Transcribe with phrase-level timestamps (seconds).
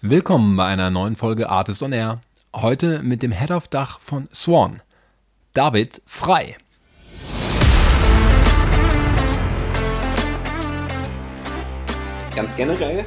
[0.00, 2.20] Willkommen bei einer neuen Folge Artist on Air.
[2.54, 4.80] Heute mit dem Head of Dach von Swan,
[5.54, 6.56] David Frei.
[12.36, 13.06] Ganz generell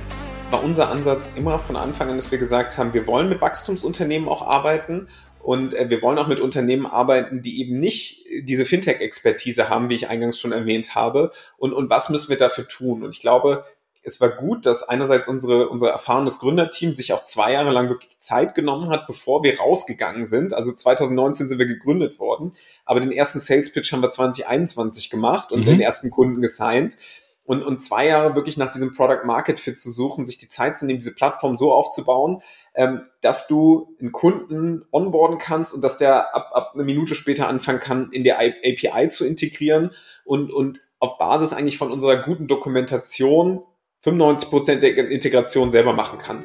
[0.51, 4.27] war unser Ansatz immer von Anfang an, dass wir gesagt haben, wir wollen mit Wachstumsunternehmen
[4.27, 5.07] auch arbeiten
[5.39, 9.95] und äh, wir wollen auch mit Unternehmen arbeiten, die eben nicht diese Fintech-Expertise haben, wie
[9.95, 11.31] ich eingangs schon erwähnt habe.
[11.57, 13.03] Und, und was müssen wir dafür tun?
[13.03, 13.63] Und ich glaube,
[14.03, 18.17] es war gut, dass einerseits unsere, unser erfahrenes Gründerteam sich auch zwei Jahre lang wirklich
[18.19, 20.53] Zeit genommen hat, bevor wir rausgegangen sind.
[20.53, 22.53] Also 2019 sind wir gegründet worden,
[22.85, 25.65] aber den ersten Sales Pitch haben wir 2021 gemacht und mhm.
[25.65, 26.97] den ersten Kunden gesigned.
[27.43, 30.75] Und, und zwei Jahre wirklich nach diesem Product Market Fit zu suchen, sich die Zeit
[30.75, 32.41] zu nehmen, diese Plattform so aufzubauen,
[32.75, 37.47] ähm, dass du einen Kunden onboarden kannst und dass der ab, ab eine Minute später
[37.47, 39.91] anfangen kann, in der API zu integrieren
[40.23, 43.63] und, und auf Basis eigentlich von unserer guten Dokumentation
[44.03, 46.39] 95 Prozent der Integration selber machen kann.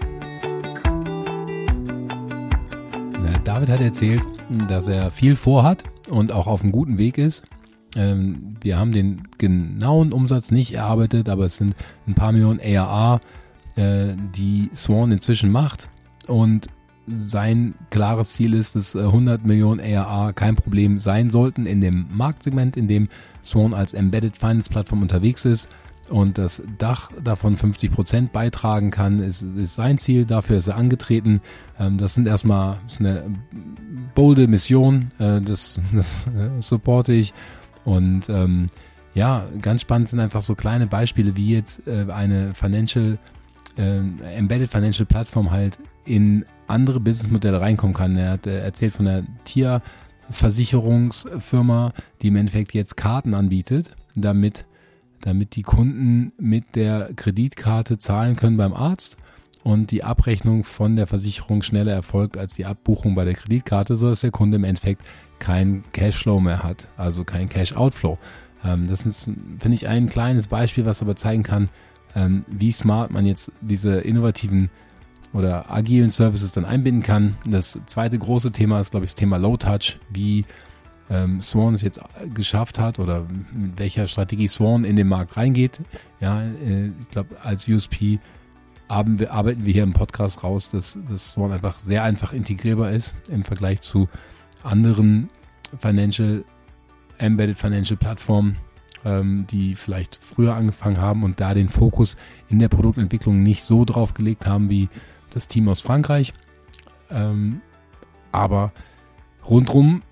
[3.44, 4.22] David hat erzählt,
[4.68, 7.44] dass er viel vorhat und auch auf einem guten Weg ist.
[7.94, 11.74] Ähm, wir haben den genauen Umsatz nicht erarbeitet, aber es sind
[12.06, 13.20] ein paar Millionen ARA,
[13.76, 15.88] äh, die Swan inzwischen macht.
[16.26, 16.66] Und
[17.06, 22.06] sein klares Ziel ist, dass 100 äh, Millionen ARA kein Problem sein sollten in dem
[22.10, 23.08] Marktsegment, in dem
[23.42, 25.68] Swan als Embedded Finance Plattform unterwegs ist
[26.08, 30.24] und das Dach davon 50 Prozent beitragen kann, ist, ist sein Ziel.
[30.24, 31.40] Dafür ist er angetreten.
[31.78, 33.24] Ähm, das sind erstmal das eine
[34.14, 35.10] bolde Mission.
[35.18, 37.34] Äh, das, das äh, supporte ich.
[37.84, 38.68] Und ähm,
[39.14, 43.18] ja, ganz spannend sind einfach so kleine Beispiele, wie jetzt äh, eine Financial,
[43.78, 44.00] äh,
[44.36, 48.16] Embedded Financial Plattform halt in andere Businessmodelle reinkommen kann.
[48.16, 54.66] Er hat äh, erzählt von der Tierversicherungsfirma, die im Endeffekt jetzt Karten anbietet, damit
[55.26, 59.16] damit die Kunden mit der Kreditkarte zahlen können beim Arzt
[59.64, 64.20] und die Abrechnung von der Versicherung schneller erfolgt als die Abbuchung bei der Kreditkarte, sodass
[64.20, 65.02] der Kunde im Endeffekt
[65.40, 68.18] kein Cashflow mehr hat, also kein Cash-Outflow.
[68.64, 69.24] Ähm, das ist,
[69.58, 71.70] finde ich, ein kleines Beispiel, was aber zeigen kann,
[72.14, 74.70] ähm, wie smart man jetzt diese innovativen
[75.32, 77.36] oder agilen Services dann einbinden kann.
[77.44, 79.98] Das zweite große Thema ist, glaube ich, das Thema Low Touch.
[80.08, 80.44] Wie
[81.10, 82.00] ähm, Swan es jetzt
[82.34, 85.80] geschafft hat oder mit welcher Strategie Swan in den Markt reingeht.
[86.20, 88.18] Ja, äh, ich glaube, als USP
[88.88, 93.14] wir, arbeiten wir hier im Podcast raus, dass, dass Swan einfach sehr einfach integrierbar ist
[93.28, 94.08] im Vergleich zu
[94.62, 95.28] anderen
[95.78, 96.44] Financial,
[97.18, 98.56] Embedded Financial Plattformen,
[99.04, 102.16] ähm, die vielleicht früher angefangen haben und da den Fokus
[102.48, 104.88] in der Produktentwicklung nicht so drauf gelegt haben wie
[105.30, 106.32] das Team aus Frankreich.
[107.10, 107.60] Ähm,
[108.32, 108.72] aber
[109.48, 110.02] rundrum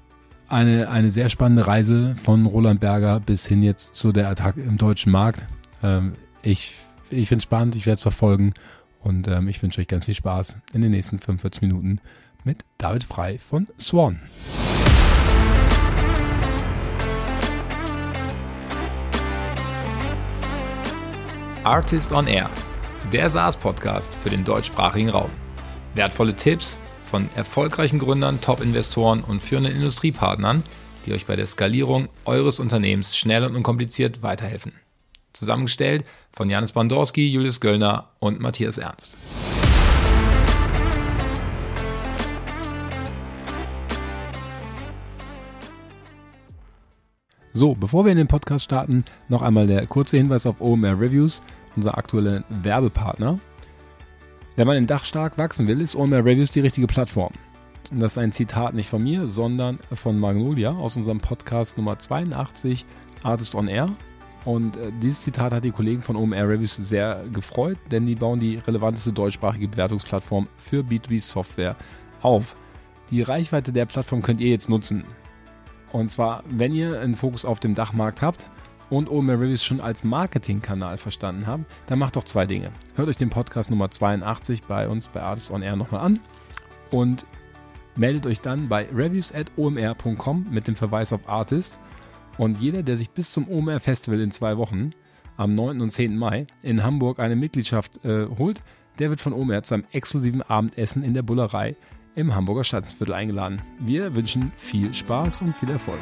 [0.48, 4.78] eine, eine sehr spannende Reise von Roland Berger bis hin jetzt zu der Attacke im
[4.78, 5.44] deutschen Markt.
[5.82, 6.74] Ähm, ich
[7.10, 8.54] ich finde es spannend, ich werde es verfolgen
[9.00, 12.00] und ähm, ich wünsche euch ganz viel Spaß in den nächsten 45 Minuten
[12.44, 14.20] mit David Frei von Swan.
[21.62, 22.50] Artist on Air,
[23.12, 25.30] der SaaS-Podcast für den deutschsprachigen Raum.
[25.94, 26.78] Wertvolle Tipps,
[27.14, 30.64] von erfolgreichen Gründern, Top-Investoren und führenden Industriepartnern,
[31.06, 34.72] die euch bei der Skalierung eures Unternehmens schnell und unkompliziert weiterhelfen.
[35.32, 39.16] Zusammengestellt von Janis Bandorski, Julius Göllner und Matthias Ernst.
[47.52, 51.42] So, bevor wir in den Podcast starten, noch einmal der kurze Hinweis auf OMR Reviews,
[51.76, 53.38] unser aktueller Werbepartner.
[54.56, 57.32] Wenn man im Dach stark wachsen will, ist OMR Reviews die richtige Plattform.
[57.90, 62.86] Das ist ein Zitat nicht von mir, sondern von Magnolia aus unserem Podcast Nummer 82,
[63.24, 63.88] Artist on Air.
[64.44, 68.38] Und äh, dieses Zitat hat die Kollegen von OMR Reviews sehr gefreut, denn die bauen
[68.38, 71.74] die relevanteste deutschsprachige Bewertungsplattform für B2B-Software
[72.22, 72.54] auf.
[73.10, 75.02] Die Reichweite der Plattform könnt ihr jetzt nutzen.
[75.90, 78.44] Und zwar, wenn ihr einen Fokus auf dem Dachmarkt habt,
[78.90, 82.70] und OMR Reviews schon als Marketingkanal verstanden haben, dann macht doch zwei Dinge.
[82.94, 86.20] Hört euch den Podcast Nummer 82 bei uns bei Artist on Air nochmal an
[86.90, 87.26] und
[87.96, 91.76] meldet euch dann bei reviews.omr.com mit dem Verweis auf Artist.
[92.38, 94.90] Und jeder, der sich bis zum OMR Festival in zwei Wochen
[95.36, 95.80] am 9.
[95.80, 96.16] und 10.
[96.16, 98.62] Mai in Hamburg eine Mitgliedschaft äh, holt,
[98.98, 101.76] der wird von OMR zu einem exklusiven Abendessen in der Bullerei
[102.14, 103.60] im Hamburger Stadtviertel eingeladen.
[103.80, 106.00] Wir wünschen viel Spaß und viel Erfolg.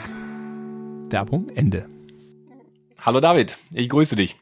[1.11, 2.02] Werbung Ende.
[3.05, 4.37] Hallo David, ich grüße dich.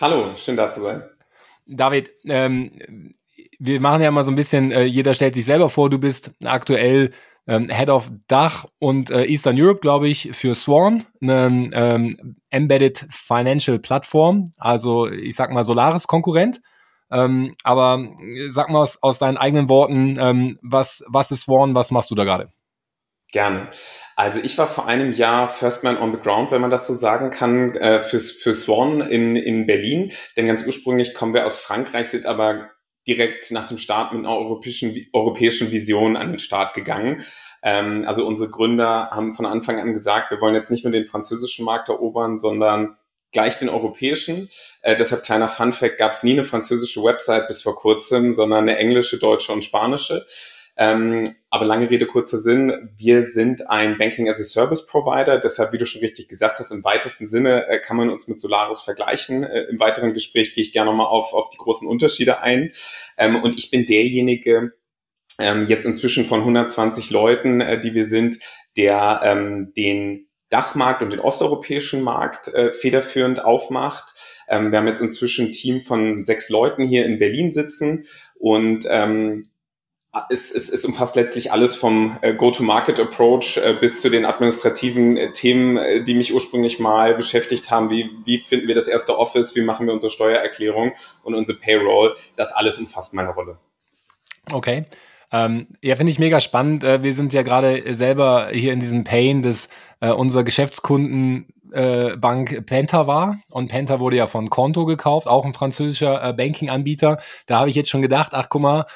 [0.00, 1.04] Hallo, schön da zu sein.
[1.68, 3.12] David, ähm,
[3.60, 6.32] wir machen ja mal so ein bisschen, äh, jeder stellt sich selber vor, du bist
[6.44, 7.12] aktuell
[7.46, 13.06] ähm, Head of Dach und äh, Eastern Europe, glaube ich, für Swan, eine ähm, Embedded
[13.08, 16.60] Financial Plattform, also ich sag mal Solaris-Konkurrent.
[17.12, 18.04] Ähm, aber
[18.48, 22.16] sag mal aus, aus deinen eigenen Worten, ähm, was, was ist Swan, was machst du
[22.16, 22.50] da gerade?
[23.32, 23.68] Gerne.
[24.16, 26.94] Also ich war vor einem Jahr First Man on the Ground, wenn man das so
[26.94, 30.12] sagen kann, äh, für, für Swan in, in Berlin.
[30.36, 32.70] Denn ganz ursprünglich kommen wir aus Frankreich, sind aber
[33.06, 37.24] direkt nach dem Start mit einer europäischen, europäischen Vision an den Start gegangen.
[37.62, 41.06] Ähm, also unsere Gründer haben von Anfang an gesagt, wir wollen jetzt nicht nur den
[41.06, 42.96] französischen Markt erobern, sondern
[43.32, 44.48] gleich den europäischen.
[44.82, 48.76] Äh, deshalb kleiner Funfact, gab es nie eine französische Website bis vor kurzem, sondern eine
[48.76, 50.26] englische, deutsche und spanische.
[50.80, 52.90] Ähm, aber lange Rede, kurzer Sinn.
[52.96, 55.38] Wir sind ein Banking as a Service Provider.
[55.38, 58.40] Deshalb, wie du schon richtig gesagt hast, im weitesten Sinne äh, kann man uns mit
[58.40, 59.44] Solaris vergleichen.
[59.44, 62.72] Äh, Im weiteren Gespräch gehe ich gerne nochmal auf, auf die großen Unterschiede ein.
[63.18, 64.72] Ähm, und ich bin derjenige,
[65.38, 68.38] ähm, jetzt inzwischen von 120 Leuten, äh, die wir sind,
[68.78, 74.14] der ähm, den Dachmarkt und den osteuropäischen Markt äh, federführend aufmacht.
[74.48, 78.06] Ähm, wir haben jetzt inzwischen ein Team von sechs Leuten hier in Berlin sitzen
[78.38, 79.49] und ähm,
[80.28, 85.32] es, es, es umfasst letztlich alles vom äh, Go-to-Market-Approach äh, bis zu den administrativen äh,
[85.32, 87.90] Themen, äh, die mich ursprünglich mal beschäftigt haben.
[87.90, 89.54] Wie, wie finden wir das erste Office?
[89.54, 90.92] Wie machen wir unsere Steuererklärung
[91.22, 92.16] und unsere Payroll?
[92.34, 93.58] Das alles umfasst meine Rolle.
[94.50, 94.86] Okay.
[95.32, 96.82] Ähm, ja, finde ich mega spannend.
[96.82, 99.68] Äh, wir sind ja gerade selber hier in diesem Pain, dass
[100.00, 105.44] äh, unser Geschäftskunden äh, Bank Penta war und Penta wurde ja von Konto gekauft, auch
[105.44, 107.18] ein französischer äh, Banking-Anbieter.
[107.46, 108.86] Da habe ich jetzt schon gedacht, ach guck mal,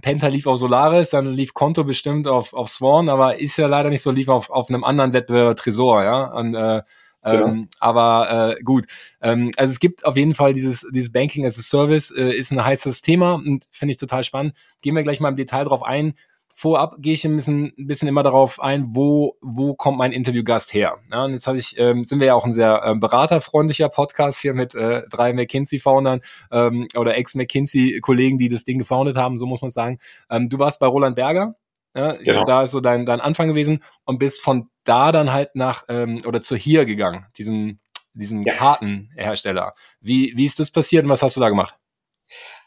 [0.00, 3.90] Penta lief auf Solaris, dann lief Konto bestimmt auf, auf Swan, aber ist ja leider
[3.90, 6.24] nicht so, lief auf, auf einem anderen Wettbewerber Tresor, ja.
[6.32, 6.82] Und, äh,
[7.24, 7.46] Genau.
[7.46, 8.84] Ähm, aber äh, gut,
[9.22, 12.52] ähm, also es gibt auf jeden Fall dieses, dieses Banking as a Service, äh, ist
[12.52, 14.52] ein heißes Thema und finde ich total spannend.
[14.82, 16.14] Gehen wir gleich mal im Detail drauf ein
[16.56, 20.72] vorab gehe ich ein bisschen, ein bisschen immer darauf ein, wo, wo kommt mein Interviewgast
[20.72, 20.98] her.
[21.10, 24.40] Ja, und jetzt habe ich, ähm, sind wir ja auch ein sehr ähm, beraterfreundlicher Podcast
[24.40, 26.20] hier mit äh, drei McKinsey-Foundern
[26.52, 29.98] ähm, oder Ex-McKinsey-Kollegen, die das Ding gefoundet haben, so muss man sagen.
[30.30, 31.56] Ähm, du warst bei Roland Berger,
[31.92, 32.44] ja, genau.
[32.44, 36.22] da ist so dein, dein Anfang gewesen und bist von da dann halt nach ähm,
[36.24, 37.80] oder zu hier gegangen, diesem,
[38.14, 38.54] diesem ja.
[38.54, 39.74] Kartenhersteller.
[40.00, 41.74] Wie, wie ist das passiert und was hast du da gemacht?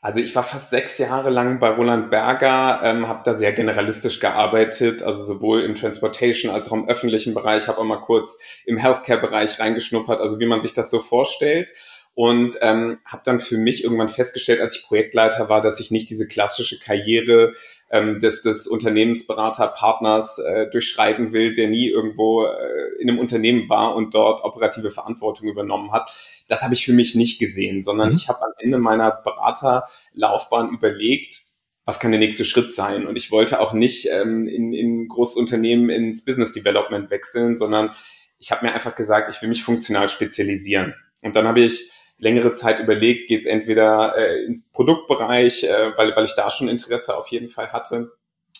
[0.01, 4.19] Also ich war fast sechs Jahre lang bei Roland Berger, ähm, habe da sehr generalistisch
[4.19, 8.77] gearbeitet, also sowohl im Transportation als auch im öffentlichen Bereich, habe auch mal kurz im
[8.77, 11.71] Healthcare-Bereich reingeschnuppert, also wie man sich das so vorstellt.
[12.13, 16.09] Und ähm, habe dann für mich irgendwann festgestellt, als ich Projektleiter war, dass ich nicht
[16.09, 17.53] diese klassische Karriere
[17.89, 23.95] ähm, des, des Unternehmensberaterpartners äh, durchschreiten will, der nie irgendwo äh, in einem Unternehmen war
[23.95, 26.11] und dort operative Verantwortung übernommen hat.
[26.47, 28.15] Das habe ich für mich nicht gesehen, sondern mhm.
[28.15, 31.41] ich habe am Ende meiner Beraterlaufbahn überlegt,
[31.85, 33.07] was kann der nächste Schritt sein?
[33.07, 37.91] Und ich wollte auch nicht ähm, in, in Großunternehmen ins Business Development wechseln, sondern
[38.39, 40.93] ich habe mir einfach gesagt, ich will mich funktional spezialisieren.
[41.21, 46.15] Und dann habe ich längere Zeit überlegt, geht es entweder äh, ins Produktbereich, äh, weil,
[46.15, 48.11] weil ich da schon Interesse auf jeden Fall hatte,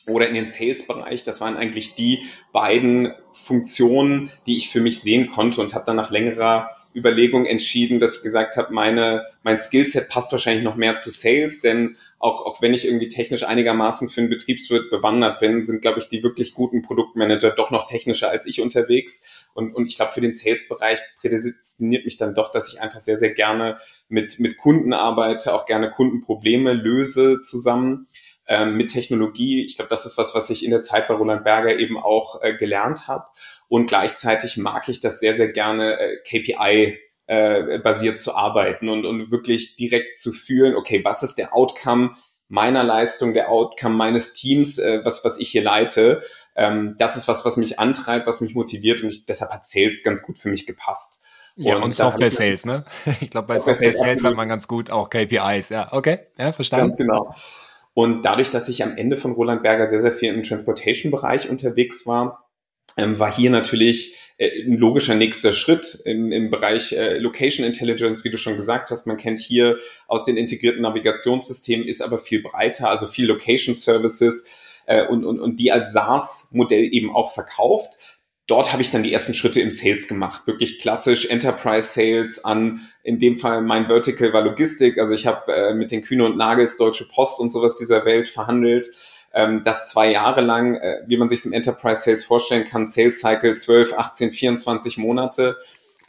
[0.08, 1.24] oder in den Sales-Bereich.
[1.24, 5.98] Das waren eigentlich die beiden Funktionen, die ich für mich sehen konnte und habe dann
[5.98, 10.98] nach längerer Überlegung entschieden, dass ich gesagt habe, meine, mein Skillset passt wahrscheinlich noch mehr
[10.98, 15.64] zu Sales, denn auch, auch wenn ich irgendwie technisch einigermaßen für einen Betriebswirt bewandert bin,
[15.64, 19.46] sind, glaube ich, die wirklich guten Produktmanager doch noch technischer als ich unterwegs.
[19.54, 23.18] Und, und ich glaube, für den Sales-Bereich prädestiniert mich dann doch, dass ich einfach sehr,
[23.18, 23.78] sehr gerne
[24.10, 28.08] mit, mit Kunden arbeite, auch gerne Kundenprobleme löse zusammen
[28.48, 29.66] ähm, mit Technologie.
[29.66, 32.42] Ich glaube, das ist was, was ich in der Zeit bei Roland Berger eben auch
[32.42, 33.26] äh, gelernt habe.
[33.68, 39.06] Und gleichzeitig mag ich das sehr, sehr gerne äh, KPI äh, basiert zu arbeiten und,
[39.06, 42.16] und wirklich direkt zu fühlen, okay, was ist der Outcome
[42.48, 46.24] meiner Leistung, der Outcome meines Teams, äh, was, was ich hier leite.
[46.56, 50.04] Ähm, das ist was, was mich antreibt, was mich motiviert und ich, deshalb hat Sales
[50.04, 51.24] ganz gut für mich gepasst.
[51.58, 52.86] Ja, und, und Software Sales, ne?
[53.22, 55.70] Ich glaube, bei Software, Software Sales hat man ganz gut auch KPIs.
[55.70, 56.90] Ja, okay, ja, verstanden.
[56.90, 57.36] Ganz genau.
[57.94, 62.06] Und dadurch, dass ich am Ende von Roland Berger sehr, sehr viel im Transportation-Bereich unterwegs
[62.06, 62.47] war,
[62.98, 68.24] ähm, war hier natürlich äh, ein logischer nächster Schritt im, im Bereich äh, Location Intelligence,
[68.24, 69.08] wie du schon gesagt hast.
[69.08, 69.78] Man kennt hier
[70.08, 74.48] aus den integrierten Navigationssystemen, ist aber viel breiter, also viel Location Services
[74.86, 78.18] äh, und, und, und die als SaaS-Modell eben auch verkauft.
[78.48, 82.88] Dort habe ich dann die ersten Schritte im Sales gemacht, wirklich klassisch Enterprise Sales an,
[83.04, 86.38] in dem Fall mein Vertical war Logistik, also ich habe äh, mit den Kühne und
[86.38, 88.88] Nagels, Deutsche Post und sowas dieser Welt verhandelt
[89.34, 93.20] ähm, das zwei Jahre lang, äh, wie man sich im Enterprise Sales vorstellen kann, Sales
[93.20, 95.58] Cycle 12, 18, 24 Monate.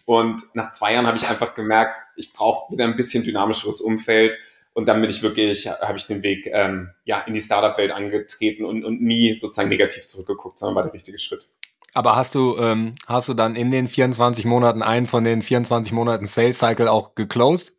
[0.04, 4.38] Und nach zwei Jahren habe ich einfach gemerkt, ich brauche wieder ein bisschen dynamischeres Umfeld.
[4.72, 8.64] Und dann bin ich wirklich, habe ich den Weg ähm, ja, in die Startup-Welt angetreten
[8.64, 11.48] und, und nie sozusagen negativ zurückgeguckt, sondern war der richtige Schritt.
[11.94, 15.92] Aber hast du, ähm, hast du dann in den 24 Monaten einen von den 24
[15.92, 17.74] Monaten Sales Cycle auch geclosed?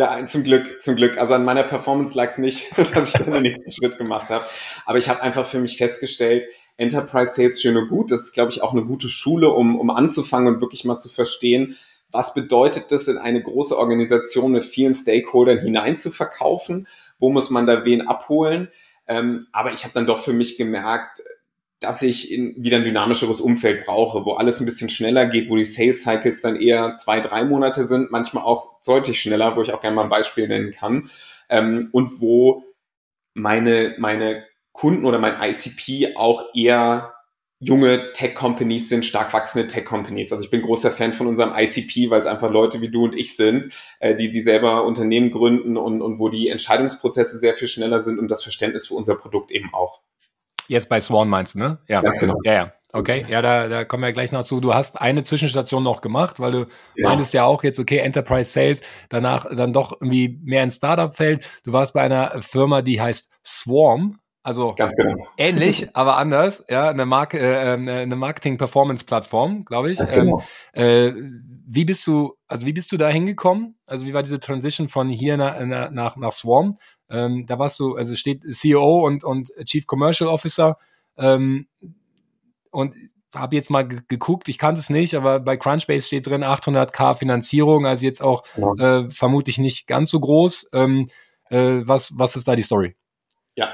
[0.00, 1.18] Ja, zum Glück, zum Glück.
[1.18, 4.46] Also an meiner Performance lag es nicht, dass ich dann den nächsten Schritt gemacht habe.
[4.86, 6.46] Aber ich habe einfach für mich festgestellt,
[6.78, 8.10] Enterprise Sales schön und gut.
[8.10, 11.10] Das ist, glaube ich, auch eine gute Schule, um, um anzufangen und wirklich mal zu
[11.10, 11.76] verstehen,
[12.10, 16.88] was bedeutet das in eine große Organisation mit vielen Stakeholdern hinein zu verkaufen?
[17.18, 18.68] Wo muss man da wen abholen?
[19.06, 21.20] Ähm, aber ich habe dann doch für mich gemerkt,
[21.80, 25.56] dass ich in, wieder ein dynamischeres Umfeld brauche, wo alles ein bisschen schneller geht, wo
[25.56, 29.72] die Sales Cycles dann eher zwei, drei Monate sind, manchmal auch deutlich schneller, wo ich
[29.72, 31.10] auch gerne mal ein Beispiel nennen kann,
[31.48, 32.64] ähm, und wo
[33.34, 37.14] meine, meine Kunden oder mein ICP auch eher
[37.62, 40.32] junge Tech-Companies sind, stark wachsende Tech-Companies.
[40.32, 43.14] Also ich bin großer Fan von unserem ICP, weil es einfach Leute wie du und
[43.14, 43.68] ich sind,
[44.00, 48.18] äh, die, die selber Unternehmen gründen und, und wo die Entscheidungsprozesse sehr viel schneller sind
[48.18, 50.00] und das Verständnis für unser Produkt eben auch.
[50.70, 51.78] Jetzt bei Swan meinst du, ne?
[51.88, 52.00] Ja.
[52.00, 52.36] Ganz genau.
[52.44, 52.72] Ja, ja.
[52.92, 54.60] Okay, ja, da, da kommen wir gleich noch zu.
[54.60, 57.08] Du hast eine Zwischenstation noch gemacht, weil du ja.
[57.08, 61.44] meintest ja auch jetzt, okay, Enterprise Sales, danach dann doch irgendwie mehr ins Startup-Feld.
[61.64, 64.19] Du warst bei einer Firma, die heißt Swarm.
[64.42, 65.26] Also genau.
[65.36, 69.98] ähnlich, aber anders, ja, eine, Mark äh, ähm, eine Marketing-Performance-Plattform, glaube ich.
[69.98, 70.42] Ganz genau.
[70.72, 73.78] Ähm, äh, wie bist du, also wie bist du da hingekommen?
[73.86, 76.78] Also wie war diese Transition von hier nach, nach, nach Swarm?
[77.10, 80.78] Ähm, da warst du, also steht CEO und, und Chief Commercial Officer.
[81.18, 81.66] Ähm,
[82.70, 82.94] und
[83.34, 87.86] habe jetzt mal geguckt, ich kannte es nicht, aber bei Crunchbase steht drin 800k Finanzierung,
[87.86, 89.02] also jetzt auch ja.
[89.02, 90.70] äh, vermutlich nicht ganz so groß.
[90.72, 91.08] Ähm,
[91.50, 92.96] äh, was, was ist da die Story?
[93.56, 93.72] Ja,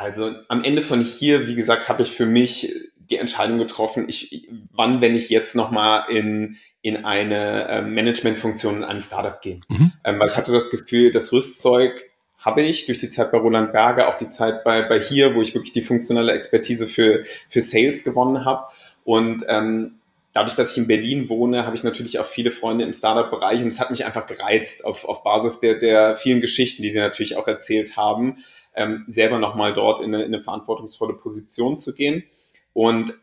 [0.00, 4.48] also am Ende von hier, wie gesagt, habe ich für mich die Entscheidung getroffen, ich,
[4.72, 9.64] wann, wenn ich jetzt nochmal in, in eine äh, Managementfunktion in einem Startup gehen.
[9.68, 9.92] Mhm.
[10.04, 13.72] Ähm, weil ich hatte das Gefühl, das Rüstzeug habe ich durch die Zeit bei Roland
[13.72, 17.60] Berger, auch die Zeit bei, bei hier, wo ich wirklich die funktionelle Expertise für, für
[17.60, 18.72] Sales gewonnen habe.
[19.04, 19.96] Und ähm,
[20.32, 23.68] dadurch, dass ich in Berlin wohne, habe ich natürlich auch viele Freunde im Startup-Bereich und
[23.68, 27.36] es hat mich einfach gereizt auf, auf Basis der, der vielen Geschichten, die die natürlich
[27.36, 28.38] auch erzählt haben,
[28.74, 32.24] ähm, selber nochmal dort in eine, in eine verantwortungsvolle Position zu gehen.
[32.72, 33.14] Und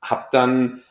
[0.00, 0.82] habe dann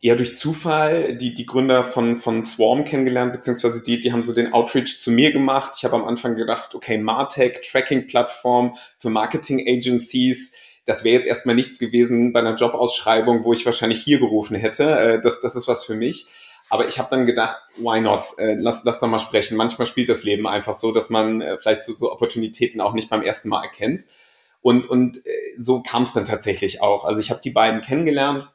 [0.00, 4.32] eher durch Zufall die, die Gründer von, von Swarm kennengelernt, beziehungsweise die, die haben so
[4.32, 5.72] den Outreach zu mir gemacht.
[5.76, 11.78] Ich habe am Anfang gedacht, okay, Martech, Tracking-Plattform für Marketing-Agencies, das wäre jetzt erstmal nichts
[11.78, 14.98] gewesen bei einer Jobausschreibung, wo ich wahrscheinlich hier gerufen hätte.
[14.98, 16.28] Äh, das, das ist was für mich.
[16.70, 18.24] Aber ich habe dann gedacht, why not?
[18.38, 19.56] Äh, lass, lass doch mal sprechen.
[19.56, 23.10] Manchmal spielt das Leben einfach so, dass man äh, vielleicht so, so Opportunitäten auch nicht
[23.10, 24.04] beim ersten Mal erkennt.
[24.60, 25.18] Und, und
[25.56, 27.04] so kam es dann tatsächlich auch.
[27.04, 28.48] Also ich habe die beiden kennengelernt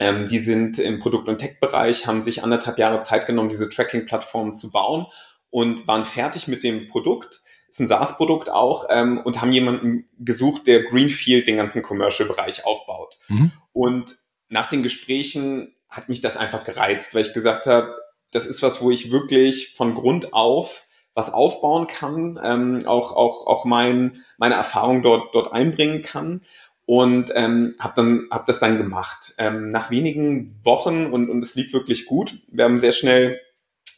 [0.00, 4.54] ähm, die sind im Produkt- und Tech-Bereich, haben sich anderthalb Jahre Zeit genommen, diese Tracking-Plattform
[4.54, 5.06] zu bauen
[5.50, 7.40] und waren fertig mit dem Produkt.
[7.68, 13.18] Ist ein SaaS-Produkt auch ähm, und haben jemanden gesucht, der Greenfield den ganzen Commercial-Bereich aufbaut.
[13.28, 13.50] Mhm.
[13.72, 14.14] Und
[14.48, 17.96] nach den Gesprächen hat mich das einfach gereizt, weil ich gesagt habe,
[18.30, 23.48] das ist was, wo ich wirklich von Grund auf was aufbauen kann, ähm, auch, auch,
[23.48, 26.42] auch mein, meine Erfahrung dort, dort einbringen kann
[26.86, 29.34] und ähm, habe dann hab das dann gemacht.
[29.36, 32.36] Ähm, nach wenigen Wochen und, und es lief wirklich gut.
[32.52, 33.40] Wir haben sehr schnell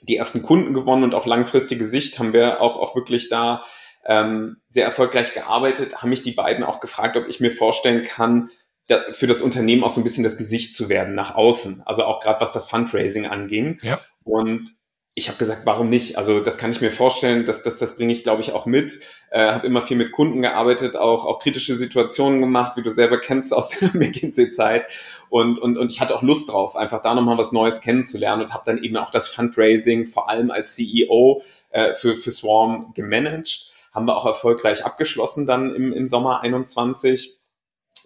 [0.09, 3.65] die ersten Kunden gewonnen und auf langfristige Sicht haben wir auch, auch wirklich da
[4.07, 6.01] ähm, sehr erfolgreich gearbeitet.
[6.01, 8.51] Haben mich die beiden auch gefragt, ob ich mir vorstellen kann,
[9.13, 11.83] für das Unternehmen auch so ein bisschen das Gesicht zu werden nach außen.
[11.87, 13.79] Also auch gerade was das Fundraising anging.
[13.83, 14.01] Ja.
[14.25, 14.71] Und
[15.15, 16.17] ich habe gesagt, warum nicht?
[16.17, 19.01] Also das kann ich mir vorstellen, dass das, das bringe ich, glaube ich, auch mit.
[19.31, 23.19] Äh, habe immer viel mit Kunden gearbeitet, auch, auch kritische Situationen gemacht, wie du selber
[23.19, 24.87] kennst aus der McKinsey-Zeit.
[25.29, 28.55] Und, und, und ich hatte auch Lust drauf, einfach da nochmal was Neues kennenzulernen und
[28.55, 33.71] habe dann eben auch das Fundraising, vor allem als CEO äh, für, für Swarm gemanagt.
[33.93, 37.37] Haben wir auch erfolgreich abgeschlossen dann im, im Sommer 21.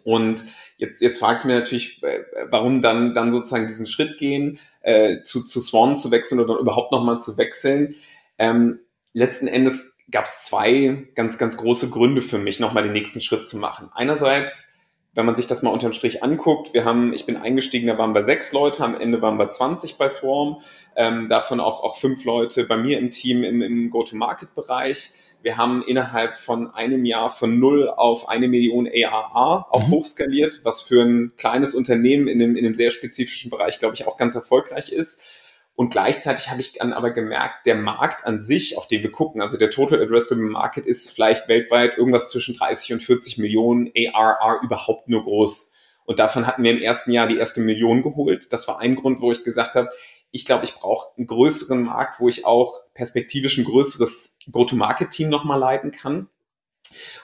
[0.05, 0.43] Und
[0.77, 5.23] jetzt, jetzt fragst du mir natürlich, äh, warum dann, dann sozusagen diesen Schritt gehen äh,
[5.23, 7.95] zu, zu Swan zu wechseln oder überhaupt nochmal zu wechseln.
[8.39, 8.81] Ähm,
[9.13, 13.47] letzten Endes gab es zwei ganz, ganz große Gründe für mich, nochmal den nächsten Schritt
[13.47, 13.91] zu machen.
[13.95, 14.75] Einerseits,
[15.15, 18.15] wenn man sich das mal unterm Strich anguckt, wir haben, ich bin eingestiegen, da waren
[18.15, 20.61] wir sechs Leute, am Ende waren wir 20 bei Swarm,
[20.97, 25.13] ähm, davon auch, auch fünf Leute bei mir im Team im, im Go-to-Market-Bereich.
[25.45, 29.93] Wir haben innerhalb von einem Jahr von null auf eine Million ARA auch mhm.
[29.93, 34.07] hochskaliert, was für ein kleines Unternehmen in einem, in einem sehr spezifischen Bereich, glaube ich,
[34.07, 35.27] auch ganz erfolgreich ist.
[35.75, 39.43] Und gleichzeitig habe ich dann aber gemerkt, der Markt an sich, auf den wir gucken,
[39.43, 44.61] also der Total Addressable Market ist vielleicht weltweit irgendwas zwischen 30 und 40 Millionen ARR
[44.63, 45.75] überhaupt nur groß.
[46.07, 48.51] Und davon hatten wir im ersten Jahr die erste Million geholt.
[48.55, 49.91] Das war ein Grund, wo ich gesagt habe,
[50.35, 55.61] ich glaube, ich brauche einen größeren Markt, wo ich auch perspektivisch ein größeres Go-to-Market-Team nochmal
[55.61, 56.29] leiten kann.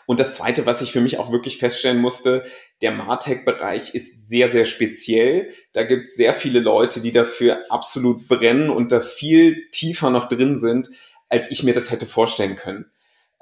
[0.06, 2.44] Und das Zweite, was ich für mich auch wirklich feststellen musste,
[2.82, 5.52] der Martech-Bereich ist sehr, sehr speziell.
[5.72, 10.28] Da gibt es sehr viele Leute, die dafür absolut brennen und da viel tiefer noch
[10.28, 10.88] drin sind,
[11.28, 12.92] als ich mir das hätte vorstellen können.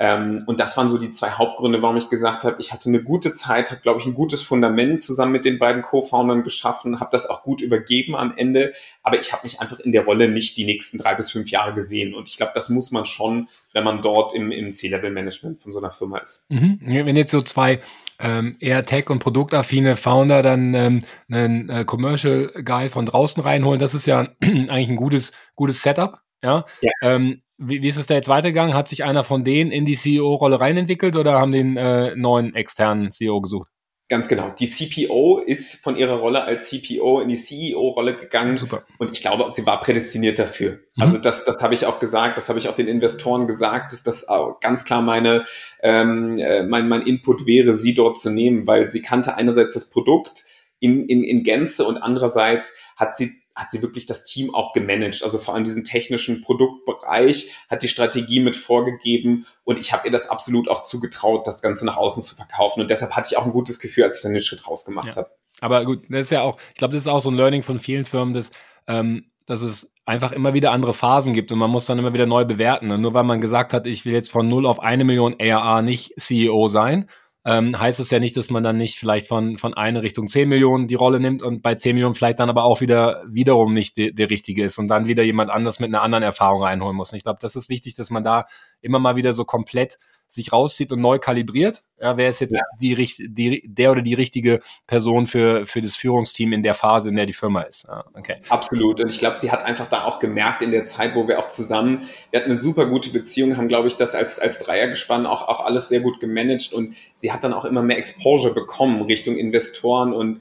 [0.01, 3.03] Ähm, und das waren so die zwei Hauptgründe, warum ich gesagt habe, ich hatte eine
[3.03, 7.11] gute Zeit, habe, glaube ich, ein gutes Fundament zusammen mit den beiden Co-Foundern geschaffen, habe
[7.11, 10.57] das auch gut übergeben am Ende, aber ich habe mich einfach in der Rolle nicht
[10.57, 12.15] die nächsten drei bis fünf Jahre gesehen.
[12.15, 15.81] Und ich glaube, das muss man schon, wenn man dort im, im C-Level-Management von so
[15.81, 16.49] einer Firma ist.
[16.49, 16.79] Mhm.
[16.81, 17.81] Wenn jetzt so zwei
[18.21, 23.81] ähm, eher Tech- und produktaffine Founder dann ähm, einen äh, Commercial Guy von draußen reinholen,
[23.81, 26.21] das ist ja eigentlich ein gutes, gutes Setup.
[26.43, 26.65] Ja.
[26.81, 26.91] ja.
[27.03, 28.75] Ähm, wie, wie ist es da jetzt weitergegangen?
[28.75, 33.11] Hat sich einer von denen in die CEO-Rolle reinentwickelt oder haben den äh, neuen externen
[33.11, 33.71] CEO gesucht?
[34.11, 34.51] Ganz genau.
[34.59, 38.57] Die CPO ist von ihrer Rolle als CPO in die CEO-Rolle gegangen.
[38.57, 38.85] Super.
[38.99, 40.79] Und ich glaube, sie war prädestiniert dafür.
[40.97, 41.03] Mhm.
[41.03, 44.03] Also das, das habe ich auch gesagt, das habe ich auch den Investoren gesagt, dass
[44.03, 44.27] das
[44.61, 45.45] ganz klar meine,
[45.83, 49.91] ähm, äh, mein, mein Input wäre, sie dort zu nehmen, weil sie kannte einerseits das
[49.91, 50.45] Produkt
[50.81, 55.25] in, in, in Gänze und andererseits hat sie hat sie wirklich das Team auch gemanagt.
[55.25, 60.13] Also vor allem diesen technischen Produktbereich hat die Strategie mit vorgegeben und ich habe ihr
[60.13, 62.81] das absolut auch zugetraut, das Ganze nach außen zu verkaufen.
[62.81, 65.17] Und deshalb hatte ich auch ein gutes Gefühl, als ich dann den Schritt rausgemacht ja.
[65.17, 65.31] habe.
[65.61, 67.81] Aber gut, das ist ja auch, ich glaube, das ist auch so ein Learning von
[67.81, 68.53] vielen Firmen, dass,
[68.87, 72.27] ähm, dass es einfach immer wieder andere Phasen gibt und man muss dann immer wieder
[72.27, 72.93] neu bewerten.
[72.93, 75.83] Und nur weil man gesagt hat, ich will jetzt von null auf eine Million ARA
[75.83, 77.11] nicht CEO sein,
[77.45, 80.49] ähm, heißt es ja nicht, dass man dann nicht vielleicht von, von einer Richtung 10
[80.49, 83.97] Millionen die Rolle nimmt und bei 10 Millionen vielleicht dann aber auch wieder wiederum nicht
[83.97, 87.13] de, der richtige ist und dann wieder jemand anders mit einer anderen Erfahrung reinholen muss.
[87.13, 88.47] Und ich glaube, das ist wichtig, dass man da
[88.81, 91.83] immer mal wieder so komplett sich rauszieht und neu kalibriert.
[92.01, 92.63] Ja, wer ist jetzt ja.
[92.81, 92.95] die,
[93.29, 97.27] die, der oder die richtige Person für, für das Führungsteam in der Phase, in der
[97.27, 97.87] die Firma ist?
[97.89, 98.37] Ja, okay.
[98.49, 99.01] Absolut.
[99.01, 101.49] Und ich glaube, sie hat einfach da auch gemerkt in der Zeit, wo wir auch
[101.49, 105.49] zusammen, wir hatten eine super gute Beziehung, haben, glaube ich, das als, als Dreiergespann auch,
[105.49, 109.37] auch alles sehr gut gemanagt und sie hat dann auch immer mehr Exposure bekommen Richtung
[109.37, 110.41] Investoren und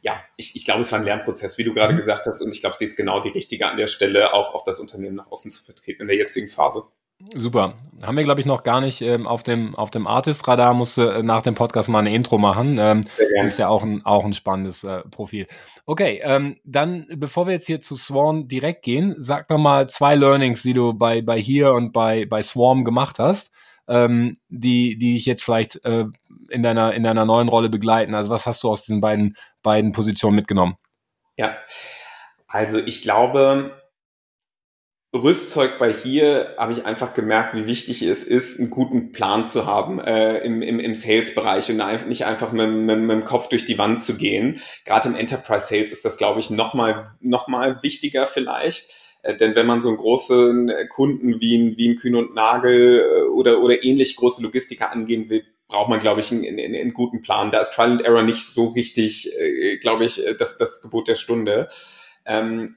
[0.00, 1.98] ja, ich, ich glaube, es war ein Lernprozess, wie du gerade mhm.
[1.98, 4.64] gesagt hast, und ich glaube, sie ist genau die richtige an der Stelle, auch, auch
[4.64, 6.84] das Unternehmen nach außen zu vertreten in der jetzigen Phase.
[7.34, 7.74] Super.
[8.02, 10.72] Haben wir, glaube ich, noch gar nicht ähm, auf dem, auf dem Artist-Radar.
[10.72, 12.78] Musste äh, nach dem Podcast mal eine Intro machen.
[12.78, 13.04] Ähm,
[13.44, 15.48] ist ja auch ein, auch ein spannendes äh, Profil.
[15.84, 20.14] Okay, ähm, dann, bevor wir jetzt hier zu Swarm direkt gehen, sag doch mal zwei
[20.14, 23.52] Learnings, die du bei, bei hier und bei, bei Swarm gemacht hast,
[23.88, 26.04] ähm, die, die ich jetzt vielleicht äh,
[26.50, 28.14] in, deiner, in deiner neuen Rolle begleiten.
[28.14, 30.76] Also, was hast du aus diesen beiden, beiden Positionen mitgenommen?
[31.36, 31.56] Ja,
[32.46, 33.77] also ich glaube,
[35.22, 39.66] Rüstzeug bei hier habe ich einfach gemerkt, wie wichtig es ist, einen guten Plan zu
[39.66, 43.64] haben äh, im, im, im Sales-Bereich und nicht einfach mit, mit, mit dem Kopf durch
[43.64, 44.60] die Wand zu gehen.
[44.84, 48.90] Gerade im Enterprise-Sales ist das, glaube ich, nochmal noch mal wichtiger vielleicht.
[49.22, 53.00] Äh, denn wenn man so einen großen Kunden wie ein, wie ein Kühn und Nagel
[53.00, 56.92] äh, oder, oder ähnlich große Logistiker angehen will, braucht man, glaube ich, einen, einen, einen,
[56.94, 57.50] guten Plan.
[57.50, 61.14] Da ist Trial and Error nicht so richtig, äh, glaube ich, das, das Gebot der
[61.14, 61.68] Stunde.
[62.24, 62.76] Ähm,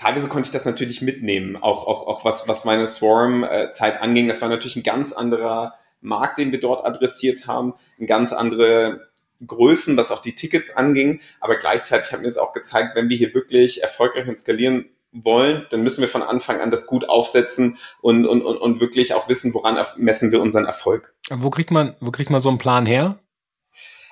[0.00, 4.28] teilweise konnte ich das natürlich mitnehmen, auch, auch, auch was, was meine Swarm-Zeit anging.
[4.28, 9.08] Das war natürlich ein ganz anderer Markt, den wir dort adressiert haben, ein ganz andere
[9.46, 11.20] Größen, was auch die Tickets anging.
[11.38, 15.66] Aber gleichzeitig hat mir es auch gezeigt, wenn wir hier wirklich erfolgreich und skalieren wollen,
[15.70, 19.28] dann müssen wir von Anfang an das gut aufsetzen und, und, und, und wirklich auch
[19.28, 21.12] wissen, woran messen wir unseren Erfolg.
[21.30, 23.18] Wo kriegt man, wo kriegt man so einen Plan her?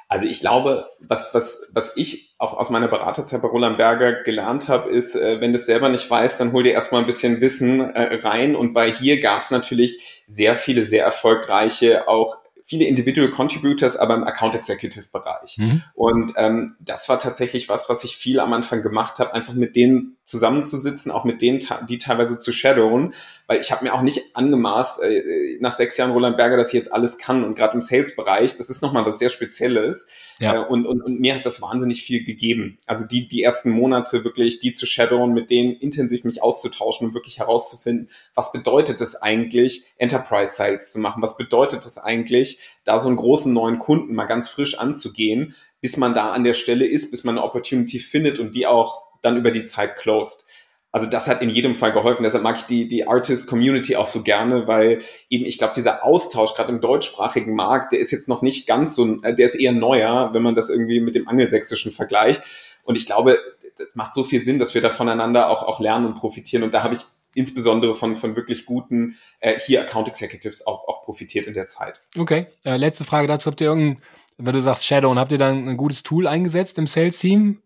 [0.08, 4.68] Also ich glaube, was, was, was ich auch aus meiner Beraterzeit bei Roland Berger gelernt
[4.68, 7.40] habe, ist, äh, wenn du es selber nicht weißt, dann hol dir erstmal ein bisschen
[7.40, 8.56] Wissen äh, rein.
[8.56, 14.14] Und bei hier gab es natürlich sehr viele, sehr erfolgreiche, auch viele Individual Contributors, aber
[14.14, 15.56] im Account Executive Bereich.
[15.56, 15.82] Mhm.
[15.94, 19.74] Und ähm, das war tatsächlich was, was ich viel am Anfang gemacht habe, einfach mit
[19.74, 23.14] denen zusammenzusitzen, auch mit denen, die teilweise zu shadowen,
[23.46, 26.74] weil ich habe mir auch nicht angemaßt, äh, nach sechs Jahren Roland Berger, dass ich
[26.74, 30.08] jetzt alles kann und gerade im Sales-Bereich, das ist nochmal was sehr Spezielles.
[30.38, 30.56] Ja.
[30.56, 32.76] Äh, und, und, und mir hat das wahnsinnig viel gegeben.
[32.84, 37.14] Also die, die ersten Monate wirklich, die zu shadowen, mit denen intensiv mich auszutauschen und
[37.14, 41.22] wirklich herauszufinden, was bedeutet es eigentlich, Enterprise Sales zu machen?
[41.22, 45.96] Was bedeutet es eigentlich, da so einen großen neuen Kunden mal ganz frisch anzugehen, bis
[45.96, 49.36] man da an der Stelle ist, bis man eine Opportunity findet und die auch dann
[49.36, 50.46] über die Zeit closed.
[50.90, 52.22] Also das hat in jedem Fall geholfen.
[52.22, 56.54] Deshalb mag ich die, die Artist-Community auch so gerne, weil eben, ich glaube, dieser Austausch
[56.54, 59.72] gerade im deutschsprachigen Markt, der ist jetzt noch nicht ganz so, äh, der ist eher
[59.72, 62.42] neuer, wenn man das irgendwie mit dem Angelsächsischen vergleicht.
[62.84, 63.38] Und ich glaube,
[63.76, 66.62] das macht so viel Sinn, dass wir da voneinander auch, auch lernen und profitieren.
[66.62, 67.02] Und da habe ich
[67.34, 72.02] insbesondere von, von wirklich guten äh, hier Account Executives auch, auch profitiert in der Zeit.
[72.18, 73.50] Okay, äh, letzte Frage dazu.
[73.50, 74.02] Habt ihr irgendein,
[74.38, 77.60] wenn du sagst Shadow, und habt ihr dann ein gutes Tool eingesetzt im Sales-Team?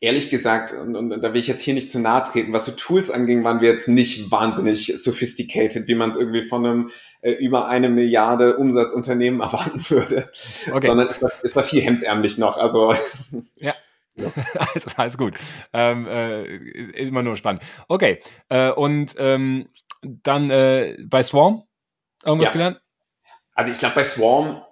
[0.00, 2.66] Ehrlich gesagt, und, und, und da will ich jetzt hier nicht zu nahe treten, was
[2.66, 6.90] so Tools anging, waren wir jetzt nicht wahnsinnig sophisticated, wie man es irgendwie von einem
[7.20, 10.30] äh, über eine Milliarde Umsatzunternehmen erwarten würde.
[10.72, 10.86] Okay.
[10.86, 12.56] Sondern es war, es war viel hemdsärmlich noch.
[12.56, 12.94] Also
[13.56, 13.74] ja.
[14.14, 14.32] Ja.
[14.54, 15.34] alles, alles gut.
[15.72, 17.62] Ähm, äh, ist immer nur spannend.
[17.86, 18.20] Okay.
[18.48, 19.68] Äh, und ähm,
[20.02, 21.64] dann äh, bei Swarm
[22.24, 22.52] irgendwas ja.
[22.52, 22.80] gelernt?
[23.54, 24.62] Also ich glaube, bei Swarm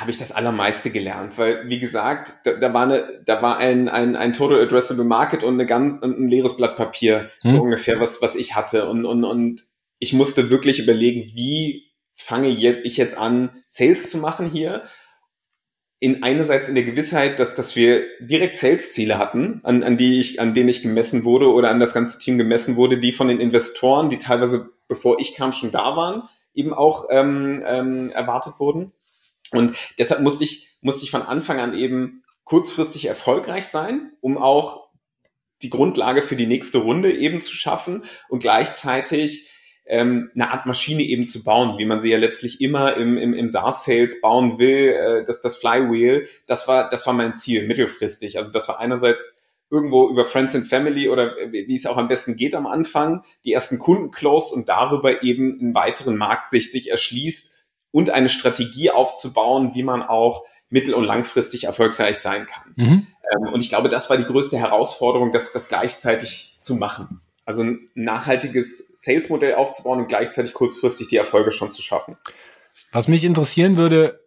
[0.00, 3.88] habe ich das allermeiste gelernt, weil wie gesagt, da, da war eine, da war ein,
[3.88, 7.50] ein, ein Total Addressable Market und eine ganz ein leeres Blatt Papier, hm.
[7.50, 9.62] so ungefähr was was ich hatte und und und
[9.98, 14.84] ich musste wirklich überlegen, wie fange ich jetzt an Sales zu machen hier
[16.00, 20.40] in einerseits in der Gewissheit, dass, dass wir direkt Sales-Ziele hatten, an, an die ich,
[20.40, 23.40] an denen ich gemessen wurde oder an das ganze Team gemessen wurde, die von den
[23.40, 26.22] Investoren, die teilweise, bevor ich kam, schon da waren,
[26.54, 28.92] eben auch ähm, ähm, erwartet wurden.
[29.52, 34.88] Und deshalb musste ich, musste ich von Anfang an eben kurzfristig erfolgreich sein, um auch
[35.62, 39.50] die Grundlage für die nächste Runde eben zu schaffen und gleichzeitig
[39.86, 43.32] ähm, eine Art Maschine eben zu bauen, wie man sie ja letztlich immer im, im,
[43.34, 48.38] im SaaS-Sales bauen will, äh, das, das Flywheel, das war, das war mein Ziel mittelfristig.
[48.38, 49.36] Also das war einerseits
[49.70, 53.52] irgendwo über Friends and Family oder wie es auch am besten geht am Anfang, die
[53.52, 57.57] ersten Kunden closed und darüber eben einen weiteren Markt sich, sich erschließt
[57.90, 62.74] und eine Strategie aufzubauen, wie man auch mittel- und langfristig erfolgreich sein kann.
[62.76, 63.06] Mhm.
[63.32, 67.20] Ähm, und ich glaube, das war die größte Herausforderung, das, das gleichzeitig zu machen.
[67.44, 72.18] Also ein nachhaltiges Sales-Modell aufzubauen und gleichzeitig kurzfristig die Erfolge schon zu schaffen.
[72.92, 74.20] Was mich interessieren würde,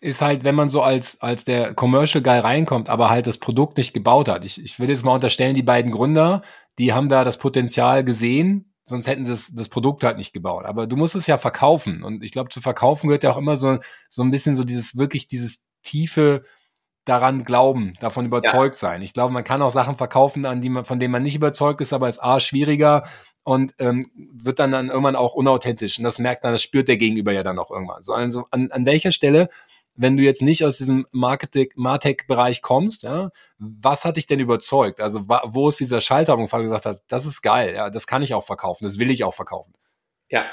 [0.00, 3.76] ist halt, wenn man so als, als der Commercial Guy reinkommt, aber halt das Produkt
[3.76, 4.44] nicht gebaut hat.
[4.44, 6.42] Ich, ich würde jetzt mal unterstellen, die beiden Gründer,
[6.78, 10.64] die haben da das Potenzial gesehen, sonst hätten sie das, das Produkt halt nicht gebaut.
[10.64, 12.02] Aber du musst es ja verkaufen.
[12.02, 14.96] Und ich glaube, zu verkaufen gehört ja auch immer so, so ein bisschen so dieses,
[14.96, 16.44] wirklich dieses tiefe,
[17.08, 18.80] daran glauben, davon überzeugt ja.
[18.80, 19.02] sein.
[19.02, 21.80] Ich glaube, man kann auch Sachen verkaufen, an die man, von denen man nicht überzeugt
[21.80, 23.04] ist, aber ist A schwieriger
[23.44, 25.98] und ähm, wird dann, dann irgendwann auch unauthentisch.
[25.98, 28.02] Und das merkt man, das spürt der Gegenüber ja dann auch irgendwann.
[28.02, 29.48] So, also an, an welcher Stelle,
[29.98, 35.00] wenn du jetzt nicht aus diesem Marketing, Martech-Bereich kommst, ja, was hat dich denn überzeugt?
[35.00, 38.22] Also wo ist dieser Schalter, wo du gesagt hast, das ist geil, ja, das kann
[38.22, 39.74] ich auch verkaufen, das will ich auch verkaufen?
[40.30, 40.46] Ja,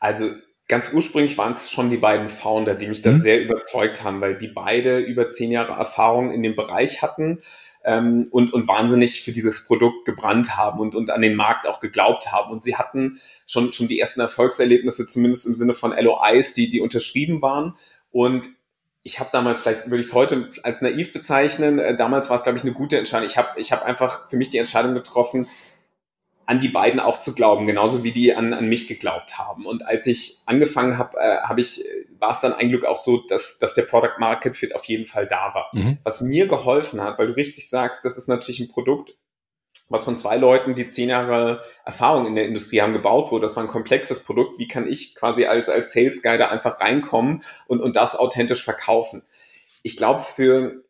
[0.00, 0.30] also
[0.66, 3.18] ganz ursprünglich waren es schon die beiden Founder, die mich da mhm.
[3.18, 7.42] sehr überzeugt haben, weil die beide über zehn Jahre Erfahrung in dem Bereich hatten
[7.84, 11.80] ähm, und, und wahnsinnig für dieses Produkt gebrannt haben und, und an den Markt auch
[11.80, 12.50] geglaubt haben.
[12.50, 16.80] Und sie hatten schon, schon die ersten Erfolgserlebnisse, zumindest im Sinne von LOIs, die, die
[16.80, 17.74] unterschrieben waren.
[18.10, 18.48] Und
[19.06, 22.42] ich habe damals, vielleicht würde ich es heute als naiv bezeichnen, äh, damals war es,
[22.42, 23.28] glaube ich, eine gute Entscheidung.
[23.28, 25.48] Ich habe ich hab einfach für mich die Entscheidung getroffen,
[26.44, 29.64] an die beiden auch zu glauben, genauso wie die an, an mich geglaubt haben.
[29.64, 31.84] Und als ich angefangen habe, äh, habe ich,
[32.18, 35.06] war es dann ein Glück auch so, dass, dass der Product Market Fit auf jeden
[35.06, 35.70] Fall da war.
[35.72, 35.98] Mhm.
[36.02, 39.16] Was mir geholfen hat, weil du richtig sagst, das ist natürlich ein Produkt,
[39.88, 43.42] was von zwei Leuten, die zehn Jahre Erfahrung in der Industrie haben, gebaut wurde.
[43.42, 44.58] Das war ein komplexes Produkt.
[44.58, 48.64] Wie kann ich quasi als, als Sales Guy da einfach reinkommen und, und das authentisch
[48.64, 49.22] verkaufen?
[49.82, 50.82] Ich glaube, für,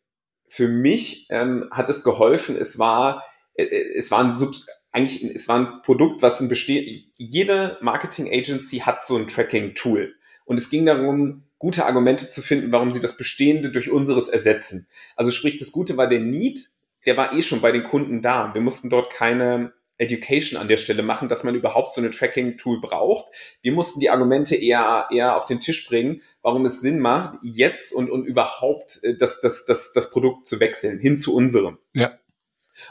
[0.47, 2.55] für mich ähm, hat es geholfen.
[2.57, 4.53] Es war, äh, äh es war ein Sub
[4.91, 10.15] eigentlich, es war ein Produkt, was ein besteht, jede Marketing Agency hat so ein Tracking-Tool.
[10.45, 14.87] Und es ging darum, gute Argumente zu finden, warum sie das Bestehende durch unseres ersetzen.
[15.15, 16.69] Also sprich, das Gute war der Need,
[17.07, 18.53] der war eh schon bei den Kunden da.
[18.53, 22.81] Wir mussten dort keine Education an der Stelle machen, dass man überhaupt so eine Tracking-Tool
[22.81, 23.33] braucht.
[23.61, 27.93] Wir mussten die Argumente eher, eher auf den Tisch bringen, warum es Sinn macht, jetzt
[27.93, 31.79] und, und überhaupt äh, das, das, das, das Produkt zu wechseln, hin zu unserem.
[31.93, 32.19] Ja.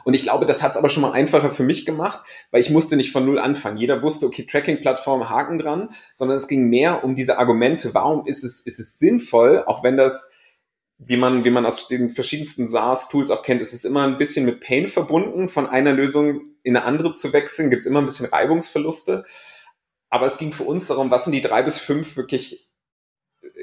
[0.03, 2.71] Und ich glaube, das hat es aber schon mal einfacher für mich gemacht, weil ich
[2.71, 3.77] musste nicht von null anfangen.
[3.77, 7.95] Jeder wusste, okay, Tracking-Plattform, Haken dran, sondern es ging mehr um diese Argumente.
[7.95, 10.33] Warum ist es, ist es sinnvoll, auch wenn das,
[10.99, 14.47] wie man, wie man aus den verschiedensten SaaS-Tools auch kennt, ist es immer ein bisschen
[14.47, 18.07] mit Pain verbunden, von einer Lösung in eine andere zu wechseln, gibt es immer ein
[18.07, 19.25] bisschen Reibungsverluste.
[20.09, 22.71] Aber es ging für uns darum, was sind die drei bis fünf wirklich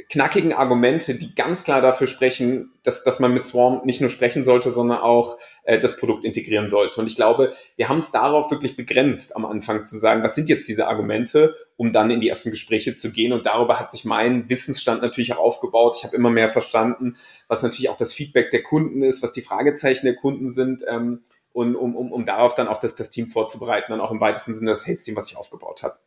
[0.09, 4.43] knackigen Argumente, die ganz klar dafür sprechen, dass, dass man mit Swarm nicht nur sprechen
[4.43, 6.99] sollte, sondern auch äh, das Produkt integrieren sollte.
[6.99, 10.49] Und ich glaube, wir haben es darauf wirklich begrenzt, am Anfang zu sagen, was sind
[10.49, 13.33] jetzt diese Argumente, um dann in die ersten Gespräche zu gehen.
[13.33, 15.97] Und darüber hat sich mein Wissensstand natürlich auch aufgebaut.
[15.97, 17.15] Ich habe immer mehr verstanden,
[17.47, 20.83] was natürlich auch das Feedback der Kunden ist, was die Fragezeichen der Kunden sind.
[20.87, 21.23] Ähm,
[21.53, 24.55] und um, um, um darauf dann auch das, das Team vorzubereiten, dann auch im weitesten
[24.55, 25.97] Sinne das Sales-Team, was ich aufgebaut habe.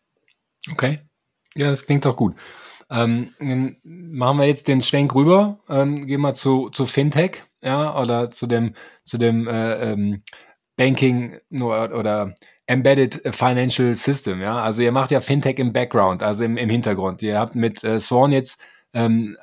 [0.70, 1.00] Okay.
[1.54, 2.34] Ja, das klingt doch gut.
[2.90, 3.32] Ähm,
[3.82, 8.46] machen wir jetzt den Schwenk rüber, ähm, gehen wir zu, zu Fintech, ja, oder zu
[8.46, 8.74] dem,
[9.05, 10.22] zu dem äh, ähm,
[10.76, 12.33] Banking oder
[12.66, 14.62] Embedded Financial System, ja.
[14.62, 17.22] Also ihr macht ja Fintech im Background, also im, im Hintergrund.
[17.22, 19.37] Ihr habt mit äh, Swan jetzt ähm,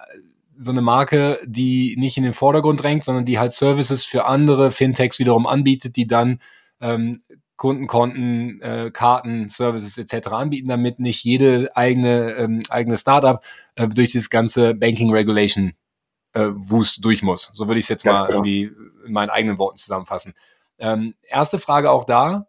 [0.57, 4.71] so eine Marke, die nicht in den Vordergrund drängt, sondern die halt Services für andere
[4.71, 6.39] Fintechs wiederum anbietet, die dann
[6.79, 7.23] ähm,
[7.57, 10.27] Kundenkonten, äh, Karten, Services etc.
[10.29, 13.43] anbieten, damit nicht jede eigene ähm, eigene Startup
[13.75, 15.73] äh, durch dieses ganze Banking Regulation
[16.33, 17.51] äh, Wust durch muss.
[17.53, 18.71] So würde ich es jetzt mal ja, irgendwie
[19.05, 20.33] in meinen eigenen Worten zusammenfassen.
[20.77, 22.47] Ähm, erste Frage auch da: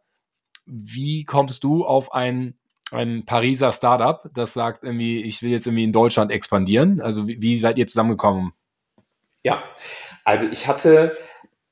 [0.66, 2.56] Wie kommst du auf ein
[2.92, 7.00] ein Pariser Startup, das sagt irgendwie, ich will jetzt irgendwie in Deutschland expandieren.
[7.00, 8.52] Also wie, wie seid ihr zusammengekommen?
[9.42, 9.62] Ja,
[10.24, 11.16] also ich hatte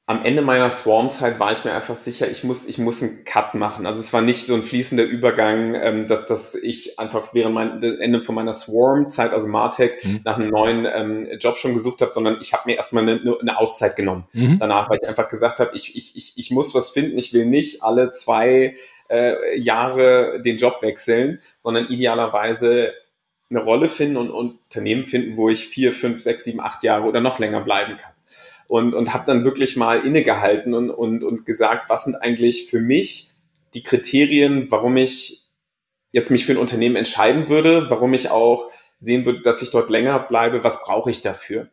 [0.06, 3.54] am Ende meiner Swarm-Zeit war ich mir einfach sicher, ich muss, ich muss einen Cut
[3.54, 3.86] machen.
[3.86, 7.82] Also es war nicht so ein fließender Übergang, ähm, dass, dass ich einfach während mein
[7.82, 10.20] Ende von meiner Swarm-Zeit, also Martech, mhm.
[10.24, 13.58] nach einem neuen ähm, Job schon gesucht habe, sondern ich habe mir erstmal eine, eine
[13.58, 14.24] Auszeit genommen.
[14.32, 14.58] Mhm.
[14.58, 17.46] Danach, weil ich einfach gesagt habe, ich, ich, ich, ich muss was finden, ich will
[17.46, 18.76] nicht alle zwei
[19.08, 22.92] äh, Jahre den Job wechseln, sondern idealerweise
[23.50, 27.20] eine Rolle finden und Unternehmen finden, wo ich vier, fünf, sechs, sieben, acht Jahre oder
[27.20, 28.11] noch länger bleiben kann
[28.72, 32.80] und, und habe dann wirklich mal innegehalten und, und, und gesagt, was sind eigentlich für
[32.80, 33.28] mich
[33.74, 35.42] die Kriterien, warum ich
[36.10, 39.90] jetzt mich für ein Unternehmen entscheiden würde, warum ich auch sehen würde, dass ich dort
[39.90, 41.68] länger bleibe, was brauche ich dafür?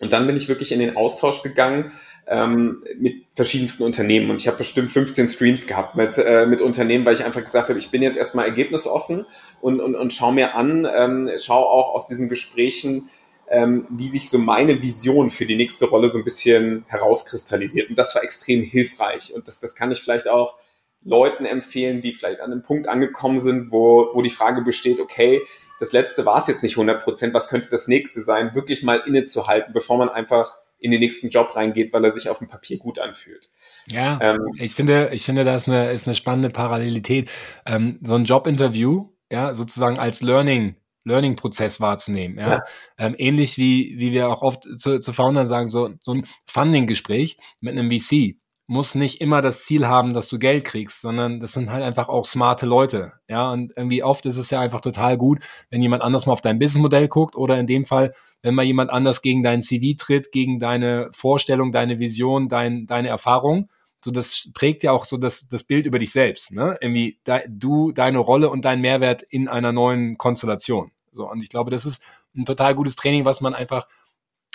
[0.00, 1.92] Und dann bin ich wirklich in den Austausch gegangen
[2.26, 4.30] ähm, mit verschiedensten Unternehmen.
[4.30, 7.68] Und ich habe bestimmt 15 Streams gehabt mit, äh, mit Unternehmen, weil ich einfach gesagt
[7.68, 9.26] habe, ich bin jetzt erstmal ergebnisoffen
[9.60, 13.10] und, und, und schaue mir an, ähm, schaue auch aus diesen Gesprächen,
[13.52, 17.90] ähm, wie sich so meine Vision für die nächste Rolle so ein bisschen herauskristallisiert.
[17.90, 19.34] Und das war extrem hilfreich.
[19.34, 20.58] Und das, das kann ich vielleicht auch
[21.02, 25.42] Leuten empfehlen, die vielleicht an einem Punkt angekommen sind, wo, wo die Frage besteht, okay,
[25.78, 29.02] das letzte war es jetzt nicht 100 Prozent, was könnte das nächste sein, wirklich mal
[29.06, 32.78] innezuhalten, bevor man einfach in den nächsten Job reingeht, weil er sich auf dem Papier
[32.78, 33.50] gut anfühlt.
[33.90, 37.30] Ja, ähm, ich finde, ich finde, das ist eine, ist eine spannende Parallelität.
[37.66, 42.38] Ähm, so ein Jobinterview, ja, sozusagen als Learning Learning-Prozess wahrzunehmen.
[42.38, 42.50] Ja?
[42.50, 42.60] ja.
[42.98, 47.36] Ähm, ähnlich wie, wie wir auch oft zu, zu Foundern sagen, so, so ein Funding-Gespräch
[47.60, 48.36] mit einem VC
[48.68, 52.08] muss nicht immer das Ziel haben, dass du Geld kriegst, sondern das sind halt einfach
[52.08, 53.12] auch smarte Leute.
[53.28, 56.40] Ja, und irgendwie oft ist es ja einfach total gut, wenn jemand anders mal auf
[56.40, 60.32] dein Businessmodell guckt oder in dem Fall, wenn mal jemand anders gegen dein CV tritt,
[60.32, 63.68] gegen deine Vorstellung, deine Vision, dein, deine Erfahrung
[64.04, 66.76] so das prägt ja auch so das, das Bild über dich selbst, ne?
[66.80, 70.90] Irgendwie de, du, deine Rolle und dein Mehrwert in einer neuen Konstellation.
[71.12, 72.02] So, und ich glaube, das ist
[72.36, 73.86] ein total gutes Training, was man einfach,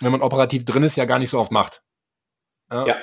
[0.01, 1.83] wenn man operativ drin ist, ja gar nicht so oft macht.
[2.71, 2.88] Ja.
[2.88, 2.95] ja.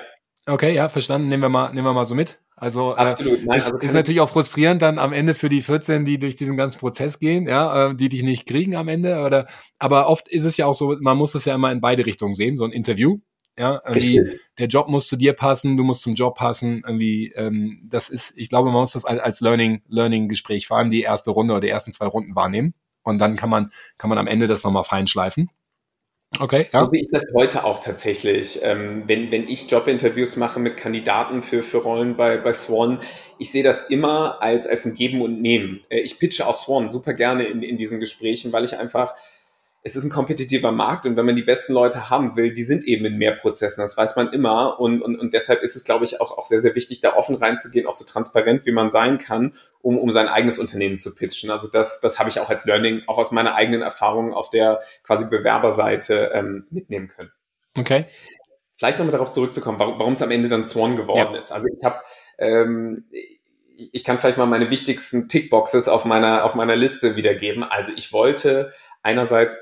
[0.46, 1.28] Okay, ja, verstanden.
[1.28, 2.38] Nehmen wir mal, nehmen wir mal so mit.
[2.56, 3.44] Also, äh, Absolut.
[3.44, 6.36] Nein, ist, also ist natürlich auch frustrierend dann am Ende für die 14, die durch
[6.36, 9.20] diesen ganzen Prozess gehen, ja, äh, die dich nicht kriegen am Ende.
[9.20, 9.46] Oder,
[9.78, 12.34] aber oft ist es ja auch so, man muss das ja immer in beide Richtungen
[12.34, 13.18] sehen, so ein Interview.
[13.56, 16.82] Ja, irgendwie der Job muss zu dir passen, du musst zum Job passen.
[16.84, 21.02] Irgendwie, ähm, das ist, ich glaube, man muss das als Learning, Learning-Gespräch vor allem die
[21.02, 22.74] erste Runde oder die ersten zwei Runden wahrnehmen.
[23.04, 25.50] Und dann kann man, kann man am Ende das nochmal feinschleifen.
[26.40, 26.66] Okay.
[26.72, 26.80] Ja.
[26.80, 28.60] So sehe ich das heute auch tatsächlich.
[28.62, 33.00] Ähm, wenn, wenn ich Jobinterviews mache mit Kandidaten für, für Rollen bei, bei Swan,
[33.38, 35.84] ich sehe das immer als, als ein Geben und Nehmen.
[35.90, 39.14] Äh, ich pitche auch Swan super gerne in, in diesen Gesprächen, weil ich einfach
[39.86, 42.84] es ist ein kompetitiver Markt und wenn man die besten Leute haben will, die sind
[42.84, 46.06] eben in mehr Prozessen, das weiß man immer und, und, und deshalb ist es, glaube
[46.06, 49.18] ich, auch, auch sehr, sehr wichtig, da offen reinzugehen, auch so transparent, wie man sein
[49.18, 51.50] kann, um, um sein eigenes Unternehmen zu pitchen.
[51.50, 54.80] Also das, das habe ich auch als Learning, auch aus meiner eigenen Erfahrung auf der
[55.02, 57.30] quasi Bewerberseite ähm, mitnehmen können.
[57.78, 58.02] Okay.
[58.76, 61.40] Vielleicht nochmal darauf zurückzukommen, warum, warum es am Ende dann Swan geworden ja.
[61.40, 61.52] ist.
[61.52, 61.98] Also ich habe
[62.38, 63.04] ähm,
[63.92, 67.64] ich kann vielleicht mal meine wichtigsten Tickboxes auf meiner, auf meiner Liste wiedergeben.
[67.64, 69.58] Also ich wollte einerseits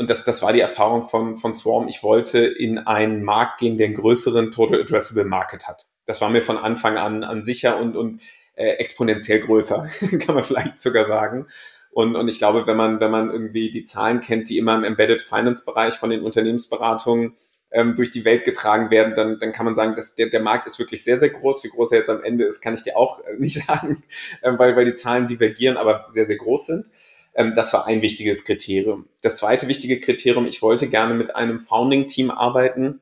[0.00, 3.76] und das, das war die Erfahrung von, von Swarm, ich wollte in einen Markt gehen,
[3.76, 5.88] der einen größeren Total Addressable Market hat.
[6.06, 8.22] Das war mir von Anfang an, an sicher und, und
[8.54, 11.48] äh, exponentiell größer, kann man vielleicht sogar sagen.
[11.90, 14.84] Und, und ich glaube, wenn man, wenn man irgendwie die Zahlen kennt, die immer im
[14.84, 17.36] Embedded Finance Bereich von den Unternehmensberatungen
[17.70, 20.66] ähm, durch die Welt getragen werden, dann, dann kann man sagen, dass der, der Markt
[20.66, 21.62] ist wirklich sehr, sehr groß.
[21.62, 24.02] Wie groß er jetzt am Ende ist, kann ich dir auch äh, nicht sagen,
[24.40, 26.86] äh, weil, weil die Zahlen divergieren, aber sehr, sehr groß sind.
[27.34, 29.08] Ähm, das war ein wichtiges Kriterium.
[29.22, 33.00] Das zweite wichtige Kriterium, ich wollte gerne mit einem Founding-Team arbeiten,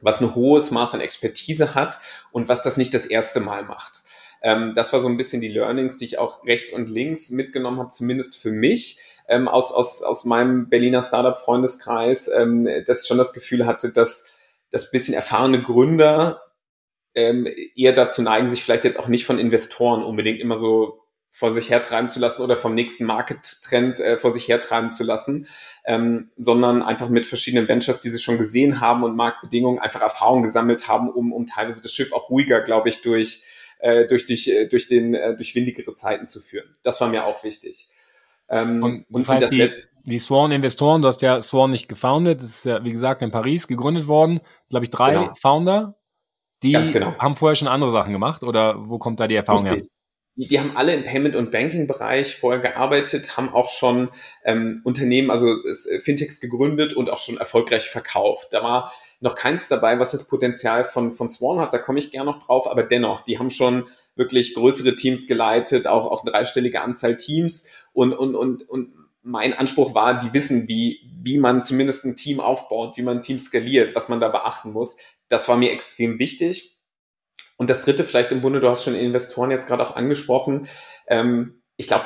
[0.00, 1.98] was ein hohes Maß an Expertise hat
[2.32, 4.02] und was das nicht das erste Mal macht.
[4.42, 7.78] Ähm, das war so ein bisschen die Learnings, die ich auch rechts und links mitgenommen
[7.78, 8.98] habe, zumindest für mich.
[9.26, 14.34] Ähm, aus, aus, aus meinem Berliner Startup-Freundeskreis, ähm, das schon das Gefühl hatte, dass
[14.70, 16.42] das bisschen erfahrene Gründer
[17.14, 21.03] ähm, eher dazu neigen, sich vielleicht jetzt auch nicht von Investoren unbedingt immer so
[21.34, 25.48] vor sich hertreiben zu lassen oder vom nächsten Market-Trend äh, vor sich hertreiben zu lassen,
[25.84, 30.44] ähm, sondern einfach mit verschiedenen Ventures, die sie schon gesehen haben und Marktbedingungen einfach Erfahrung
[30.44, 33.42] gesammelt haben, um, um teilweise das Schiff auch ruhiger, glaube ich, durch,
[33.80, 36.76] äh, durch, durch, äh, durch, den, äh, durch windigere Zeiten zu führen.
[36.84, 37.88] Das war mir auch wichtig.
[38.48, 39.72] Ähm, und das und heißt, das die,
[40.04, 43.66] die Swan-Investoren, du hast ja Swan nicht gefoundet, das ist ja, wie gesagt, in Paris
[43.66, 44.38] gegründet worden,
[44.70, 45.34] glaube ich, drei genau.
[45.34, 45.96] Founder,
[46.62, 47.18] die genau.
[47.18, 49.82] haben vorher schon andere Sachen gemacht oder wo kommt da die Erfahrung Richtig.
[49.82, 49.93] her?
[50.36, 54.08] Die, die haben alle im Payment- und Banking-Bereich vorher gearbeitet, haben auch schon
[54.44, 58.48] ähm, Unternehmen, also äh, Fintechs gegründet und auch schon erfolgreich verkauft.
[58.52, 62.10] Da war noch keins dabei, was das Potenzial von, von Swan hat, da komme ich
[62.10, 66.30] gerne noch drauf, aber dennoch, die haben schon wirklich größere Teams geleitet, auch, auch eine
[66.30, 68.92] dreistellige Anzahl Teams und, und, und, und
[69.22, 73.22] mein Anspruch war, die wissen, wie, wie man zumindest ein Team aufbaut, wie man ein
[73.22, 74.98] Team skaliert, was man da beachten muss.
[75.28, 76.73] Das war mir extrem wichtig.
[77.56, 80.68] Und das dritte vielleicht im Bunde, du hast schon Investoren jetzt gerade auch angesprochen.
[81.06, 82.04] Ähm, ich glaube,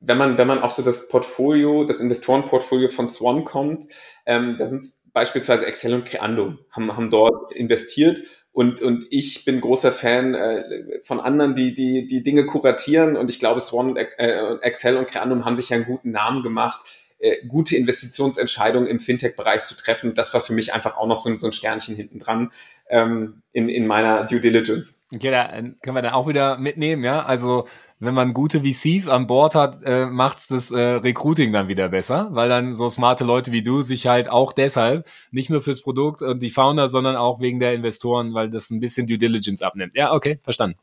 [0.00, 3.86] wenn man, wenn man auf so das Portfolio, das Investorenportfolio von Swan kommt,
[4.24, 9.60] ähm, da sind beispielsweise Excel und Creando, haben, haben dort investiert und, und ich bin
[9.60, 13.16] großer Fan äh, von anderen, die, die, die Dinge kuratieren.
[13.16, 16.80] Und ich glaube, Swan, äh, Excel und Creandum haben sich ja einen guten Namen gemacht,
[17.18, 20.14] äh, gute Investitionsentscheidungen im Fintech-Bereich zu treffen.
[20.14, 22.50] Das war für mich einfach auch noch so ein, so ein Sternchen hinten dran
[22.90, 25.06] ähm, in, in meiner Due Diligence.
[25.12, 27.24] Okay, da können wir dann auch wieder mitnehmen, ja.
[27.24, 27.66] Also
[27.98, 32.28] wenn man gute VCs an Bord hat, äh, macht's das äh, Recruiting dann wieder besser,
[32.32, 36.22] weil dann so smarte Leute wie du sich halt auch deshalb, nicht nur fürs Produkt
[36.22, 39.94] und die Founder, sondern auch wegen der Investoren, weil das ein bisschen Due Diligence abnimmt.
[39.94, 40.78] Ja, okay, verstanden.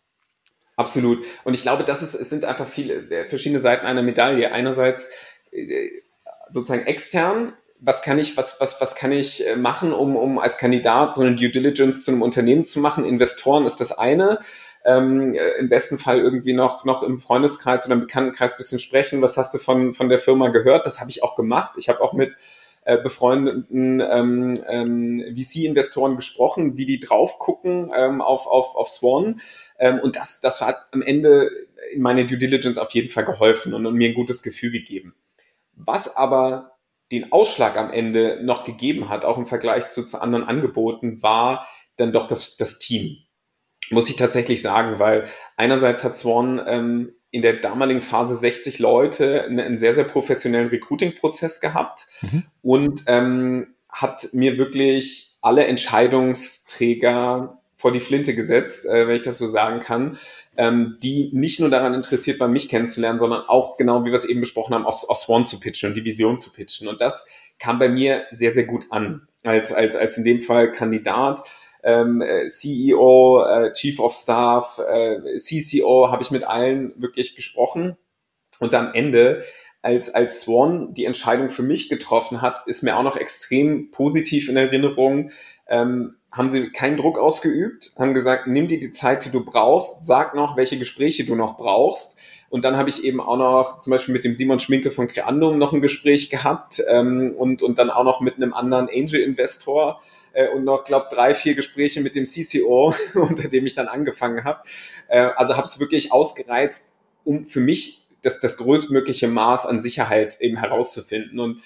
[0.75, 1.23] Absolut.
[1.43, 4.51] Und ich glaube, das ist, es sind einfach viele äh, verschiedene Seiten einer Medaille.
[4.51, 5.09] Einerseits
[5.51, 5.89] äh,
[6.51, 10.57] sozusagen extern, was kann ich, was, was, was kann ich äh, machen, um, um als
[10.57, 13.05] Kandidat so eine Due Diligence zu einem Unternehmen zu machen?
[13.05, 14.39] Investoren ist das eine
[14.85, 19.21] ähm, äh, im besten Fall irgendwie noch, noch im Freundeskreis oder im Bekanntenkreis bisschen sprechen.
[19.21, 20.85] Was hast du von, von der Firma gehört?
[20.85, 21.73] Das habe ich auch gemacht.
[21.77, 22.35] Ich habe auch mit
[22.85, 29.41] äh, befreundeten ähm, ähm, VC-Investoren gesprochen, wie die drauf gucken ähm, auf, auf, auf Swan.
[29.77, 31.51] Ähm, und das, das hat am Ende
[31.93, 35.15] in meine Due Diligence auf jeden Fall geholfen und, und mir ein gutes Gefühl gegeben.
[35.75, 36.76] Was aber
[37.11, 41.67] den Ausschlag am Ende noch gegeben hat, auch im Vergleich zu, zu anderen Angeboten, war
[41.95, 43.17] dann doch das, das Team
[43.89, 49.43] muss ich tatsächlich sagen, weil einerseits hat Swan ähm, in der damaligen Phase 60 Leute
[49.43, 52.43] einen, einen sehr, sehr professionellen Recruiting-Prozess gehabt mhm.
[52.61, 59.37] und ähm, hat mir wirklich alle Entscheidungsträger vor die Flinte gesetzt, äh, wenn ich das
[59.37, 60.17] so sagen kann,
[60.57, 64.25] ähm, die nicht nur daran interessiert waren, mich kennenzulernen, sondern auch genau, wie wir es
[64.25, 66.87] eben besprochen haben, aus, aus Swan zu pitchen und die Vision zu pitchen.
[66.87, 70.71] Und das kam bei mir sehr, sehr gut an, als, als, als in dem Fall
[70.71, 71.41] Kandidat
[71.83, 77.95] ähm, äh, CEO, äh, Chief of Staff, äh, CCO, habe ich mit allen wirklich gesprochen.
[78.59, 79.43] Und am Ende,
[79.83, 84.49] als, als Swan die Entscheidung für mich getroffen hat, ist mir auch noch extrem positiv
[84.49, 85.31] in Erinnerung,
[85.69, 90.05] ähm, haben sie keinen Druck ausgeübt, haben gesagt, nimm dir die Zeit, die du brauchst,
[90.05, 92.17] sag noch, welche Gespräche du noch brauchst.
[92.49, 95.57] Und dann habe ich eben auch noch zum Beispiel mit dem Simon Schminke von Creandum
[95.57, 99.99] noch ein Gespräch gehabt ähm, und, und dann auch noch mit einem anderen Angel-Investor
[100.31, 104.45] äh, und noch, glaube drei, vier Gespräche mit dem CCO, unter dem ich dann angefangen
[104.45, 104.61] habe.
[105.09, 110.39] Äh, also habe es wirklich ausgereizt, um für mich das, das größtmögliche Maß an Sicherheit
[110.39, 111.39] eben herauszufinden.
[111.39, 111.61] Und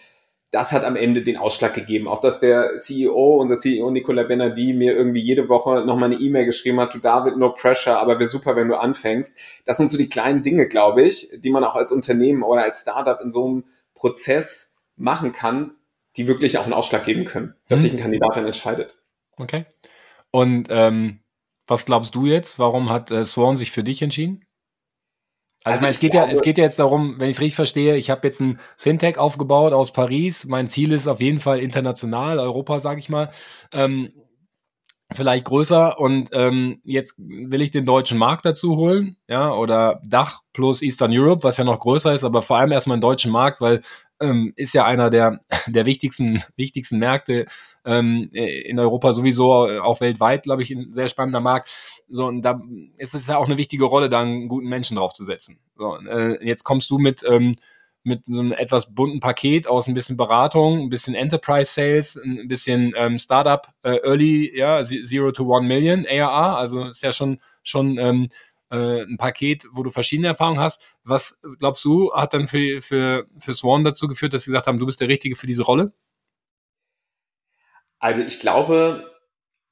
[0.52, 2.10] das hat am Ende den Ausschlag gegeben.
[2.10, 6.46] Auch dass der CEO, unser CEO Nicola Benardi, mir irgendwie jede Woche nochmal eine E-Mail
[6.46, 9.38] geschrieben hat, du David, no pressure, aber wäre super, wenn du anfängst.
[9.66, 12.82] Das sind so die kleinen Dinge, glaube ich, die man auch als Unternehmen oder als
[12.82, 13.64] Startup in so einem
[13.96, 15.72] Prozess machen kann,
[16.18, 17.84] die wirklich auch einen Ausschlag geben können, dass hm.
[17.84, 19.02] sich ein Kandidat dann entscheidet.
[19.38, 19.66] Okay.
[20.32, 21.20] Und ähm,
[21.66, 22.60] was glaubst du jetzt?
[22.60, 24.46] Warum hat äh, Swan sich für dich entschieden?
[25.64, 27.36] Also, also ich meine, es geht glaube, ja, es geht ja jetzt darum, wenn ich
[27.36, 30.46] es richtig verstehe, ich habe jetzt ein Fintech aufgebaut aus Paris.
[30.46, 33.30] Mein Ziel ist auf jeden Fall international, Europa, sage ich mal.
[33.72, 34.12] Ähm,
[35.14, 40.40] vielleicht größer und ähm, jetzt will ich den deutschen Markt dazu holen, ja, oder Dach
[40.54, 43.62] plus Eastern Europe, was ja noch größer ist, aber vor allem erstmal den deutschen Markt,
[43.62, 43.82] weil
[44.22, 47.46] ähm, ist ja einer der, der wichtigsten, wichtigsten Märkte
[47.84, 51.70] ähm, in Europa sowieso, auch weltweit, glaube ich, ein sehr spannender Markt.
[52.12, 52.62] So, und da
[52.98, 55.60] ist es ja auch eine wichtige Rolle, da einen guten Menschen draufzusetzen.
[55.78, 57.56] So, äh, jetzt kommst du mit, ähm,
[58.04, 62.48] mit so einem etwas bunten Paket aus ein bisschen Beratung, ein bisschen Enterprise Sales, ein
[62.48, 67.40] bisschen ähm, Startup äh, Early, ja, Zero to One Million ARR, also ist ja schon,
[67.64, 68.30] schon ähm,
[68.72, 70.82] äh, ein Paket, wo du verschiedene Erfahrungen hast.
[71.04, 74.80] Was glaubst du, hat dann für, für, für Swan dazu geführt, dass sie gesagt haben,
[74.80, 75.94] du bist der Richtige für diese Rolle?
[78.00, 79.11] Also ich glaube,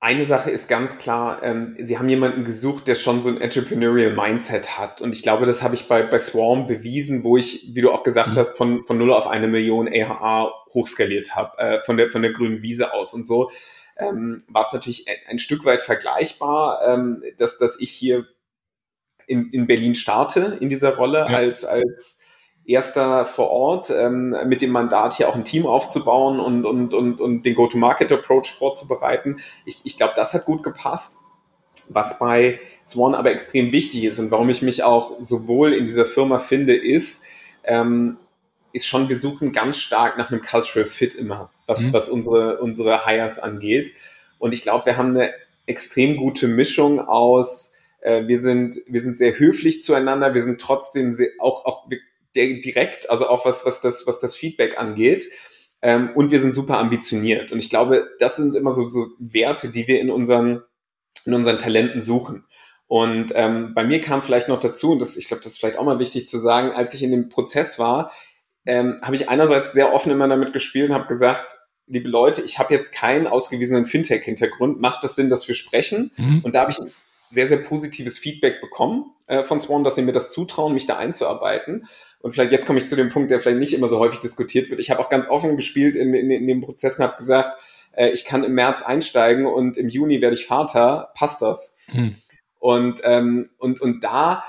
[0.02, 4.14] eine Sache ist ganz klar, ähm, sie haben jemanden gesucht, der schon so ein entrepreneurial
[4.14, 5.02] Mindset hat.
[5.02, 8.04] Und ich glaube, das habe ich bei, bei Swarm bewiesen, wo ich, wie du auch
[8.04, 8.38] gesagt mhm.
[8.38, 12.32] hast, von, von 0 auf eine Million ARA hochskaliert habe, äh, von, der, von der
[12.32, 13.14] grünen Wiese aus.
[13.14, 13.52] Und so
[13.97, 18.26] ähm, war es natürlich ein, ein, Stück weit vergleichbar, ähm, dass, dass ich hier
[19.28, 21.26] in, in Berlin starte in dieser Rolle ja.
[21.26, 22.18] als, als
[22.70, 27.20] erster vor Ort ähm, mit dem Mandat hier auch ein Team aufzubauen und, und, und,
[27.20, 29.39] und den Go-to-Market-Approach vorzubereiten.
[29.65, 31.17] Ich, ich glaube, das hat gut gepasst.
[31.91, 36.05] Was bei Swan aber extrem wichtig ist und warum ich mich auch sowohl in dieser
[36.05, 37.24] Firma finde, ist,
[37.63, 38.17] ähm,
[38.74, 41.93] ist schon, wir suchen ganz stark nach einem Cultural Fit immer, was, mhm.
[41.93, 43.91] was unsere, unsere Hires angeht.
[44.38, 45.34] Und ich glaube, wir haben eine
[45.65, 51.11] extrem gute Mischung aus äh, wir sind, wir sind sehr höflich zueinander, wir sind trotzdem
[51.11, 51.89] sehr, auch, auch
[52.36, 55.25] direkt, also auch was, was das, was das Feedback angeht.
[55.82, 57.51] Ähm, und wir sind super ambitioniert.
[57.51, 60.61] Und ich glaube, das sind immer so, so Werte, die wir in unseren,
[61.25, 62.45] in unseren Talenten suchen.
[62.88, 65.77] Und ähm, bei mir kam vielleicht noch dazu, und das, ich glaube, das ist vielleicht
[65.77, 68.11] auch mal wichtig zu sagen, als ich in dem Prozess war,
[68.65, 72.59] ähm, habe ich einerseits sehr offen immer damit gespielt und habe gesagt, liebe Leute, ich
[72.59, 76.11] habe jetzt keinen ausgewiesenen Fintech-Hintergrund, macht das Sinn, dass wir sprechen?
[76.17, 76.41] Mhm.
[76.43, 76.91] Und da habe ich ein
[77.32, 80.97] sehr, sehr positives Feedback bekommen äh, von Swan, dass sie mir das zutrauen, mich da
[80.97, 81.88] einzuarbeiten.
[82.20, 84.70] Und vielleicht jetzt komme ich zu dem Punkt, der vielleicht nicht immer so häufig diskutiert
[84.70, 84.80] wird.
[84.80, 87.57] Ich habe auch ganz offen gespielt in, in, in dem Prozess und habe gesagt,
[87.93, 91.11] äh, ich kann im März einsteigen und im Juni werde ich Vater.
[91.15, 91.78] Passt das?
[91.93, 92.15] Mhm.
[92.59, 94.43] Und, ähm, und, und da,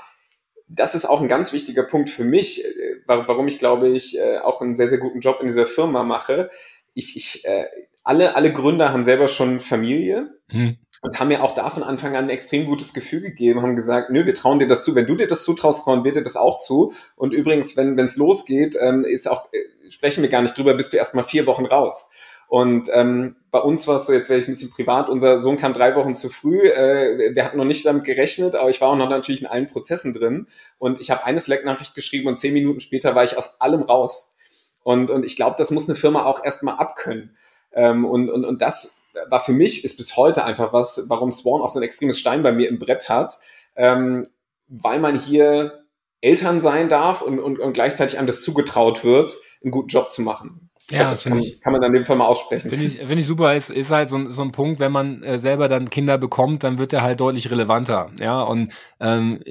[0.67, 4.39] das ist auch ein ganz wichtiger Punkt für mich, äh, warum ich glaube ich äh,
[4.39, 6.49] auch einen sehr, sehr guten Job in dieser Firma mache.
[6.93, 7.65] Ich, ich, äh,
[8.03, 10.31] alle, alle Gründer haben selber schon Familie.
[10.49, 10.77] Hm.
[11.03, 14.11] Und haben mir auch da von Anfang an ein extrem gutes Gefühl gegeben, haben gesagt,
[14.11, 14.93] nö, wir trauen dir das zu.
[14.93, 16.93] Wenn du dir das zutraust, trauen wir dir das auch zu.
[17.15, 20.93] Und übrigens, wenn es losgeht, ähm, ist auch, äh, sprechen wir gar nicht drüber, bist
[20.93, 22.11] du erst mal vier Wochen raus.
[22.51, 25.55] Und ähm, bei uns war es so, jetzt werde ich ein bisschen privat, unser Sohn
[25.55, 28.89] kam drei Wochen zu früh, äh, wir hatten noch nicht damit gerechnet, aber ich war
[28.89, 30.47] auch noch natürlich in allen Prozessen drin.
[30.77, 34.35] Und ich habe eine Slack-Nachricht geschrieben und zehn Minuten später war ich aus allem raus.
[34.83, 37.37] Und, und ich glaube, das muss eine Firma auch erstmal abkönnen.
[37.73, 41.61] Ähm, und, und, und das war für mich, ist bis heute einfach was, warum Swan
[41.61, 43.37] auch so ein extremes Stein bei mir im Brett hat,
[43.75, 44.27] ähm,
[44.67, 45.85] weil man hier
[46.21, 50.21] Eltern sein darf und, und, und gleichzeitig einem das zugetraut wird, einen guten Job zu
[50.21, 50.69] machen.
[50.87, 52.69] Ich ja, glaub, das kann, ich, kann man dann in dem Fall mal aussprechen.
[52.69, 53.55] Finde ich, find ich super.
[53.55, 56.77] Ist, ist halt so, so ein Punkt, wenn man äh, selber dann Kinder bekommt, dann
[56.77, 58.11] wird er halt deutlich relevanter.
[58.19, 59.41] Ja, und ähm,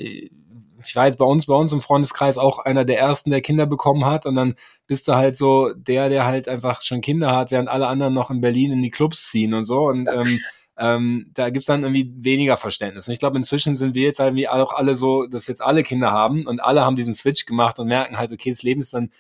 [0.85, 4.05] ich weiß, bei uns, bei uns im Freundeskreis auch einer der ersten, der Kinder bekommen
[4.05, 4.27] hat.
[4.27, 4.55] Und dann
[4.87, 8.31] bist du halt so der, der halt einfach schon Kinder hat, während alle anderen noch
[8.31, 9.83] in Berlin in die Clubs ziehen und so.
[9.83, 10.39] Und ähm,
[10.79, 13.09] ähm, da gibt's dann irgendwie weniger Verständnis.
[13.09, 16.11] Und ich glaube, inzwischen sind wir jetzt irgendwie auch alle so, dass jetzt alle Kinder
[16.11, 19.11] haben und alle haben diesen Switch gemacht und merken halt, okay, das Leben ist dann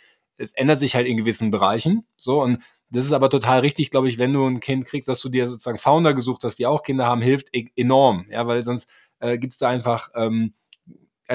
[0.40, 2.06] es ändert sich halt in gewissen Bereichen.
[2.16, 5.20] So und das ist aber total richtig, glaube ich, wenn du ein Kind kriegst, dass
[5.20, 8.26] du dir sozusagen Founder gesucht hast, die auch Kinder haben, hilft e enorm.
[8.30, 8.88] Ja, weil sonst
[9.20, 10.54] äh, gibt es da einfach, ähm,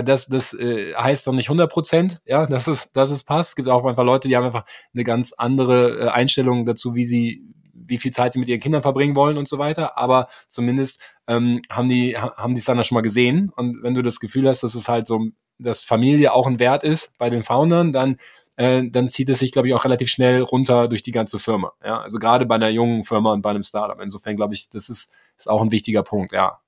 [0.04, 3.52] das, das äh, heißt doch nicht 100 Prozent, ja, dass es, dass es passt.
[3.52, 7.06] Es gibt auch einfach Leute, die haben einfach eine ganz andere äh, Einstellung dazu, wie
[7.06, 7.44] sie,
[7.74, 9.98] wie viel Zeit sie mit ihren Kindern verbringen wollen und so weiter.
[9.98, 13.52] Aber zumindest ähm, haben die, haben die es dann schon mal gesehen.
[13.56, 15.28] Und wenn du das Gefühl hast, dass es halt so,
[15.60, 18.18] dass Familie auch ein Wert ist bei den Foundern, dann
[18.58, 21.74] äh, dann zieht es sich, glaube ich, auch relativ schnell runter durch die ganze Firma.
[21.84, 24.00] Ja, also gerade bei einer jungen Firma und bei einem Startup.
[24.02, 26.60] Insofern glaube ich, das ist, ist auch ein wichtiger Punkt, ja.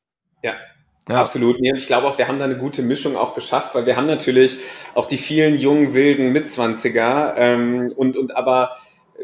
[0.44, 0.54] Ja,
[1.08, 1.16] ja.
[1.16, 1.60] Absolut.
[1.60, 3.96] Nee, und ich glaube auch, wir haben da eine gute Mischung auch geschafft, weil wir
[3.96, 4.58] haben natürlich
[4.94, 8.78] auch die vielen jungen, wilden Mitzwanziger ähm, und, und aber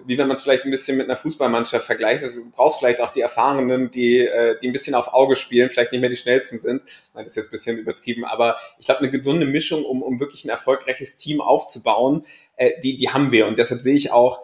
[0.06, 2.24] wie wenn man es vielleicht ein bisschen mit einer Fußballmannschaft vergleicht.
[2.24, 5.70] Also du brauchst vielleicht auch die Erfahrenen, die, äh, die ein bisschen auf Auge spielen,
[5.70, 6.84] vielleicht nicht mehr die schnellsten sind.
[7.14, 10.46] Das ist jetzt ein bisschen übertrieben, aber ich glaube, eine gesunde Mischung, um, um wirklich
[10.46, 12.26] ein erfolgreiches Team aufzubauen,
[12.56, 13.48] äh, die, die haben wir.
[13.48, 14.42] Und deshalb sehe ich auch,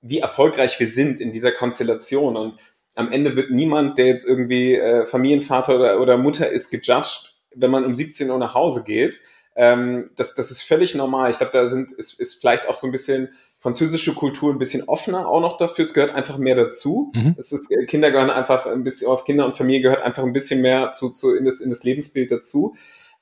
[0.00, 2.36] wie erfolgreich wir sind in dieser Konstellation.
[2.36, 2.58] Und
[2.94, 7.70] am Ende wird niemand, der jetzt irgendwie äh, Familienvater oder, oder Mutter ist, gejudged, wenn
[7.70, 9.20] man um 17 Uhr nach Hause geht.
[9.54, 11.30] Ähm, das, das ist völlig normal.
[11.30, 14.88] Ich glaube, da sind, ist, ist vielleicht auch so ein bisschen französische Kultur ein bisschen
[14.88, 15.84] offener auch noch dafür.
[15.84, 17.12] Es gehört einfach mehr dazu.
[17.14, 17.36] Mhm.
[17.38, 20.32] Es ist, äh, Kinder gehören einfach ein bisschen, auf Kinder und Familie gehört einfach ein
[20.32, 22.74] bisschen mehr zu, zu in, das, in das Lebensbild dazu.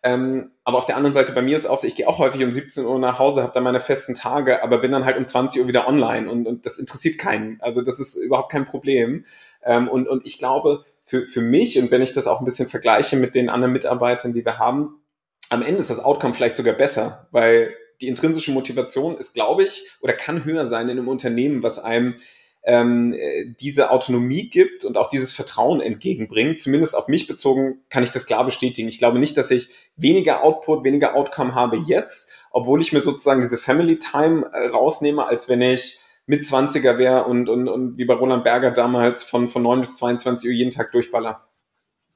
[0.03, 2.18] Ähm, aber auf der anderen Seite, bei mir ist es auch so, ich gehe auch
[2.18, 5.18] häufig um 17 Uhr nach Hause, habe dann meine festen Tage, aber bin dann halt
[5.18, 7.61] um 20 Uhr wieder online und, und das interessiert keinen.
[7.61, 9.27] Also das ist überhaupt kein Problem.
[9.65, 12.69] Ähm, und, und ich glaube, für, für mich, und wenn ich das auch ein bisschen
[12.69, 15.03] vergleiche mit den anderen Mitarbeitern, die wir haben,
[15.49, 19.89] am Ende ist das Outcome vielleicht sogar besser, weil die intrinsische Motivation ist, glaube ich,
[20.01, 22.17] oder kann höher sein in einem Unternehmen, was einem
[22.63, 23.17] ähm,
[23.59, 26.61] diese Autonomie gibt und auch dieses Vertrauen entgegenbringt.
[26.61, 28.89] Zumindest auf mich bezogen kann ich das klar bestätigen.
[28.89, 33.41] Ich glaube nicht, dass ich weniger Output, weniger Outcome habe jetzt, obwohl ich mir sozusagen
[33.41, 36.01] diese Family Time äh, rausnehme, als wenn ich
[36.31, 39.97] mit 20er wäre und, und, und wie bei Roland Berger damals von, von 9 bis
[39.97, 41.45] 22 Uhr jeden Tag durchballer.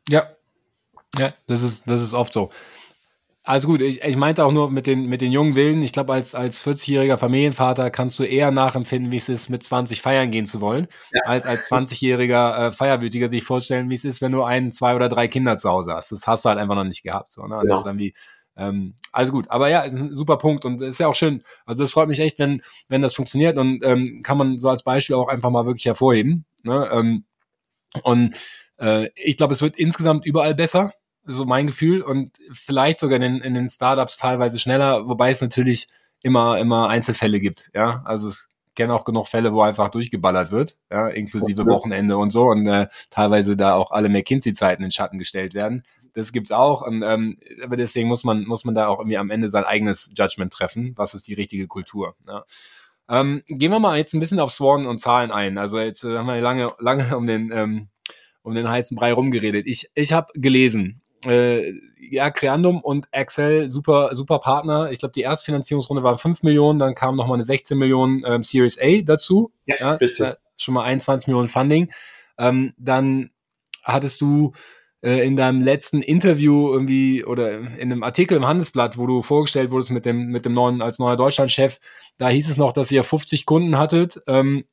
[0.08, 0.28] Ja.
[1.18, 2.50] Ja, das ist, das ist oft so.
[3.42, 5.82] Also gut, ich, ich meinte auch nur mit den, mit den jungen Willen.
[5.82, 10.00] Ich glaube, als, als 40-jähriger Familienvater kannst du eher nachempfinden, wie es ist, mit 20
[10.00, 11.22] feiern gehen zu wollen, ja.
[11.24, 15.08] als als 20-jähriger äh, Feierwütiger sich vorstellen, wie es ist, wenn du ein, zwei oder
[15.08, 16.12] drei Kinder zu Hause hast.
[16.12, 17.32] Das hast du halt einfach noch nicht gehabt.
[17.32, 17.48] So, ne?
[17.48, 17.62] Genau.
[17.64, 18.14] Das ist irgendwie,
[18.56, 21.42] ähm, also gut, aber ja, ist ein super Punkt und ist ja auch schön.
[21.66, 24.82] Also das freut mich echt, wenn, wenn das funktioniert und ähm, kann man so als
[24.82, 26.44] Beispiel auch einfach mal wirklich hervorheben.
[26.62, 26.88] Ne?
[26.92, 27.24] Ähm,
[28.02, 28.36] und
[28.78, 30.92] äh, ich glaube, es wird insgesamt überall besser
[31.26, 35.40] so mein Gefühl und vielleicht sogar in den, in den Startups teilweise schneller, wobei es
[35.40, 35.88] natürlich
[36.20, 37.70] immer, immer Einzelfälle gibt.
[37.74, 42.30] Ja, also es kenne auch genug Fälle, wo einfach durchgeballert wird, ja, inklusive Wochenende und
[42.30, 45.84] so und äh, teilweise da auch alle McKinsey-Zeiten in Schatten gestellt werden.
[46.14, 46.82] Das gibt's auch.
[46.82, 50.12] Und, ähm, aber deswegen muss man, muss man da auch irgendwie am Ende sein eigenes
[50.16, 50.92] Judgment treffen.
[50.96, 52.14] Was ist die richtige Kultur?
[52.26, 52.44] Ja.
[53.08, 55.58] Ähm, gehen wir mal jetzt ein bisschen auf Swan und Zahlen ein.
[55.58, 57.88] Also jetzt äh, haben wir lange, lange um den, ähm,
[58.42, 59.66] um den heißen Brei rumgeredet.
[59.66, 64.90] Ich, ich habe gelesen, äh, ja, Creandum und Excel, super, super Partner.
[64.90, 68.44] Ich glaube, die erste Finanzierungsrunde war 5 Millionen, dann kam nochmal eine 16 Millionen ähm,
[68.44, 69.52] Series A dazu.
[69.66, 70.26] Ja, ja richtig.
[70.26, 71.92] Äh, schon mal 21 Millionen Funding.
[72.38, 73.30] Ähm, dann
[73.82, 74.52] hattest du
[75.04, 79.70] äh, in deinem letzten Interview irgendwie oder in einem Artikel im Handelsblatt, wo du vorgestellt
[79.70, 81.78] wurdest mit dem, mit dem neuen, als neuer Deutschlandchef,
[82.16, 84.22] da hieß es noch, dass ihr 50 Kunden hattet.
[84.26, 84.64] Ähm,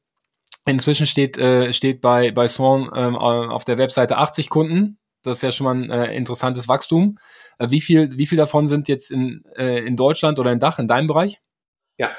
[0.66, 5.00] inzwischen steht, äh, steht bei, bei Swan ähm, auf der Webseite 80 Kunden.
[5.22, 7.18] Das ist ja schon mal ein äh, interessantes Wachstum.
[7.60, 10.80] Äh, wie viel, wie viel davon sind jetzt in, äh, in Deutschland oder in Dach,
[10.80, 11.42] in deinem Bereich?
[11.98, 12.12] Ja,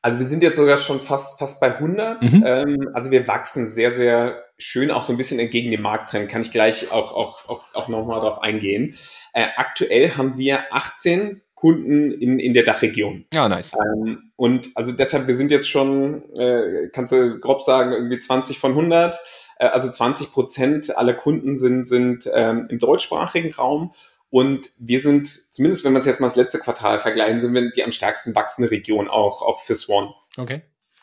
[0.00, 2.22] also wir sind jetzt sogar schon fast, fast bei 100.
[2.22, 2.44] Mhm.
[2.46, 6.28] Ähm, also wir wachsen sehr, sehr schön, auch so ein bisschen entgegen dem Markttrend.
[6.28, 8.94] Kann ich gleich auch, auch, auch, auch nochmal drauf eingehen.
[9.32, 13.24] Äh, aktuell haben wir 18 Kunden in, in der Dachregion.
[13.32, 13.72] Ja, nice.
[13.74, 18.58] Ähm, und also deshalb, wir sind jetzt schon, äh, kannst du grob sagen, irgendwie 20
[18.58, 19.16] von 100.
[19.58, 23.92] Äh, also 20 Prozent aller Kunden sind, sind ähm, im deutschsprachigen Raum.
[24.30, 27.70] Und wir sind, zumindest wenn wir es jetzt mal das letzte Quartal vergleichen, sind wir
[27.70, 30.12] die am stärksten wachsende Region auch, auch für Swan.
[30.36, 30.62] Okay.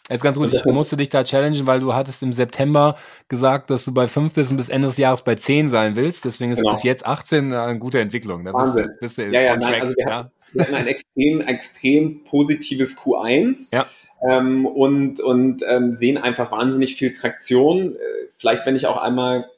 [0.10, 2.95] Jetzt ganz gut, ich musste dich da challengen, weil du hattest im September
[3.28, 6.26] gesagt, dass du bei fünf bist und bis Ende des Jahres bei zehn sein willst.
[6.26, 6.74] Deswegen ist genau.
[6.74, 8.45] bis jetzt 18 eine gute Entwicklung.
[8.45, 8.91] Da Wahnsinn.
[8.99, 10.18] Bist du, bist du ja, ja, nein, also wir, ja.
[10.18, 13.74] Hatten, wir hatten ein extrem, extrem positives Q1.
[13.74, 13.88] Ja.
[14.30, 17.95] Ähm, und und ähm, sehen einfach wahnsinnig viel Traktion.
[17.95, 17.99] Äh,
[18.38, 19.49] vielleicht, wenn ich auch einmal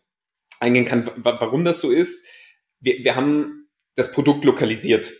[0.61, 2.25] eingehen kann, warum das so ist.
[2.79, 5.11] Wir, wir haben das Produkt lokalisiert.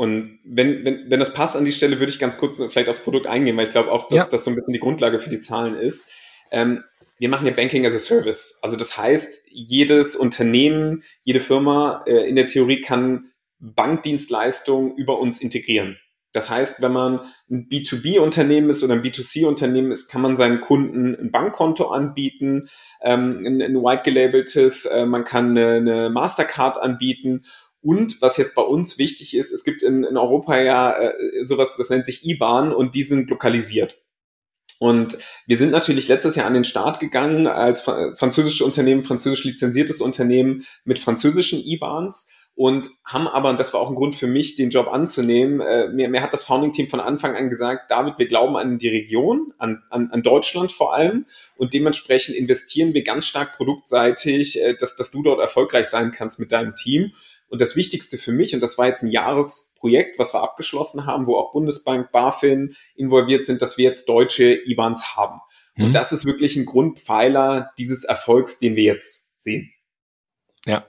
[0.00, 3.00] Und wenn, wenn, wenn das passt an die Stelle, würde ich ganz kurz vielleicht aufs
[3.00, 4.24] Produkt eingehen, weil ich glaube auch, dass ja.
[4.24, 6.10] das so ein bisschen die Grundlage für die Zahlen ist.
[6.50, 6.84] Ähm,
[7.18, 8.58] wir machen ja Banking as a Service.
[8.62, 13.26] Also das heißt, jedes Unternehmen, jede Firma äh, in der Theorie kann
[13.58, 15.98] Bankdienstleistungen über uns integrieren.
[16.32, 17.20] Das heißt, wenn man
[17.50, 22.68] ein B2B-Unternehmen ist oder ein B2C-Unternehmen ist, kann man seinen Kunden ein Bankkonto anbieten,
[23.02, 27.42] ähm, ein, ein white gelabeltes, äh, man kann eine, eine Mastercard anbieten
[27.82, 31.76] und was jetzt bei uns wichtig ist, es gibt in, in Europa ja äh, sowas,
[31.76, 34.02] das nennt sich IBAN und die sind lokalisiert.
[34.78, 40.00] Und wir sind natürlich letztes Jahr an den Start gegangen als französisches Unternehmen, französisch lizenziertes
[40.00, 44.56] Unternehmen mit französischen IBANs und haben aber, und das war auch ein Grund für mich,
[44.56, 48.26] den Job anzunehmen, äh, mir, mir hat das Founding-Team von Anfang an gesagt, David, wir
[48.26, 51.26] glauben an die Region, an, an, an Deutschland vor allem
[51.56, 56.38] und dementsprechend investieren wir ganz stark produktseitig, äh, dass, dass du dort erfolgreich sein kannst
[56.40, 57.12] mit deinem Team.
[57.50, 61.26] Und das Wichtigste für mich, und das war jetzt ein Jahresprojekt, was wir abgeschlossen haben,
[61.26, 65.40] wo auch Bundesbank, BaFin involviert sind, dass wir jetzt deutsche IBANs haben.
[65.74, 65.86] Mhm.
[65.86, 69.72] Und das ist wirklich ein Grundpfeiler dieses Erfolgs, den wir jetzt sehen.
[70.64, 70.86] Ja.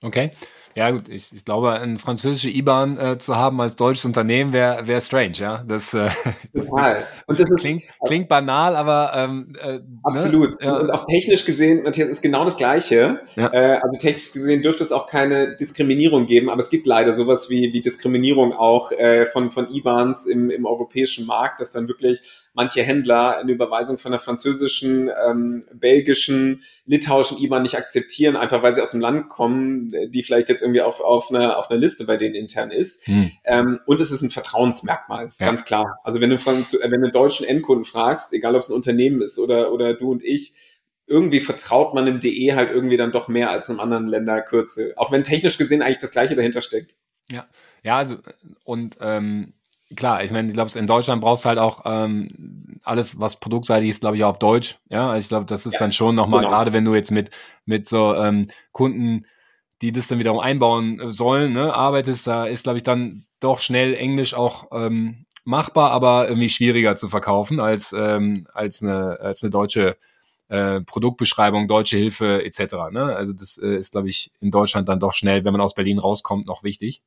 [0.00, 0.30] Okay.
[0.76, 4.86] Ja, gut, ich, ich glaube, ein französische IBAN äh, zu haben als deutsches Unternehmen wäre
[4.86, 5.64] wär strange, ja.
[5.66, 6.08] Das, äh,
[6.52, 7.04] das, Total.
[7.26, 9.84] Und das klingt, ist, klingt banal, aber ähm, äh, ne?
[10.04, 10.60] absolut.
[10.60, 10.80] Ne?
[10.80, 13.20] Und auch technisch gesehen, Matthias, ist genau das Gleiche.
[13.34, 13.52] Ja.
[13.52, 17.50] Äh, also technisch gesehen dürfte es auch keine Diskriminierung geben, aber es gibt leider sowas
[17.50, 22.22] wie, wie Diskriminierung auch äh, von, von IBANs im, im europäischen Markt, dass dann wirklich
[22.52, 28.74] manche Händler eine Überweisung von der französischen, ähm, belgischen, litauischen IBAN nicht akzeptieren, einfach weil
[28.74, 32.04] sie aus dem Land kommen, die vielleicht jetzt irgendwie auf, auf, einer, auf einer Liste
[32.04, 33.06] bei denen intern ist.
[33.06, 33.30] Hm.
[33.44, 35.46] Ähm, und es ist ein Vertrauensmerkmal, ja.
[35.46, 35.98] ganz klar.
[36.02, 39.22] Also wenn du, von, wenn du einen deutschen Endkunden fragst, egal ob es ein Unternehmen
[39.22, 40.54] ist oder, oder du und ich,
[41.06, 44.94] irgendwie vertraut man im DE halt irgendwie dann doch mehr als einem anderen Länderkürzel.
[44.96, 46.96] Auch wenn technisch gesehen eigentlich das Gleiche dahinter steckt.
[47.30, 47.46] Ja,
[47.82, 48.18] ja, also
[48.64, 49.54] und ähm,
[49.96, 53.90] klar, ich meine, ich glaube, in Deutschland brauchst du halt auch ähm, alles, was produktseitig
[53.90, 54.78] ist, glaube ich, auch auf Deutsch.
[54.88, 56.50] Ja, also ich glaube, das ist ja, dann schon nochmal, genau.
[56.50, 57.30] gerade wenn du jetzt mit,
[57.64, 59.26] mit so ähm, Kunden,
[59.82, 63.94] die das dann wiederum einbauen sollen, ne, arbeitest, da ist, glaube ich, dann doch schnell
[63.94, 69.50] Englisch auch ähm, machbar, aber irgendwie schwieriger zu verkaufen als, ähm, als, eine, als eine
[69.50, 69.96] deutsche
[70.48, 72.90] äh, Produktbeschreibung, deutsche Hilfe etc.
[72.90, 73.16] Ne?
[73.16, 75.98] Also das äh, ist, glaube ich, in Deutschland dann doch schnell, wenn man aus Berlin
[75.98, 77.02] rauskommt, noch wichtig.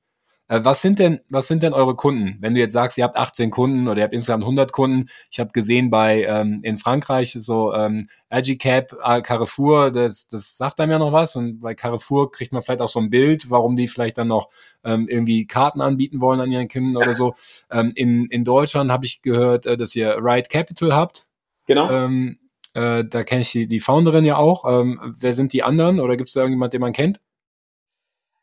[0.54, 2.38] Äh, was sind denn, was sind denn eure Kunden?
[2.40, 5.10] Wenn du jetzt sagst, ihr habt 18 Kunden oder ihr habt insgesamt 100 Kunden.
[5.32, 10.80] Ich habe gesehen bei ähm, in Frankreich so ähm, Agicap, äh, Carrefour, das, das sagt
[10.80, 11.36] einem ja noch was.
[11.36, 14.50] Und bei Carrefour kriegt man vielleicht auch so ein Bild, warum die vielleicht dann noch
[14.84, 17.34] ähm, irgendwie Karten anbieten wollen an ihren Kunden oder so.
[17.72, 21.30] Ähm, in, in Deutschland habe ich gehört, äh, dass ihr Ride Capital habt.
[21.66, 21.90] Genau.
[21.90, 22.38] Ähm,
[22.76, 24.66] äh, da kenne ich die, die Founderin ja auch.
[24.68, 27.20] Ähm, wer sind die anderen oder gibt es da irgendjemand, den man kennt?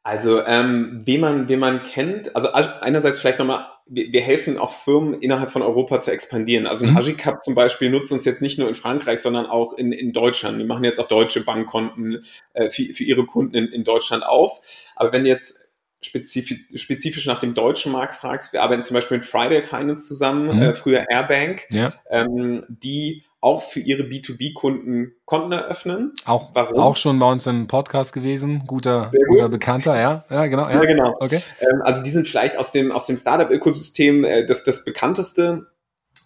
[0.02, 4.72] Also, ähm, wie man, wie man kennt, also einerseits vielleicht nochmal wir, wir helfen auch
[4.72, 6.66] Firmen innerhalb von Europa zu expandieren.
[6.66, 6.96] Also ein mhm.
[6.96, 10.60] Agicap zum Beispiel nutzt uns jetzt nicht nur in Frankreich, sondern auch in, in Deutschland.
[10.60, 12.24] Die machen jetzt auch deutsche Bankkonten
[12.54, 14.60] äh, für, für ihre Kunden in, in Deutschland auf.
[14.94, 15.58] Aber wenn jetzt
[16.00, 20.56] spezifisch, spezifisch nach dem deutschen Markt fragst, wir arbeiten zum Beispiel mit Friday Finance zusammen,
[20.56, 20.62] mhm.
[20.62, 21.92] äh, früher Airbank, ja.
[22.08, 26.12] ähm, die auch für ihre B2B-Kunden Konten eröffnen.
[26.26, 26.78] Auch, Warum?
[26.78, 29.28] auch schon bei uns im Podcast gewesen, guter, gut.
[29.28, 30.68] guter Bekannter, ja, ja, genau.
[30.68, 31.16] Ja, ja genau.
[31.20, 31.40] Okay.
[31.60, 35.66] Ähm, also die sind vielleicht aus dem, aus dem Startup-Ökosystem äh, das, das bekannteste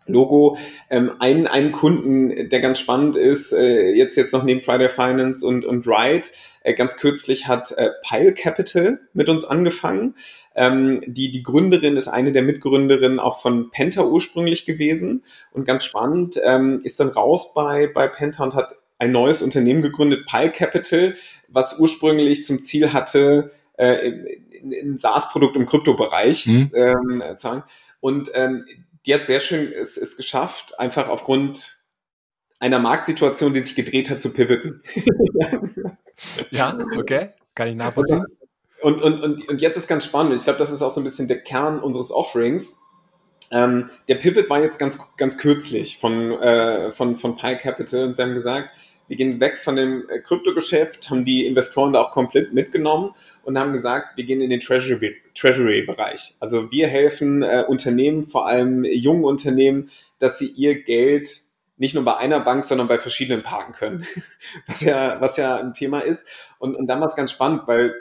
[0.07, 0.57] Logo.
[0.90, 5.46] Ähm, einen, einen Kunden, der ganz spannend ist, äh, jetzt, jetzt noch neben Friday Finance
[5.46, 6.28] und, und Ride,
[6.62, 10.14] äh, ganz kürzlich hat äh, Pile Capital mit uns angefangen.
[10.55, 15.24] Ähm, die, die Gründerin ist eine der Mitgründerinnen auch von Penta ursprünglich gewesen.
[15.52, 19.82] Und ganz spannend, ähm, ist dann raus bei, bei Penta und hat ein neues Unternehmen
[19.82, 21.14] gegründet, Pile Capital,
[21.48, 24.12] was ursprünglich zum Ziel hatte, äh,
[24.62, 26.70] ein SaaS-Produkt im Kryptobereich mhm.
[26.74, 27.62] ähm, zu haben.
[28.00, 28.64] Und ähm,
[29.07, 31.78] die hat sehr schön es, es geschafft, einfach aufgrund
[32.59, 34.82] einer Marktsituation, die sich gedreht hat, zu pivoten.
[36.50, 38.24] ja, okay, kann ich nachvollziehen.
[38.80, 40.34] Und, und, und, und jetzt ist ganz spannend.
[40.34, 42.78] Ich glaube, das ist auch so ein bisschen der Kern unseres Offerings.
[43.50, 48.16] Ähm, der Pivot war jetzt ganz, ganz kürzlich von, äh, von, von Pi Capital und
[48.16, 48.70] sie haben gesagt,
[49.09, 53.59] wir gehen weg von dem äh, Kryptogeschäft, haben die Investoren da auch komplett mitgenommen und
[53.59, 55.24] haben gesagt, wir gehen in den Treasury-Bereich.
[55.34, 55.86] Treasury
[56.40, 61.28] also wir helfen äh, Unternehmen, vor allem jungen Unternehmen, dass sie ihr Geld
[61.76, 64.07] nicht nur bei einer Bank, sondern bei verschiedenen parken können,
[64.66, 66.28] was ja, was ja ein Thema ist.
[66.59, 67.94] Und, und dann war es ganz spannend, weil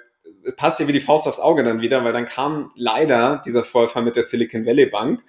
[0.44, 3.64] es passt ja wie die Faust aufs Auge dann wieder, weil dann kam leider dieser
[3.64, 5.22] Vorfall mit der Silicon Valley Bank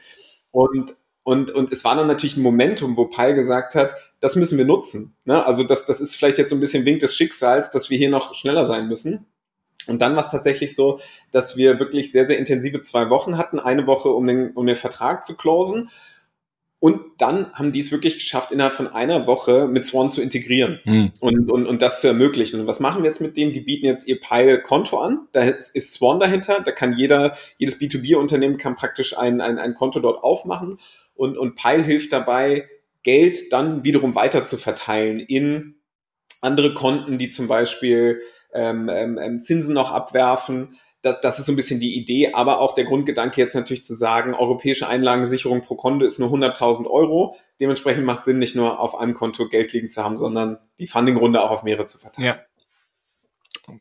[0.51, 3.95] und und, und es war dann natürlich ein Momentum, wo Pai gesagt hat,
[4.25, 5.15] das müssen wir nutzen.
[5.27, 5.45] Ne?
[5.45, 8.09] Also das, das ist vielleicht jetzt so ein bisschen Wink des Schicksals, dass wir hier
[8.09, 9.27] noch schneller sein müssen.
[9.87, 10.99] Und dann war es tatsächlich so,
[11.31, 13.59] dass wir wirklich sehr, sehr intensive zwei Wochen hatten.
[13.59, 15.91] Eine Woche, um den, um den Vertrag zu closen.
[16.79, 20.81] Und dann haben die es wirklich geschafft, innerhalb von einer Woche mit Swan zu integrieren
[20.85, 21.13] hm.
[21.21, 22.61] und, und, und das zu ermöglichen.
[22.61, 23.53] Und was machen wir jetzt mit denen?
[23.53, 25.29] Die bieten jetzt ihr Pile-Konto an.
[25.33, 26.63] Da ist, ist Swan dahinter.
[26.65, 30.79] Da kann jeder, jedes B2B-Unternehmen kann praktisch ein, ein, ein Konto dort aufmachen.
[31.15, 32.71] Und, und Pile hilft dabei,
[33.05, 35.77] Geld dann wiederum weiter zu verteilen in
[36.41, 38.21] andere Konten, die zum Beispiel
[38.53, 40.77] ähm, ähm, ähm, Zinsen noch abwerfen.
[41.03, 43.95] Das, das ist so ein bisschen die Idee, aber auch der Grundgedanke jetzt natürlich zu
[43.95, 47.37] sagen, europäische Einlagensicherung pro Konto ist nur 100.000 Euro.
[47.61, 51.43] Dementsprechend macht Sinn, nicht nur auf einem Konto Geld liegen zu haben, sondern die Fundingrunde
[51.43, 52.27] auch auf mehrere zu verteilen.
[52.27, 53.75] Ja.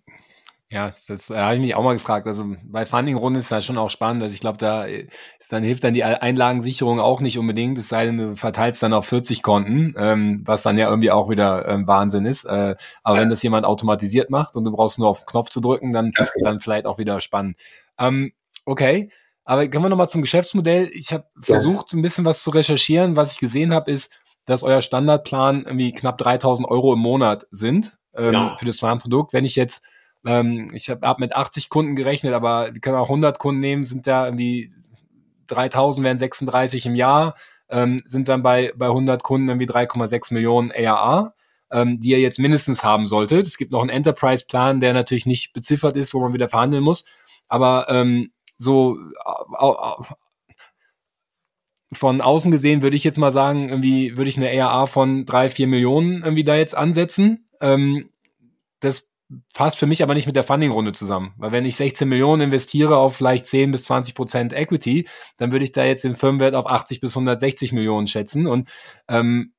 [0.74, 2.26] Ja, das äh, habe ich mich auch mal gefragt.
[2.26, 4.24] Also bei Funding-Runden ist das schon auch spannend.
[4.24, 8.08] Also ich glaube, da ist dann hilft dann die Einlagensicherung auch nicht unbedingt, es sei
[8.08, 11.86] denn, du verteilst dann auf 40 Konten, ähm, was dann ja irgendwie auch wieder ähm,
[11.86, 12.46] Wahnsinn ist.
[12.46, 13.22] Äh, aber ja.
[13.22, 16.12] wenn das jemand automatisiert macht und du brauchst nur auf den Knopf zu drücken, dann
[16.18, 16.50] ist genau.
[16.50, 17.56] dann vielleicht auch wieder spannend.
[18.00, 18.34] Ähm,
[18.66, 19.12] okay.
[19.46, 20.90] Aber kommen wir nochmal zum Geschäftsmodell.
[20.92, 21.42] Ich habe ja.
[21.44, 23.16] versucht, ein bisschen was zu recherchieren.
[23.16, 24.12] Was ich gesehen habe, ist,
[24.46, 28.56] dass euer Standardplan irgendwie knapp 3000 Euro im Monat sind ähm, ja.
[28.58, 29.34] für das Warenprodukt.
[29.34, 29.84] Wenn ich jetzt
[30.26, 33.86] ähm, ich habe hab mit 80 Kunden gerechnet, aber wir können auch 100 Kunden nehmen,
[33.86, 34.72] sind da irgendwie
[35.48, 37.36] 3000 wären 36 im Jahr,
[37.70, 41.34] ähm, sind dann bei, bei 100 Kunden irgendwie 3,6 Millionen ARA,
[41.72, 43.48] ähm, die ihr jetzt mindestens haben solltet.
[43.48, 47.06] Es gibt noch einen Enterprise-Plan, der natürlich nicht beziffert ist, wo man wieder verhandeln muss.
[47.48, 48.98] Aber ähm, so
[51.94, 55.50] von außen gesehen würde ich jetzt mal sagen, irgendwie würde ich eine ARA von drei,
[55.50, 57.50] vier Millionen irgendwie da jetzt ansetzen.
[57.62, 58.10] Ähm,
[58.80, 59.13] das
[59.54, 61.34] passt für mich aber nicht mit der Funding-Runde zusammen.
[61.38, 65.08] Weil wenn ich 16 Millionen investiere auf vielleicht 10 bis 20 Prozent Equity,
[65.38, 68.48] dann würde ich da jetzt den Firmenwert auf 80 bis 160 Millionen schätzen.
[68.48, 68.70] Und
[69.08, 69.54] ähm,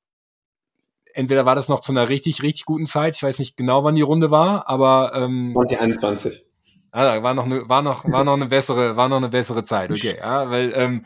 [1.15, 3.95] entweder war das noch zu einer richtig, richtig guten Zeit, ich weiß nicht genau, wann
[3.95, 6.45] die Runde war, aber ähm, 2021.
[6.91, 9.91] Ah, war noch eine, war noch, war noch eine bessere, war noch eine bessere Zeit,
[9.91, 10.17] okay.
[10.21, 11.05] Ja, weil, ähm,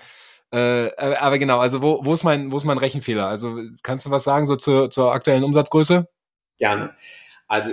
[0.50, 3.26] äh, aber genau, also wo, wo ist mein, wo ist mein Rechenfehler?
[3.26, 6.08] Also kannst du was sagen so zur, zur aktuellen Umsatzgröße?
[6.58, 6.94] Gerne.
[7.46, 7.72] Also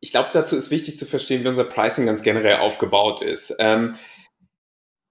[0.00, 3.54] ich glaube, dazu ist wichtig zu verstehen, wie unser Pricing ganz generell aufgebaut ist.
[3.58, 3.96] Ähm,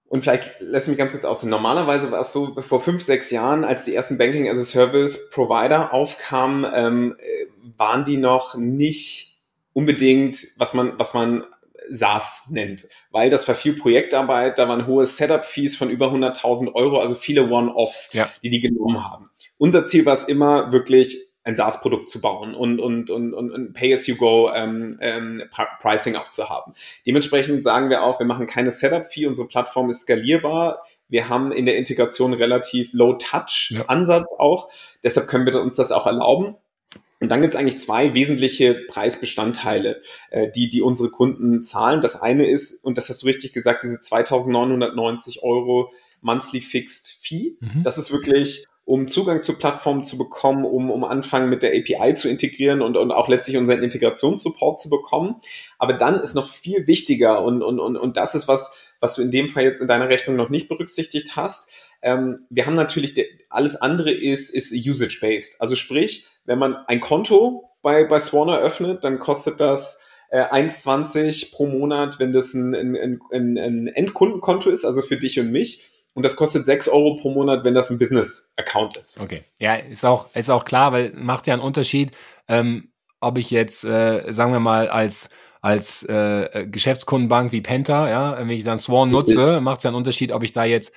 [0.08, 1.42] und vielleicht lass mich ganz kurz aus.
[1.42, 5.30] Normalerweise war es so, vor fünf, sechs Jahren, als die ersten Banking as a Service
[5.30, 7.16] Provider aufkamen, ähm,
[7.76, 9.36] waren die noch nicht
[9.74, 11.44] unbedingt, was man, was man
[11.90, 17.00] SaaS nennt, weil das war viel Projektarbeit, da waren hohe Setup-Fees von über 100.000 Euro,
[17.00, 18.30] also viele One-Offs, ja.
[18.42, 19.30] die die genommen haben.
[19.58, 23.72] Unser Ziel war es immer wirklich ein SaaS-Produkt zu bauen und, und, und, und, und
[23.72, 25.42] Pay-as-you-go ähm, ähm,
[25.80, 26.74] Pricing auch zu haben.
[27.06, 30.84] Dementsprechend sagen wir auch, wir machen keine Setup-Fee, unsere Plattform ist skalierbar.
[31.08, 34.38] Wir haben in der Integration relativ Low-Touch-Ansatz ja.
[34.38, 34.68] auch.
[35.02, 36.56] Deshalb können wir uns das auch erlauben.
[37.18, 42.02] Und dann gibt es eigentlich zwei wesentliche Preisbestandteile, äh, die, die unsere Kunden zahlen.
[42.02, 45.90] Das eine ist, und das hast du richtig gesagt, diese 2990 Euro
[46.20, 47.56] Monthly Fixed Fee.
[47.60, 47.82] Mhm.
[47.82, 52.14] Das ist wirklich um Zugang zu Plattformen zu bekommen, um, um anfangen mit der API
[52.14, 55.36] zu integrieren und, und auch letztlich unseren Integrationssupport zu bekommen.
[55.76, 59.20] Aber dann ist noch viel wichtiger und, und, und, und das ist was, was du
[59.20, 61.70] in dem Fall jetzt in deiner Rechnung noch nicht berücksichtigt hast.
[62.00, 63.14] Ähm, wir haben natürlich,
[63.50, 65.60] alles andere ist, ist usage-based.
[65.60, 71.52] Also sprich, wenn man ein Konto bei, bei Swan eröffnet, dann kostet das äh, 1,20
[71.52, 75.84] pro Monat, wenn das ein, ein, ein, ein Endkundenkonto ist, also für dich und mich.
[76.18, 79.20] Und das kostet 6 Euro pro Monat, wenn das ein Business-Account ist.
[79.20, 79.44] Okay.
[79.60, 82.10] Ja, ist auch, ist auch klar, weil macht ja einen Unterschied,
[82.48, 82.90] ähm,
[83.20, 88.50] ob ich jetzt, äh, sagen wir mal, als als äh, Geschäftskundenbank wie Penta, ja, wenn
[88.50, 90.92] ich dann Swan nutze, macht es ja einen Unterschied, ob ich da jetzt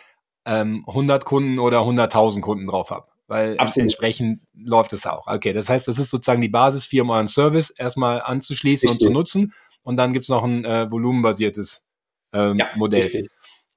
[0.45, 3.05] ähm, 100 Kunden oder 100.000 Kunden drauf habe.
[3.28, 3.91] Weil Absolut.
[3.91, 5.28] entsprechend läuft es auch.
[5.28, 9.05] Okay, das heißt, das ist sozusagen die Basis, für euren Service erstmal anzuschließen richtig.
[9.05, 9.53] und zu nutzen.
[9.84, 11.86] Und dann gibt es noch ein äh, volumenbasiertes
[12.34, 13.03] ähm, ja, Modell.
[13.03, 13.30] Richtig.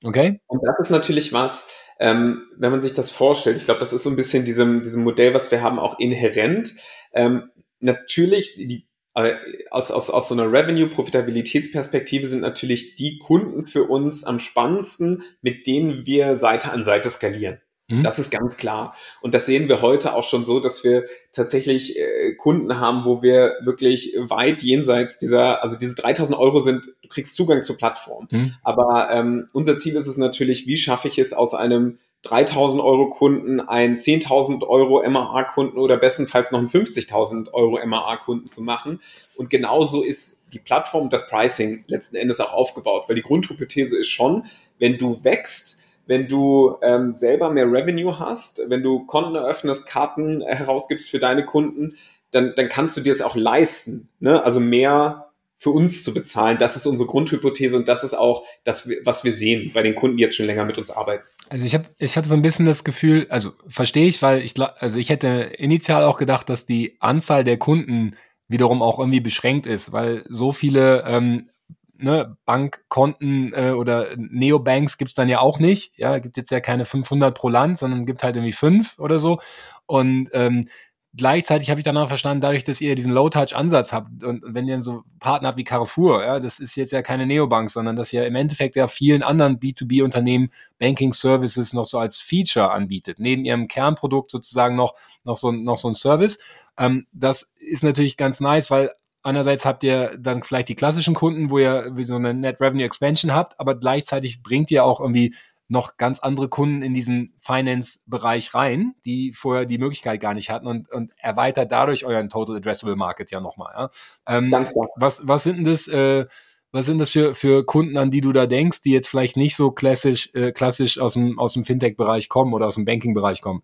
[0.04, 0.40] Okay.
[0.46, 4.04] Und das ist natürlich was, ähm, wenn man sich das vorstellt, ich glaube, das ist
[4.04, 6.74] so ein bisschen diesem, diesem Modell, was wir haben, auch inhärent.
[7.14, 7.50] Ähm,
[7.80, 9.34] natürlich, die, äh,
[9.70, 15.66] aus, aus, aus so einer Revenue-Profitabilitätsperspektive sind natürlich die Kunden für uns am spannendsten, mit
[15.66, 17.60] denen wir Seite an Seite skalieren.
[17.94, 18.02] Mhm.
[18.02, 18.94] Das ist ganz klar.
[19.20, 23.22] Und das sehen wir heute auch schon so, dass wir tatsächlich äh, Kunden haben, wo
[23.22, 28.28] wir wirklich weit jenseits dieser, also diese 3000 Euro sind, du kriegst Zugang zur Plattform.
[28.30, 28.54] Mhm.
[28.62, 33.10] Aber ähm, unser Ziel ist es natürlich, wie schaffe ich es aus einem 3000 Euro
[33.10, 39.00] Kunden einen 10.000 Euro MAA-Kunden oder bestenfalls noch einen 50.000 Euro MAA-Kunden zu machen.
[39.36, 44.08] Und genauso ist die Plattform, das Pricing letzten Endes auch aufgebaut, weil die Grundhypothese ist
[44.08, 44.44] schon,
[44.78, 50.42] wenn du wächst, wenn du ähm, selber mehr Revenue hast, wenn du Konten eröffnest, Karten
[50.42, 51.96] herausgibst für deine Kunden,
[52.30, 54.08] dann, dann kannst du dir es auch leisten.
[54.20, 54.44] Ne?
[54.44, 56.58] Also mehr für uns zu bezahlen.
[56.58, 60.18] Das ist unsere Grundhypothese und das ist auch das, was wir sehen bei den Kunden,
[60.18, 61.24] die jetzt schon länger mit uns arbeiten.
[61.48, 64.54] Also ich habe ich hab so ein bisschen das Gefühl, also verstehe ich, weil ich
[64.60, 68.16] also ich hätte initial auch gedacht, dass die Anzahl der Kunden
[68.48, 71.48] wiederum auch irgendwie beschränkt ist, weil so viele ähm,
[71.96, 75.96] ne, Bankkonten äh, oder Neobanks gibt's dann ja auch nicht.
[75.96, 79.40] Ja, gibt jetzt ja keine 500 pro Land, sondern gibt halt irgendwie fünf oder so.
[79.86, 80.68] Und ähm,
[81.16, 85.04] gleichzeitig habe ich danach verstanden, dadurch, dass ihr diesen Low-Touch-Ansatz habt und wenn ihr so
[85.20, 88.34] Partner habt wie Carrefour, ja, das ist jetzt ja keine Neobank, sondern dass ihr im
[88.34, 94.74] Endeffekt ja vielen anderen B2B-Unternehmen Banking-Services noch so als Feature anbietet, neben ihrem Kernprodukt sozusagen
[94.74, 96.38] noch, noch, so, noch so ein Service.
[96.76, 98.90] Ähm, das ist natürlich ganz nice, weil
[99.24, 102.84] Einerseits habt ihr dann vielleicht die klassischen Kunden, wo ihr wie so eine Net Revenue
[102.84, 105.34] Expansion habt, aber gleichzeitig bringt ihr auch irgendwie
[105.66, 110.66] noch ganz andere Kunden in diesen Finance-Bereich rein, die vorher die Möglichkeit gar nicht hatten
[110.66, 113.72] und, und erweitert dadurch euren Total Addressable Market ja nochmal.
[113.74, 113.90] Ja?
[114.26, 114.88] Ähm, ganz klar.
[114.96, 116.26] Was, was sind denn das, äh,
[116.70, 119.56] was sind das für, für Kunden, an die du da denkst, die jetzt vielleicht nicht
[119.56, 123.62] so klassisch, äh, klassisch aus dem, aus dem Fintech-Bereich kommen oder aus dem Banking-Bereich kommen?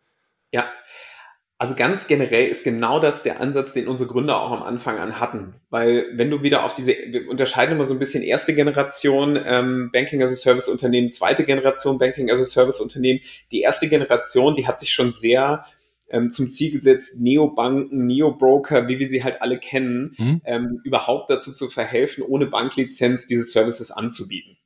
[0.53, 0.71] Ja,
[1.61, 5.21] also ganz generell ist genau das der Ansatz, den unsere Gründer auch am Anfang an
[5.21, 5.57] hatten.
[5.69, 9.91] Weil wenn du wieder auf diese, wir unterscheiden immer so ein bisschen erste Generation ähm,
[9.93, 13.21] Banking as a Service Unternehmen, zweite Generation Banking as a Service Unternehmen.
[13.53, 15.67] Die erste Generation, die hat sich schon sehr
[16.09, 20.41] ähm, zum Ziel gesetzt, Neobanken, Neobroker, wie wir sie halt alle kennen, mhm.
[20.47, 24.57] ähm, überhaupt dazu zu verhelfen, ohne Banklizenz diese Services anzubieten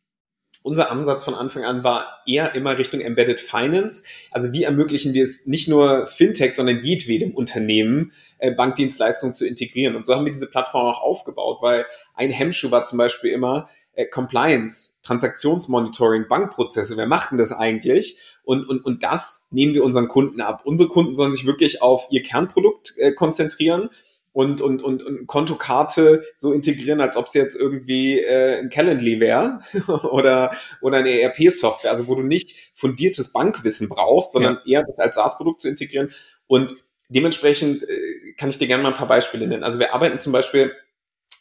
[0.65, 4.03] unser Ansatz von Anfang an war eher immer Richtung Embedded Finance.
[4.31, 9.95] Also wie ermöglichen wir es nicht nur Fintech, sondern jedwedem Unternehmen äh, Bankdienstleistungen zu integrieren.
[9.95, 11.85] Und so haben wir diese Plattform auch aufgebaut, weil
[12.15, 16.97] ein Hemmschuh war zum Beispiel immer äh, Compliance, Transaktionsmonitoring, Bankprozesse.
[16.97, 18.19] Wer macht denn das eigentlich?
[18.43, 20.63] Und, und, und das nehmen wir unseren Kunden ab.
[20.65, 23.91] Unsere Kunden sollen sich wirklich auf ihr Kernprodukt äh, konzentrieren
[24.35, 29.21] und, und, und, und Kontokarte so integrieren, als ob es jetzt irgendwie äh, ein Calendly
[29.21, 29.61] wäre
[30.11, 34.81] oder, oder eine ERP-Software, also wo du nicht fundiertes Bankwissen brauchst, sondern ja.
[34.81, 36.11] eher das als SaaS-Produkt zu integrieren.
[36.49, 36.75] Und
[37.09, 39.63] dementsprechend äh, kann ich dir gerne mal ein paar Beispiele nennen.
[39.63, 40.73] Also wir arbeiten zum Beispiel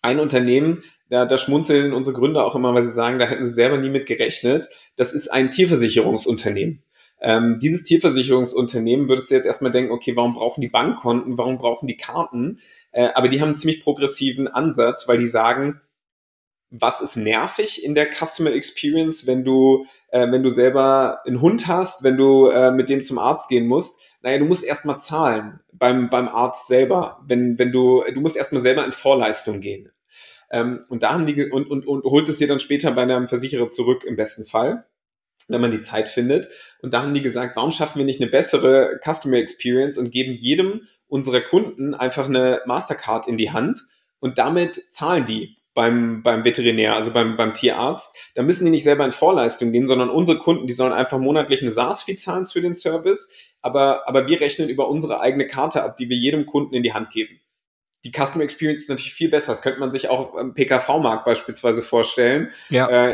[0.03, 3.53] ein Unternehmen, da, da schmunzeln unsere Gründer auch immer, weil sie sagen, da hätten sie
[3.53, 4.67] selber nie mit gerechnet.
[4.97, 6.83] Das ist ein Tierversicherungsunternehmen.
[7.26, 11.88] Ähm, dieses Tierversicherungsunternehmen würdest du jetzt erstmal denken, okay, warum brauchen die Bankkonten, warum brauchen
[11.88, 12.59] die Karten?
[12.91, 15.80] Äh, aber die haben einen ziemlich progressiven Ansatz, weil die sagen,
[16.69, 21.67] was ist nervig in der Customer Experience, wenn du, äh, wenn du selber einen Hund
[21.67, 24.01] hast, wenn du äh, mit dem zum Arzt gehen musst?
[24.21, 27.21] Naja, du musst erstmal zahlen beim, beim Arzt selber.
[27.26, 29.91] Wenn, wenn du, du musst erstmal selber in Vorleistung gehen.
[30.51, 33.30] Ähm, und da haben die, und, und, und holst es dir dann später bei einem
[33.30, 34.86] Versicherer zurück, im besten Fall
[35.49, 36.47] wenn man die Zeit findet.
[36.81, 40.33] Und da haben die gesagt, warum schaffen wir nicht eine bessere Customer Experience und geben
[40.33, 43.83] jedem unserer Kunden einfach eine Mastercard in die Hand
[44.19, 48.83] und damit zahlen die beim, beim Veterinär, also beim, beim Tierarzt, da müssen die nicht
[48.83, 52.61] selber in Vorleistung gehen, sondern unsere Kunden, die sollen einfach monatlich eine SaaS-Fee zahlen für
[52.61, 53.29] den Service,
[53.61, 56.93] aber, aber wir rechnen über unsere eigene Karte ab, die wir jedem Kunden in die
[56.93, 57.39] Hand geben.
[58.06, 59.54] Die Customer Experience ist natürlich viel besser.
[59.54, 62.51] Das könnte man sich auch im PKV-Markt beispielsweise vorstellen.
[62.70, 63.10] Ja.
[63.10, 63.14] Äh,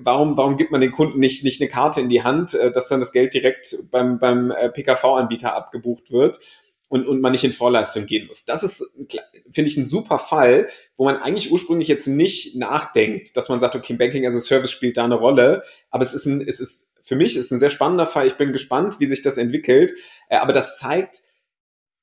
[0.00, 2.88] warum, warum gibt man den Kunden nicht, nicht eine Karte in die Hand, äh, dass
[2.88, 6.38] dann das Geld direkt beim, beim äh, PKV-Anbieter abgebucht wird?
[6.88, 8.44] und, und man nicht in Vorleistung gehen muss.
[8.44, 8.96] Das ist,
[9.50, 13.74] finde ich, ein super Fall, wo man eigentlich ursprünglich jetzt nicht nachdenkt, dass man sagt,
[13.74, 16.94] okay, Banking as a Service spielt da eine Rolle, aber es ist ein, es ist,
[17.02, 18.26] für mich ist ein sehr spannender Fall.
[18.26, 19.92] Ich bin gespannt, wie sich das entwickelt,
[20.28, 21.22] äh, aber das zeigt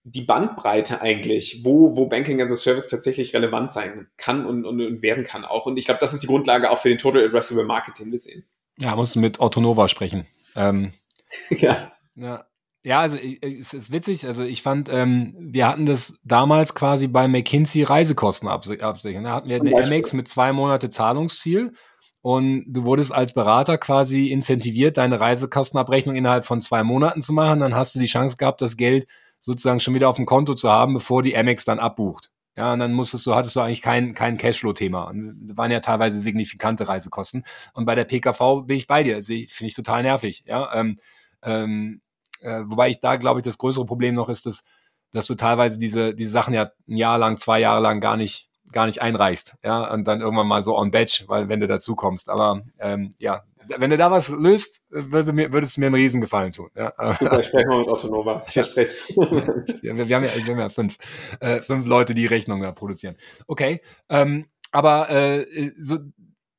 [0.06, 4.82] die Bandbreite eigentlich, wo, wo Banking as a Service tatsächlich relevant sein kann und, und,
[4.82, 5.66] und werden kann auch.
[5.66, 8.20] Und ich glaube, das ist die Grundlage auch für den Total Addressable Market, den wir
[8.20, 8.44] sehen.
[8.78, 10.26] Ja, musst du mit Autonova sprechen.
[10.56, 10.92] Ähm,
[11.50, 11.78] ja.
[12.16, 12.46] ja.
[12.86, 14.28] Ja, also es ist witzig.
[14.28, 19.24] Also ich fand, ähm, wir hatten das damals quasi bei McKinsey Reisekosten absichern.
[19.24, 21.72] Da hatten wir eine Amex mit zwei Monate Zahlungsziel
[22.22, 27.62] und du wurdest als Berater quasi incentiviert, deine Reisekostenabrechnung innerhalb von zwei Monaten zu machen.
[27.62, 29.08] Dann hast du die Chance gehabt, das Geld
[29.44, 32.32] sozusagen schon wieder auf dem Konto zu haben, bevor die Amex dann abbucht.
[32.56, 35.12] Ja, und dann musstest du, hattest du eigentlich kein, kein Cashflow-Thema.
[35.56, 37.44] Waren ja teilweise signifikante Reisekosten.
[37.74, 39.22] Und bei der PKV bin ich bei dir.
[39.22, 40.44] Finde ich total nervig.
[40.48, 40.98] Ja, ähm,
[41.42, 42.02] ähm,
[42.40, 44.64] äh, wobei ich da glaube ich, das größere Problem noch ist, dass,
[45.12, 48.50] dass du teilweise diese, diese Sachen ja ein Jahr lang, zwei Jahre lang gar nicht,
[48.72, 51.96] gar nicht einreichst, ja, und dann irgendwann mal so on batch, weil wenn du dazu
[51.96, 52.30] kommst.
[52.30, 56.52] Aber ähm, ja, wenn du da was löst, würde, mir, würde es mir einen Riesengefallen
[56.52, 56.70] tun.
[56.76, 56.94] Ja.
[57.20, 58.44] Super, ich spreche mal mit Otto Nova.
[58.48, 58.92] Ich verspreche
[59.82, 60.98] ja, wir, wir, haben ja, wir haben ja fünf,
[61.40, 63.16] äh, fünf Leute, die Rechnungen produzieren.
[63.48, 66.00] Okay, ähm, aber äh, so,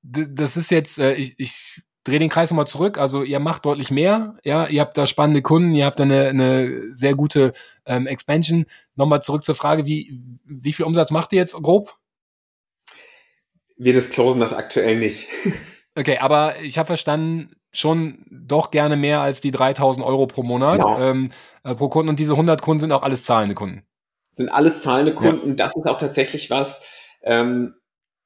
[0.03, 2.99] das ist jetzt, äh, ich, ich dreh den Kreis nochmal zurück.
[2.99, 6.29] Also ihr macht deutlich mehr, ja, ihr habt da spannende Kunden, ihr habt da eine,
[6.29, 7.53] eine sehr gute
[7.87, 8.67] ähm, Expansion.
[8.95, 11.97] Nochmal zurück zur Frage, wie, wie viel Umsatz macht ihr jetzt grob?
[13.77, 15.29] Wir disclosen das aktuell nicht.
[15.97, 20.79] Okay, aber ich habe verstanden, schon doch gerne mehr als die 3000 Euro pro Monat
[20.79, 21.11] ja.
[21.11, 21.31] Ähm,
[21.65, 23.83] äh, pro Kunden und diese 100 Kunden sind auch alles zahlende Kunden.
[24.31, 25.51] Sind alles zahlende Kunden.
[25.51, 25.55] Ja.
[25.57, 26.85] Das ist auch tatsächlich was,
[27.23, 27.75] ähm,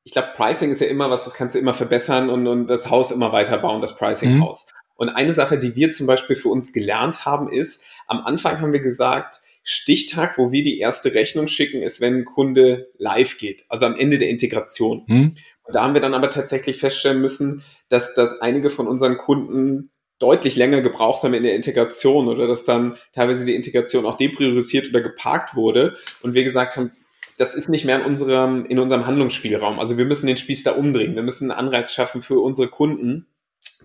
[0.05, 2.91] ich glaube, Pricing ist ja immer was, das kannst du immer verbessern und, und das
[2.91, 4.67] Haus immer weiterbauen, das Pricing-Haus.
[4.67, 4.79] Mhm.
[4.97, 8.73] Und eine Sache, die wir zum Beispiel für uns gelernt haben, ist, am Anfang haben
[8.73, 13.67] wir gesagt, Stichtag, wo wir die erste Rechnung schicken, ist, wenn ein Kunde live geht,
[13.69, 15.05] also am Ende der Integration.
[15.07, 15.37] Mhm.
[15.73, 20.57] Da haben wir dann aber tatsächlich feststellen müssen, dass, dass einige von unseren Kunden deutlich
[20.57, 25.01] länger gebraucht haben in der Integration oder dass dann teilweise die Integration auch depriorisiert oder
[25.01, 26.93] geparkt wurde und wir gesagt haben,
[27.37, 29.79] das ist nicht mehr in unserem, in unserem Handlungsspielraum.
[29.79, 31.15] Also wir müssen den Spieß da umdrehen.
[31.15, 33.29] Wir müssen einen Anreiz schaffen für unsere Kunden,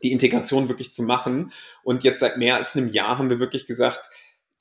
[0.01, 1.51] die Integration wirklich zu machen.
[1.83, 4.09] Und jetzt seit mehr als einem Jahr haben wir wirklich gesagt,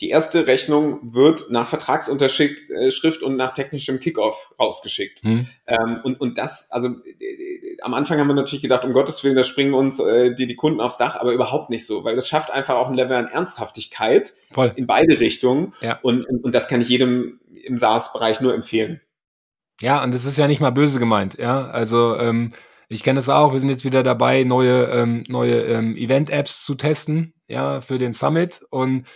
[0.03, 5.22] die erste Rechnung wird nach Vertragsunterschrift und nach technischem Kickoff rausgeschickt.
[5.22, 5.46] Hm.
[5.66, 9.36] Ähm, und, und das, also äh, am Anfang haben wir natürlich gedacht, um Gottes Willen,
[9.36, 12.28] da springen uns äh, die, die Kunden aufs Dach, aber überhaupt nicht so, weil das
[12.28, 14.72] schafft einfach auch ein Level an Ernsthaftigkeit Voll.
[14.74, 15.72] in beide Richtungen.
[15.80, 16.00] Ja.
[16.03, 19.00] Und, und, und das kann ich jedem im SaaS-Bereich nur empfehlen.
[19.80, 21.66] Ja, und das ist ja nicht mal böse gemeint, ja.
[21.66, 22.53] Also ähm,
[22.88, 26.74] ich kenne es auch, wir sind jetzt wieder dabei, neue, ähm, neue ähm, Event-Apps zu
[26.74, 28.66] testen, ja, für den Summit.
[28.70, 29.07] Und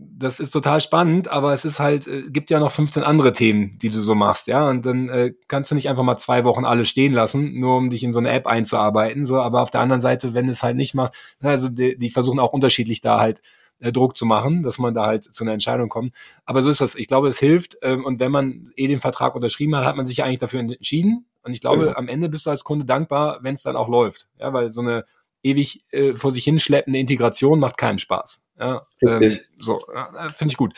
[0.00, 3.78] das ist total spannend, aber es ist halt, äh, gibt ja noch 15 andere Themen,
[3.78, 4.68] die du so machst, ja.
[4.68, 7.90] Und dann äh, kannst du nicht einfach mal zwei Wochen alles stehen lassen, nur um
[7.90, 9.24] dich in so eine App einzuarbeiten.
[9.24, 12.40] So, aber auf der anderen Seite, wenn es halt nicht macht, also die, die versuchen
[12.40, 13.42] auch unterschiedlich da halt
[13.80, 16.14] äh, Druck zu machen, dass man da halt zu einer Entscheidung kommt.
[16.44, 16.94] Aber so ist das.
[16.94, 17.78] Ich glaube, es hilft.
[17.82, 20.60] Ähm, und wenn man eh den Vertrag unterschrieben hat, hat man sich ja eigentlich dafür
[20.60, 21.26] entschieden.
[21.42, 21.96] Und ich glaube, genau.
[21.96, 24.28] am Ende bist du als Kunde dankbar, wenn es dann auch läuft.
[24.38, 25.04] Ja, weil so eine
[25.42, 28.44] ewig äh, vor sich hinschleppende Integration macht keinen Spaß.
[28.58, 30.74] Ja, ähm, so, ja, finde ich gut.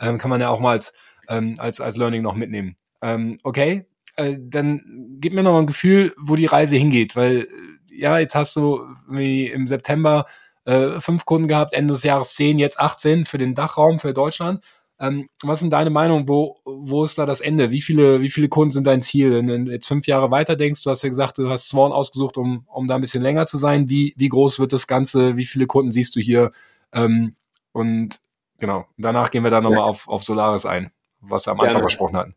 [0.00, 0.92] Ähm, kann man ja auch mal als,
[1.28, 2.76] ähm, als, als Learning noch mitnehmen.
[3.02, 3.86] Ähm, okay,
[4.16, 7.46] äh, dann gib mir noch mal ein Gefühl, wo die Reise hingeht, weil äh,
[7.94, 10.26] ja, jetzt hast du wie im September
[10.64, 14.64] äh, fünf Kunden gehabt, Ende des Jahres zehn, jetzt 18 für den Dachraum, für Deutschland.
[14.98, 16.26] Ähm, was sind deine Meinung?
[16.26, 17.70] Wo, wo ist da das Ende?
[17.70, 19.30] Wie viele, wie viele Kunden sind dein Ziel?
[19.32, 22.38] Wenn du jetzt fünf Jahre weiter denkst, du hast ja gesagt, du hast Sworn ausgesucht,
[22.38, 23.90] um, um da ein bisschen länger zu sein.
[23.90, 25.36] Wie, wie groß wird das Ganze?
[25.36, 26.52] Wie viele Kunden siehst du hier?
[26.92, 27.36] Ähm,
[27.72, 28.20] und
[28.58, 29.84] genau, danach gehen wir dann nochmal ja.
[29.84, 30.90] auf, auf Solaris ein,
[31.20, 31.82] was wir am Anfang Gerne.
[31.82, 32.34] versprochen hatten.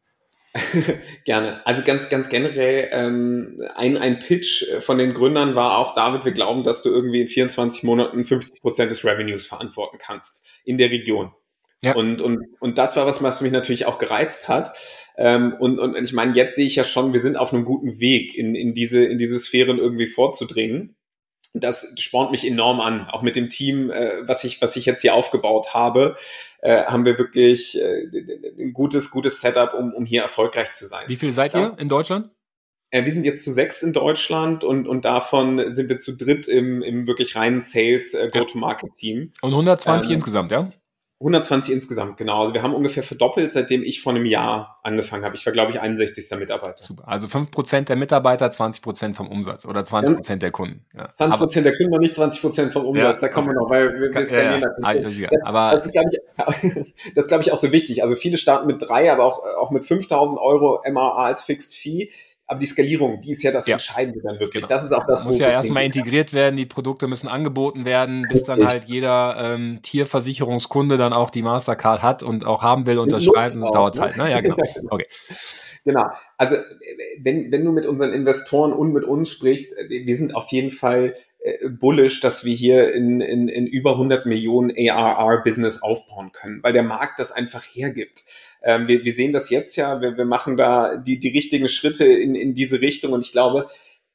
[1.26, 1.66] Gerne.
[1.66, 6.32] Also ganz, ganz generell, ähm, ein, ein Pitch von den Gründern war auch, David, wir
[6.32, 10.90] glauben, dass du irgendwie in 24 Monaten 50 Prozent des Revenues verantworten kannst in der
[10.90, 11.32] Region.
[11.82, 11.96] Ja.
[11.96, 14.72] Und, und, und das war was, was mich natürlich auch gereizt hat.
[15.18, 18.00] Ähm, und, und ich meine, jetzt sehe ich ja schon, wir sind auf einem guten
[18.00, 20.96] Weg, in, in, diese, in diese Sphären irgendwie vorzudringen.
[21.54, 23.08] Das spornt mich enorm an.
[23.10, 26.16] Auch mit dem Team, äh, was, ich, was ich jetzt hier aufgebaut habe,
[26.60, 28.08] äh, haben wir wirklich äh,
[28.60, 31.06] ein gutes, gutes Setup, um, um hier erfolgreich zu sein.
[31.08, 32.30] Wie viel seid ihr in Deutschland?
[32.92, 36.48] äh, wir sind jetzt zu sechs in Deutschland und, und davon sind wir zu dritt
[36.48, 39.34] im, im wirklich reinen Sales äh, Go-to-Market-Team.
[39.42, 40.72] Und 120 ähm, insgesamt, ja?
[41.22, 42.42] 120 insgesamt, genau.
[42.42, 45.36] Also wir haben ungefähr verdoppelt, seitdem ich vor einem Jahr angefangen habe.
[45.36, 46.40] Ich war, glaube ich, 61.
[46.40, 46.82] Mitarbeiter.
[46.82, 47.06] Super.
[47.10, 50.86] Also 5% der Mitarbeiter, 20% vom Umsatz oder 20% der Kunden.
[50.96, 51.10] Ja.
[51.20, 53.22] 20% Aber, der Kunden und nicht 20% vom Umsatz.
[53.22, 53.28] Ja.
[53.28, 54.94] Da kommen wir noch, weil wir, wir skalieren ja, ja.
[54.94, 55.28] natürlich.
[55.30, 58.02] Das, Aber das ist, glaube ich, das glaube ich, auch so wichtig.
[58.02, 62.12] Also viele starten mit drei, aber auch, auch mit 5000 Euro MAA als Fixed Fee
[62.50, 63.74] aber die Skalierung, die ist ja das ja.
[63.74, 64.64] Entscheidende dann wirklich.
[64.64, 64.68] Genau.
[64.68, 68.44] Das ist auch das, Muss ja erstmal integriert werden, die Produkte müssen angeboten werden, bis
[68.44, 73.62] dann halt jeder ähm, Tierversicherungskunde dann auch die Mastercard hat und auch haben will, unterschreiben.
[73.62, 74.18] Das dauert Zeit.
[74.18, 74.30] Ne?
[74.32, 74.58] Ja, genau.
[74.90, 75.06] Okay.
[75.86, 76.06] Genau.
[76.38, 76.56] Also
[77.22, 81.14] wenn, wenn du mit unseren Investoren und mit uns sprichst, wir sind auf jeden Fall
[81.40, 86.74] äh, bullish, dass wir hier in, in, in über 100 Millionen ARR-Business aufbauen können, weil
[86.74, 88.24] der Markt das einfach hergibt.
[88.62, 92.06] Ähm, wir, wir sehen das jetzt ja, wir, wir machen da die, die richtigen Schritte
[92.06, 93.70] in, in diese Richtung und ich glaube,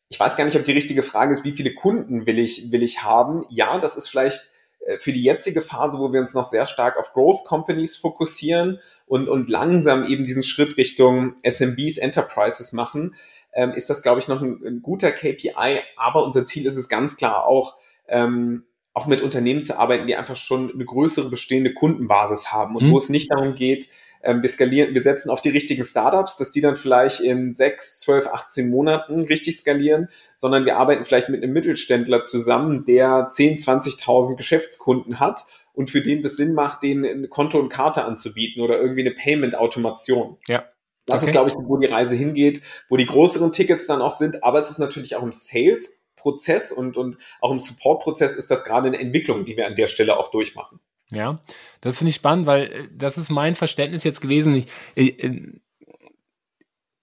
[0.09, 2.82] ich weiß gar nicht, ob die richtige Frage ist, wie viele Kunden will ich, will
[2.82, 3.45] ich haben.
[3.51, 4.42] Ja, das ist vielleicht
[4.86, 8.80] äh, für die jetzige Phase, wo wir uns noch sehr stark auf Growth Companies fokussieren
[9.07, 13.14] und, und langsam eben diesen Schritt Richtung SMBs, Enterprises machen,
[13.55, 15.80] ähm, ist das, glaube ich, noch ein, ein, guter KPI.
[15.97, 17.74] Aber unser Ziel ist es ganz klar auch,
[18.09, 22.84] ähm, auch mit Unternehmen zu arbeiten, die einfach schon eine größere bestehende Kundenbasis haben und
[22.84, 22.90] mhm.
[22.92, 23.88] wo es nicht darum geht,
[24.24, 27.98] ähm, wir skalieren, wir setzen auf die richtigen Startups, dass die dann vielleicht in sechs,
[27.98, 33.58] zwölf, 18 Monaten richtig skalieren, sondern wir arbeiten vielleicht mit einem Mittelständler zusammen, der 10,
[33.58, 38.62] 20.000 Geschäftskunden hat und für den das Sinn macht, denen ein Konto und Karte anzubieten
[38.62, 40.38] oder irgendwie eine Payment-Automation.
[40.48, 40.64] Ja.
[41.06, 41.30] Das okay.
[41.30, 44.58] ist, glaube ich, wo die Reise hingeht, wo die größeren Tickets dann auch sind, aber
[44.58, 48.86] es ist natürlich auch im Sales Prozess und, und auch im Support-Prozess ist das gerade
[48.86, 50.80] eine Entwicklung, die wir an der Stelle auch durchmachen.
[51.14, 51.40] Ja,
[51.80, 54.64] das finde ich spannend, weil äh, das ist mein Verständnis jetzt gewesen.
[54.94, 55.52] Ich, äh,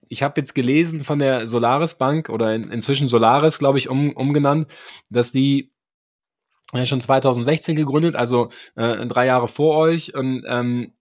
[0.08, 4.12] ich habe jetzt gelesen von der Solaris Bank oder in, inzwischen Solaris, glaube ich, um,
[4.12, 4.68] umgenannt,
[5.08, 5.72] dass die
[6.74, 10.14] ja, schon 2016 gegründet, also äh, drei Jahre vor euch.
[10.14, 10.92] Und ähm,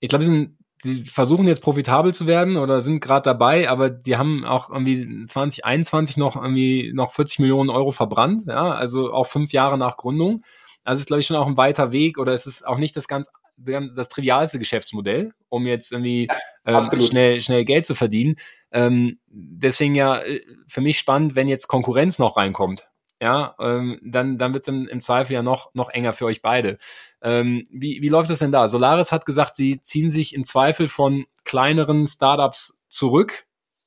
[0.00, 4.16] ich glaube, sie, sie versuchen jetzt profitabel zu werden oder sind gerade dabei, aber die
[4.16, 9.52] haben auch irgendwie 2021 noch irgendwie noch 40 Millionen Euro verbrannt, ja, also auch fünf
[9.52, 10.44] Jahre nach Gründung.
[10.84, 12.96] Also es ist, glaube ich, schon auch ein weiter Weg oder es ist auch nicht
[12.96, 13.30] das ganz
[13.64, 16.28] das trivialste Geschäftsmodell, um jetzt irgendwie
[16.64, 18.36] ähm, schnell, schnell Geld zu verdienen.
[18.70, 22.88] Ähm, deswegen ja äh, für mich spannend, wenn jetzt Konkurrenz noch reinkommt.
[23.20, 26.42] Ja, ähm, dann, dann wird es im, im, Zweifel ja noch, noch enger für euch
[26.42, 26.76] beide.
[27.22, 28.66] Ähm, wie, wie läuft das denn da?
[28.66, 33.44] Solaris hat gesagt, sie ziehen sich im Zweifel von kleineren Startups zurück,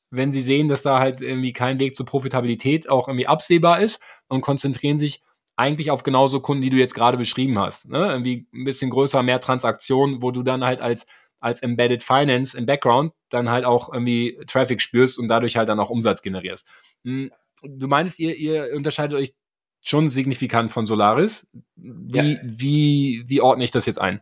[0.10, 4.02] wenn sie sehen, dass da halt irgendwie kein Weg zur Profitabilität auch irgendwie absehbar ist
[4.30, 5.22] und konzentrieren sich
[5.56, 7.88] eigentlich auf genauso Kunden, die du jetzt gerade beschrieben hast.
[7.88, 7.98] Ne?
[7.98, 11.06] Irgendwie ein bisschen größer, mehr Transaktionen, wo du dann halt als,
[11.40, 15.80] als Embedded Finance im Background dann halt auch irgendwie Traffic spürst und dadurch halt dann
[15.80, 16.68] auch Umsatz generierst.
[17.04, 17.32] Hm,
[17.64, 19.34] du meinst, ihr, ihr unterscheidet euch
[19.82, 21.48] schon signifikant von Solaris.
[21.76, 22.40] Wie, ja.
[22.44, 24.22] wie, wie ordne ich das jetzt ein?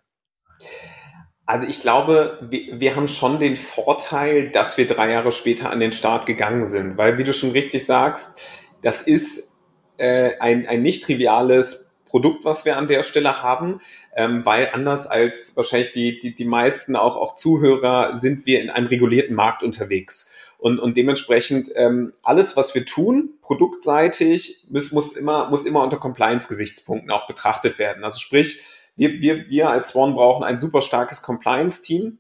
[1.46, 5.80] Also ich glaube, wir, wir, haben schon den Vorteil, dass wir drei Jahre später an
[5.80, 8.40] den Start gegangen sind, weil wie du schon richtig sagst,
[8.82, 9.53] das ist
[9.98, 13.82] äh, ein, ein nicht triviales Produkt, was wir an der Stelle haben,
[14.16, 18.70] ähm, weil anders als wahrscheinlich die, die, die meisten auch, auch Zuhörer sind wir in
[18.70, 20.32] einem regulierten Markt unterwegs.
[20.60, 25.98] Und, und dementsprechend ähm, alles, was wir tun, produktseitig, muss, muss, immer, muss immer unter
[25.98, 28.04] Compliance-Gesichtspunkten auch betrachtet werden.
[28.04, 28.62] Also sprich,
[28.96, 32.20] wir, wir, wir als Swan brauchen ein super starkes Compliance-Team,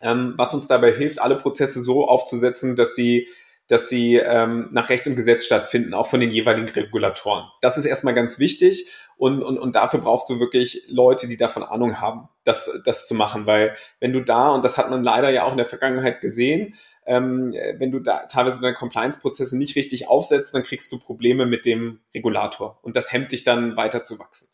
[0.00, 3.28] ähm, was uns dabei hilft, alle Prozesse so aufzusetzen, dass sie
[3.70, 7.44] dass sie ähm, nach Recht und Gesetz stattfinden, auch von den jeweiligen Regulatoren.
[7.60, 11.62] Das ist erstmal ganz wichtig und, und, und dafür brauchst du wirklich Leute, die davon
[11.62, 15.30] Ahnung haben, das, das zu machen, weil wenn du da, und das hat man leider
[15.30, 16.74] ja auch in der Vergangenheit gesehen,
[17.06, 21.64] ähm, wenn du da teilweise deine Compliance-Prozesse nicht richtig aufsetzt, dann kriegst du Probleme mit
[21.64, 24.48] dem Regulator und das hemmt dich dann weiter zu wachsen.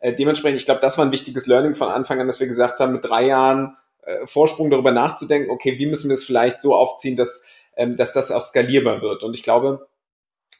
[0.00, 2.80] Äh, dementsprechend, ich glaube, das war ein wichtiges Learning von Anfang an, dass wir gesagt
[2.80, 6.74] haben, mit drei Jahren äh, Vorsprung darüber nachzudenken, okay, wie müssen wir es vielleicht so
[6.74, 7.44] aufziehen, dass
[7.76, 9.22] ähm, dass das auch skalierbar wird.
[9.22, 9.88] Und ich glaube,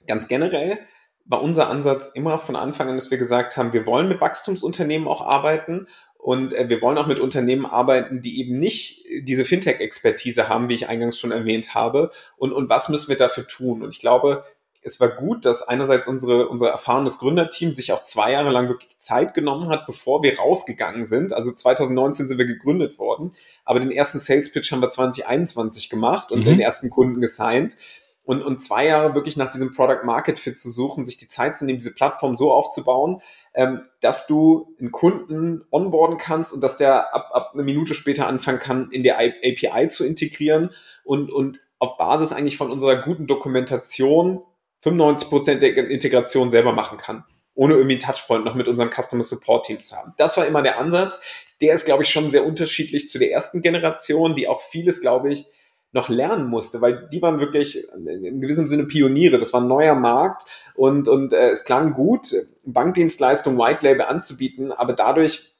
[0.06, 0.78] ganz generell
[1.24, 5.06] war unser Ansatz immer von Anfang an, dass wir gesagt haben, wir wollen mit Wachstumsunternehmen
[5.06, 5.86] auch arbeiten
[6.18, 10.74] und äh, wir wollen auch mit Unternehmen arbeiten, die eben nicht diese Fintech-Expertise haben, wie
[10.74, 12.10] ich eingangs schon erwähnt habe.
[12.36, 13.82] Und, und was müssen wir dafür tun?
[13.82, 14.44] Und ich glaube,
[14.85, 18.99] es war gut, dass einerseits unsere, unser erfahrenes Gründerteam sich auch zwei Jahre lang wirklich
[18.99, 21.33] Zeit genommen hat, bevor wir rausgegangen sind.
[21.33, 23.33] Also 2019 sind wir gegründet worden,
[23.64, 26.45] aber den ersten Sales Pitch haben wir 2021 gemacht und mhm.
[26.45, 27.76] den ersten Kunden gesigned.
[28.24, 31.57] Und, und zwei Jahre wirklich nach diesem Product Market Fit zu suchen, sich die Zeit
[31.57, 33.20] zu nehmen, diese Plattform so aufzubauen,
[33.55, 38.28] ähm, dass du einen Kunden onboarden kannst und dass der ab, ab eine Minute später
[38.28, 40.70] anfangen kann, in der API zu integrieren
[41.03, 44.43] und, und auf Basis eigentlich von unserer guten Dokumentation
[44.83, 47.24] 95 Prozent der Integration selber machen kann
[47.55, 50.14] ohne irgendwie einen Touchpoint noch mit unserem Customer Support Team zu haben.
[50.16, 51.20] Das war immer der Ansatz.
[51.61, 55.33] Der ist, glaube ich, schon sehr unterschiedlich zu der ersten Generation, die auch vieles, glaube
[55.33, 55.47] ich,
[55.93, 59.39] noch lernen musste, weil die waren wirklich in gewissem Sinne Pioniere.
[59.39, 64.72] Das war ein neuer Markt und, und äh, es klang gut, Bankdienstleistung White Label anzubieten,
[64.72, 65.53] aber dadurch,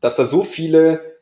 [0.00, 1.18] dass da so viele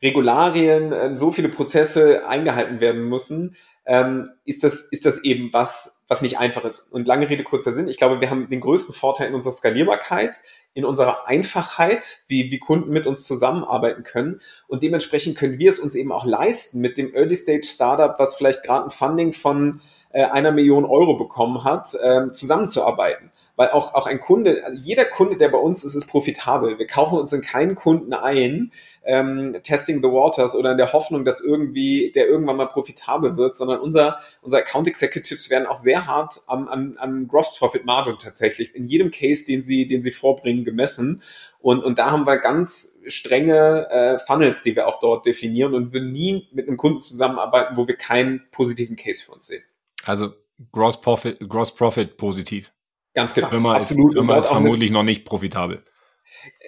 [0.00, 3.56] Regularien, äh, so viele Prozesse eingehalten werden müssen,
[3.90, 6.92] ähm, ist, das, ist das eben was, was nicht einfach ist.
[6.92, 7.88] Und lange Rede, kurzer Sinn.
[7.88, 10.42] Ich glaube, wir haben den größten Vorteil in unserer Skalierbarkeit,
[10.74, 14.40] in unserer Einfachheit, wie, wie Kunden mit uns zusammenarbeiten können.
[14.68, 18.84] Und dementsprechend können wir es uns eben auch leisten, mit dem Early-Stage-Startup, was vielleicht gerade
[18.84, 19.80] ein Funding von
[20.10, 25.36] äh, einer Million Euro bekommen hat, ähm, zusammenzuarbeiten weil auch, auch ein Kunde, jeder Kunde,
[25.36, 26.78] der bei uns ist, ist profitabel.
[26.78, 28.72] Wir kaufen uns in keinen Kunden ein,
[29.04, 33.58] ähm, testing the waters oder in der Hoffnung, dass irgendwie der irgendwann mal profitabel wird,
[33.58, 38.16] sondern unser, unser Account Executives werden auch sehr hart am, am, am Gross Profit Margin
[38.18, 41.22] tatsächlich in jedem Case, den sie, den sie vorbringen, gemessen.
[41.58, 45.92] Und, und da haben wir ganz strenge äh, Funnels, die wir auch dort definieren und
[45.92, 49.64] wir nie mit einem Kunden zusammenarbeiten, wo wir keinen positiven Case für uns sehen.
[50.06, 50.32] Also
[50.72, 52.72] Gross Profit, Gross Profit positiv.
[53.14, 53.48] Ganz genau.
[53.48, 54.10] Firma Absolut.
[54.10, 55.82] Ist, Firma ist vermutlich noch nicht profitabel.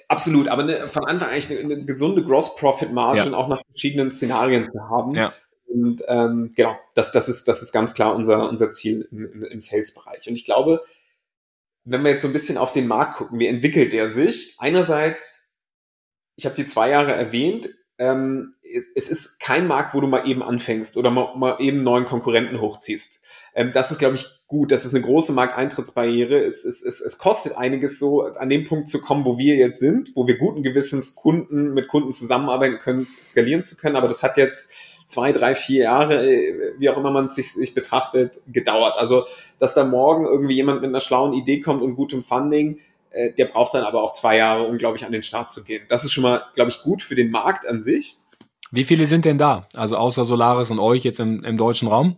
[0.08, 3.38] Absolut, aber eine, von Anfang an eigentlich eine, eine gesunde Gross Profit Margin ja.
[3.38, 5.14] auch nach verschiedenen Szenarien zu haben.
[5.14, 5.32] Ja.
[5.66, 9.60] Und ähm, genau, das, das, ist, das ist ganz klar unser, unser Ziel im, im
[9.60, 10.28] Sales-Bereich.
[10.28, 10.84] Und ich glaube,
[11.84, 14.56] wenn wir jetzt so ein bisschen auf den Markt gucken, wie entwickelt der sich?
[14.58, 15.54] Einerseits,
[16.36, 18.54] ich habe die zwei Jahre erwähnt, ähm,
[18.94, 22.60] es ist kein Markt, wo du mal eben anfängst oder mal, mal eben neuen Konkurrenten
[22.60, 23.22] hochziehst.
[23.54, 24.72] Ähm, das ist, glaube ich, gut.
[24.72, 26.38] Das ist eine große Markteintrittsbarriere.
[26.38, 29.80] Es, es, es, es kostet einiges so, an dem Punkt zu kommen, wo wir jetzt
[29.80, 33.96] sind, wo wir guten Gewissens Kunden mit Kunden zusammenarbeiten können, skalieren zu können.
[33.96, 34.72] Aber das hat jetzt
[35.06, 38.94] zwei, drei, vier Jahre, äh, wie auch immer man es sich, sich betrachtet, gedauert.
[38.96, 39.24] Also,
[39.58, 42.78] dass da morgen irgendwie jemand mit einer schlauen Idee kommt und gutem Funding,
[43.10, 45.64] äh, der braucht dann aber auch zwei Jahre, um, glaube ich, an den Start zu
[45.64, 45.82] gehen.
[45.88, 48.16] Das ist schon mal, glaube ich, gut für den Markt an sich.
[48.70, 49.68] Wie viele sind denn da?
[49.74, 52.16] Also außer Solaris und euch jetzt im, im deutschen Raum?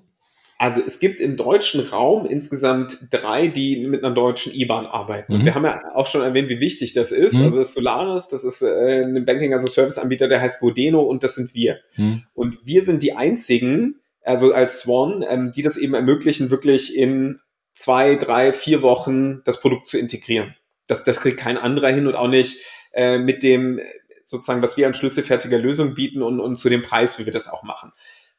[0.64, 5.36] Also es gibt im deutschen Raum insgesamt drei, die mit einer deutschen IBAN arbeiten.
[5.36, 5.44] Mhm.
[5.44, 7.34] wir haben ja auch schon erwähnt, wie wichtig das ist.
[7.34, 7.44] Mhm.
[7.44, 11.02] Also das Solaris, das ist äh, ein Banking as a Service Anbieter, der heißt Vodeno
[11.02, 11.80] und das sind wir.
[11.96, 12.22] Mhm.
[12.32, 17.40] Und wir sind die einzigen, also als Swan, ähm, die das eben ermöglichen, wirklich in
[17.74, 20.54] zwei, drei, vier Wochen das Produkt zu integrieren.
[20.86, 22.60] Das, das kriegt kein anderer hin und auch nicht
[22.94, 23.80] äh, mit dem
[24.22, 27.48] sozusagen, was wir an schlüsselfertiger Lösung bieten und, und zu dem Preis, wie wir das
[27.48, 27.92] auch machen.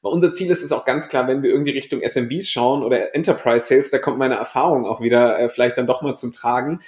[0.05, 3.15] Weil unser Ziel ist es auch ganz klar, wenn wir irgendwie Richtung SMBs schauen oder
[3.15, 6.81] Enterprise Sales, da kommt meine Erfahrung auch wieder äh, vielleicht dann doch mal zum Tragen.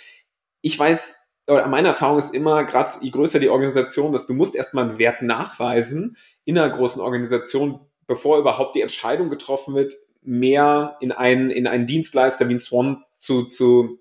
[0.61, 4.53] Ich weiß, oder meine Erfahrung ist immer, gerade je größer die Organisation, dass du musst
[4.53, 6.15] erstmal einen Wert nachweisen
[6.45, 11.87] in einer großen Organisation, bevor überhaupt die Entscheidung getroffen wird, mehr in einen, in einen
[11.87, 13.97] Dienstleister wie ein Swan zu, zu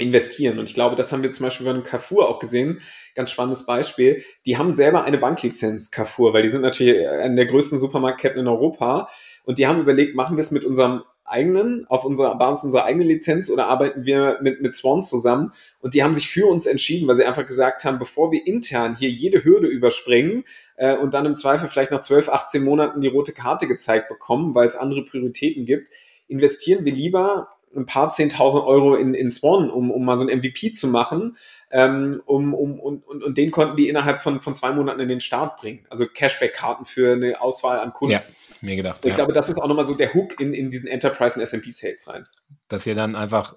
[0.00, 0.58] investieren.
[0.58, 2.80] Und ich glaube, das haben wir zum Beispiel bei einem Carrefour auch gesehen.
[3.14, 4.22] Ganz spannendes Beispiel.
[4.46, 8.48] Die haben selber eine Banklizenz, Carrefour, weil die sind natürlich eine der größten Supermarktketten in
[8.48, 9.08] Europa.
[9.44, 13.08] Und die haben überlegt, machen wir es mit unserem eigenen, auf unserer Basis unserer eigenen
[13.08, 15.52] Lizenz oder arbeiten wir mit, mit Swan zusammen?
[15.80, 18.96] Und die haben sich für uns entschieden, weil sie einfach gesagt haben, bevor wir intern
[18.96, 20.44] hier jede Hürde überspringen
[20.76, 24.54] äh, und dann im Zweifel vielleicht nach 12, 18 Monaten die rote Karte gezeigt bekommen,
[24.54, 25.88] weil es andere Prioritäten gibt,
[26.26, 30.38] investieren wir lieber ein paar zehntausend Euro in, in Swan, um, um mal so ein
[30.38, 31.36] MVP zu machen.
[31.70, 35.08] Ähm, um, um, und, und, und den konnten die innerhalb von, von zwei Monaten in
[35.08, 35.86] den Start bringen.
[35.88, 38.14] Also Cashback-Karten für eine Auswahl an Kunden.
[38.14, 38.22] Ja,
[38.60, 39.04] mir gedacht.
[39.04, 39.16] Und ich ja.
[39.16, 42.26] glaube, das ist auch nochmal so der Hook in, in diesen Enterprise und SMP-Sales rein.
[42.68, 43.56] Dass ihr dann einfach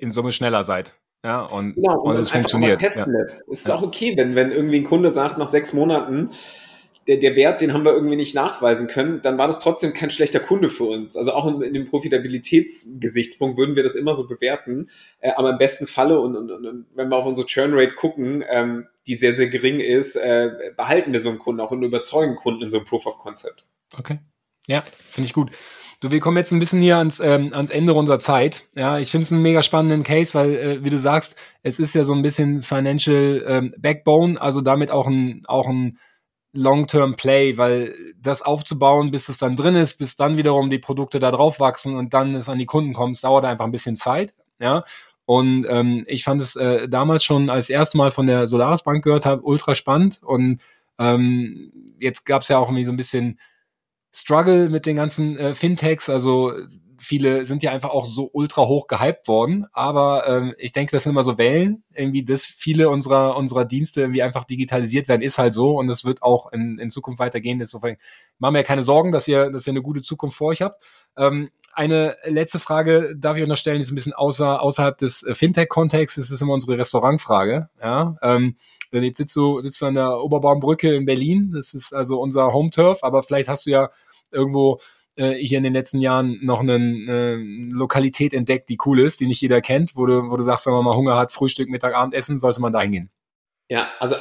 [0.00, 0.94] in Summe schneller seid.
[1.24, 2.80] Ja, und, genau, und, und es funktioniert.
[2.80, 3.20] Testen ja.
[3.20, 3.42] lässt.
[3.50, 3.74] Es ist ja.
[3.74, 6.30] auch okay, wenn, wenn irgendwie ein Kunde sagt, nach sechs Monaten,
[7.06, 10.10] der, der Wert, den haben wir irgendwie nicht nachweisen können, dann war das trotzdem kein
[10.10, 11.16] schlechter Kunde für uns.
[11.16, 14.88] Also auch in, in dem Profitabilitätsgesichtspunkt würden wir das immer so bewerten.
[15.20, 18.44] Äh, aber im besten Falle und, und, und wenn wir auf unsere Churn Rate gucken,
[18.48, 22.36] ähm, die sehr, sehr gering ist, äh, behalten wir so einen Kunden auch und überzeugen
[22.36, 23.64] Kunden in so einem Proof of Concept.
[23.98, 24.20] Okay.
[24.66, 25.50] Ja, finde ich gut.
[26.00, 28.68] Du, wir kommen jetzt ein bisschen hier ans, ähm, ans Ende unserer Zeit.
[28.74, 31.94] Ja, ich finde es einen mega spannenden Case, weil, äh, wie du sagst, es ist
[31.94, 35.98] ja so ein bisschen Financial ähm, Backbone, also damit auch ein, auch ein
[36.52, 41.30] Long-Term-Play, weil das aufzubauen, bis es dann drin ist, bis dann wiederum die Produkte da
[41.30, 44.32] drauf wachsen und dann es an die Kunden kommt, dauert einfach ein bisschen Zeit.
[44.58, 44.84] Ja.
[45.24, 49.04] Und ähm, ich fand es äh, damals schon als erste Mal von der Solaris Bank
[49.04, 50.20] gehört habe, ultra spannend.
[50.22, 50.60] Und
[50.98, 53.38] ähm, jetzt gab es ja auch irgendwie so ein bisschen
[54.14, 56.10] Struggle mit den ganzen äh, Fintechs.
[56.10, 56.52] Also
[57.02, 59.66] viele sind ja einfach auch so ultra hoch gehypt worden.
[59.72, 64.02] Aber ähm, ich denke, das sind immer so Wellen, irgendwie, dass viele unserer, unserer Dienste
[64.02, 67.60] irgendwie einfach digitalisiert werden, ist halt so und es wird auch in, in Zukunft weitergehen.
[67.60, 67.96] Insofern
[68.38, 70.84] machen wir ja keine Sorgen, dass ihr, dass ihr eine gute Zukunft vor euch habt.
[71.16, 74.96] Ähm, eine letzte Frage darf ich euch noch stellen, die ist ein bisschen außer, außerhalb
[74.98, 76.16] des äh, Fintech-Kontexts.
[76.16, 77.68] Das ist immer unsere Restaurantfrage.
[77.82, 78.56] Ja, ähm,
[78.92, 81.50] jetzt sitzt du, sitzt du an der Oberbaumbrücke in Berlin.
[81.54, 83.90] Das ist also unser Home-Turf, aber vielleicht hast du ja
[84.30, 84.78] irgendwo
[85.16, 87.36] äh, hier in den letzten Jahren noch eine, eine
[87.70, 90.72] Lokalität entdeckt, die cool ist, die nicht jeder kennt, wo du, wo du sagst, wenn
[90.72, 93.10] man mal Hunger hat, Frühstück, Mittag, Abendessen, sollte man da hingehen.
[93.68, 94.16] Ja, also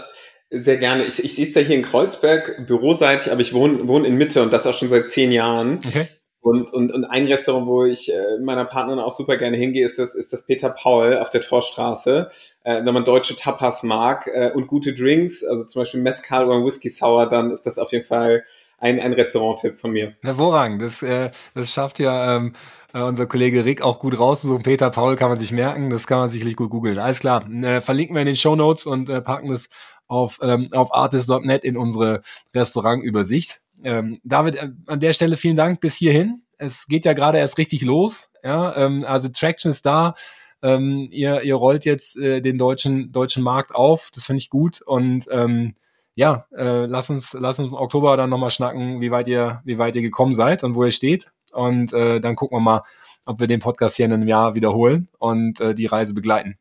[0.49, 1.03] sehr gerne.
[1.03, 4.51] Ich, ich sitze ja hier in Kreuzberg, büroseitig, aber ich wohne, wohne in Mitte und
[4.51, 5.79] das auch schon seit zehn Jahren.
[5.85, 6.07] Okay.
[6.43, 9.99] Und, und, und ein Restaurant, wo ich äh, meiner Partnerin auch super gerne hingehe, ist
[9.99, 12.31] das, ist das Peter Paul auf der Torstraße.
[12.63, 16.65] Äh, wenn man deutsche Tapas mag äh, und gute Drinks, also zum Beispiel Mezcal oder
[16.65, 18.43] Whisky Sour, dann ist das auf jeden Fall
[18.81, 20.13] ein, ein Restaurant-Tipp von mir.
[20.21, 20.81] Hervorragend.
[20.81, 22.53] Das, äh, das schafft ja ähm,
[22.93, 24.63] äh, unser Kollege Rick auch gut rauszusuchen.
[24.63, 25.89] Peter Paul kann man sich merken.
[25.89, 26.97] Das kann man sicherlich gut googeln.
[26.97, 27.49] Alles klar.
[27.49, 29.69] Äh, verlinken wir in den Show Notes und äh, packen das
[30.07, 32.21] auf, ähm, auf artist.net in unsere
[32.53, 33.61] Restaurantübersicht.
[33.83, 36.41] Ähm, David, äh, an der Stelle vielen Dank bis hierhin.
[36.57, 38.29] Es geht ja gerade erst richtig los.
[38.43, 40.15] Ja, ähm, also Traction ist da.
[40.63, 44.09] Ähm, ihr, ihr rollt jetzt äh, den deutschen, deutschen Markt auf.
[44.13, 44.81] Das finde ich gut.
[44.81, 45.75] Und ähm,
[46.21, 49.79] ja, äh, lass uns, lass uns im Oktober dann nochmal schnacken, wie weit ihr, wie
[49.79, 51.31] weit ihr gekommen seid und wo ihr steht.
[51.51, 52.83] Und äh, dann gucken wir mal,
[53.25, 56.59] ob wir den Podcast hier in einem Jahr wiederholen und äh, die Reise begleiten.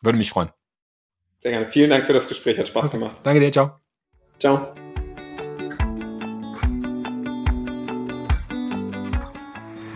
[0.00, 0.50] Würde mich freuen.
[1.40, 1.66] Sehr gerne.
[1.66, 2.56] Vielen Dank für das Gespräch.
[2.56, 3.16] Hat Spaß gemacht.
[3.24, 3.50] Danke dir.
[3.50, 3.80] Ciao.
[4.38, 4.68] Ciao.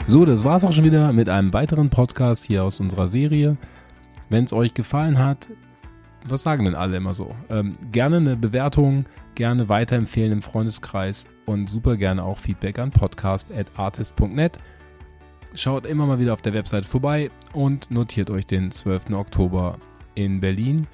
[0.08, 3.58] So, das war's auch schon wieder mit einem weiteren Podcast hier aus unserer Serie.
[4.28, 5.46] Wenn es euch gefallen hat,
[6.26, 7.34] was sagen denn alle immer so?
[7.50, 14.58] Ähm, gerne eine Bewertung, gerne weiterempfehlen im Freundeskreis und super gerne auch Feedback an podcast.artist.net.
[15.54, 19.10] Schaut immer mal wieder auf der Website vorbei und notiert euch den 12.
[19.12, 19.78] Oktober
[20.14, 20.86] in Berlin.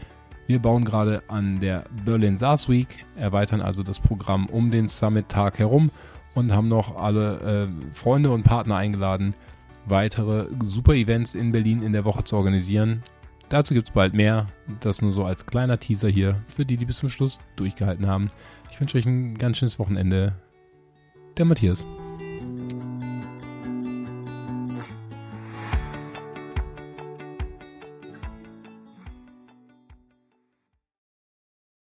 [0.46, 5.58] Wir bauen gerade an der Berlin SaaS Week, erweitern also das Programm um den Summit-Tag
[5.58, 5.90] herum
[6.34, 9.34] und haben noch alle äh, Freunde und Partner eingeladen,
[9.86, 13.02] weitere super Events in Berlin in der Woche zu organisieren.
[13.50, 14.46] Dazu gibt es bald mehr.
[14.78, 18.30] Das nur so als kleiner Teaser hier für die, die bis zum Schluss durchgehalten haben.
[18.70, 20.32] Ich wünsche euch ein ganz schönes Wochenende.
[21.36, 21.84] Der Matthias.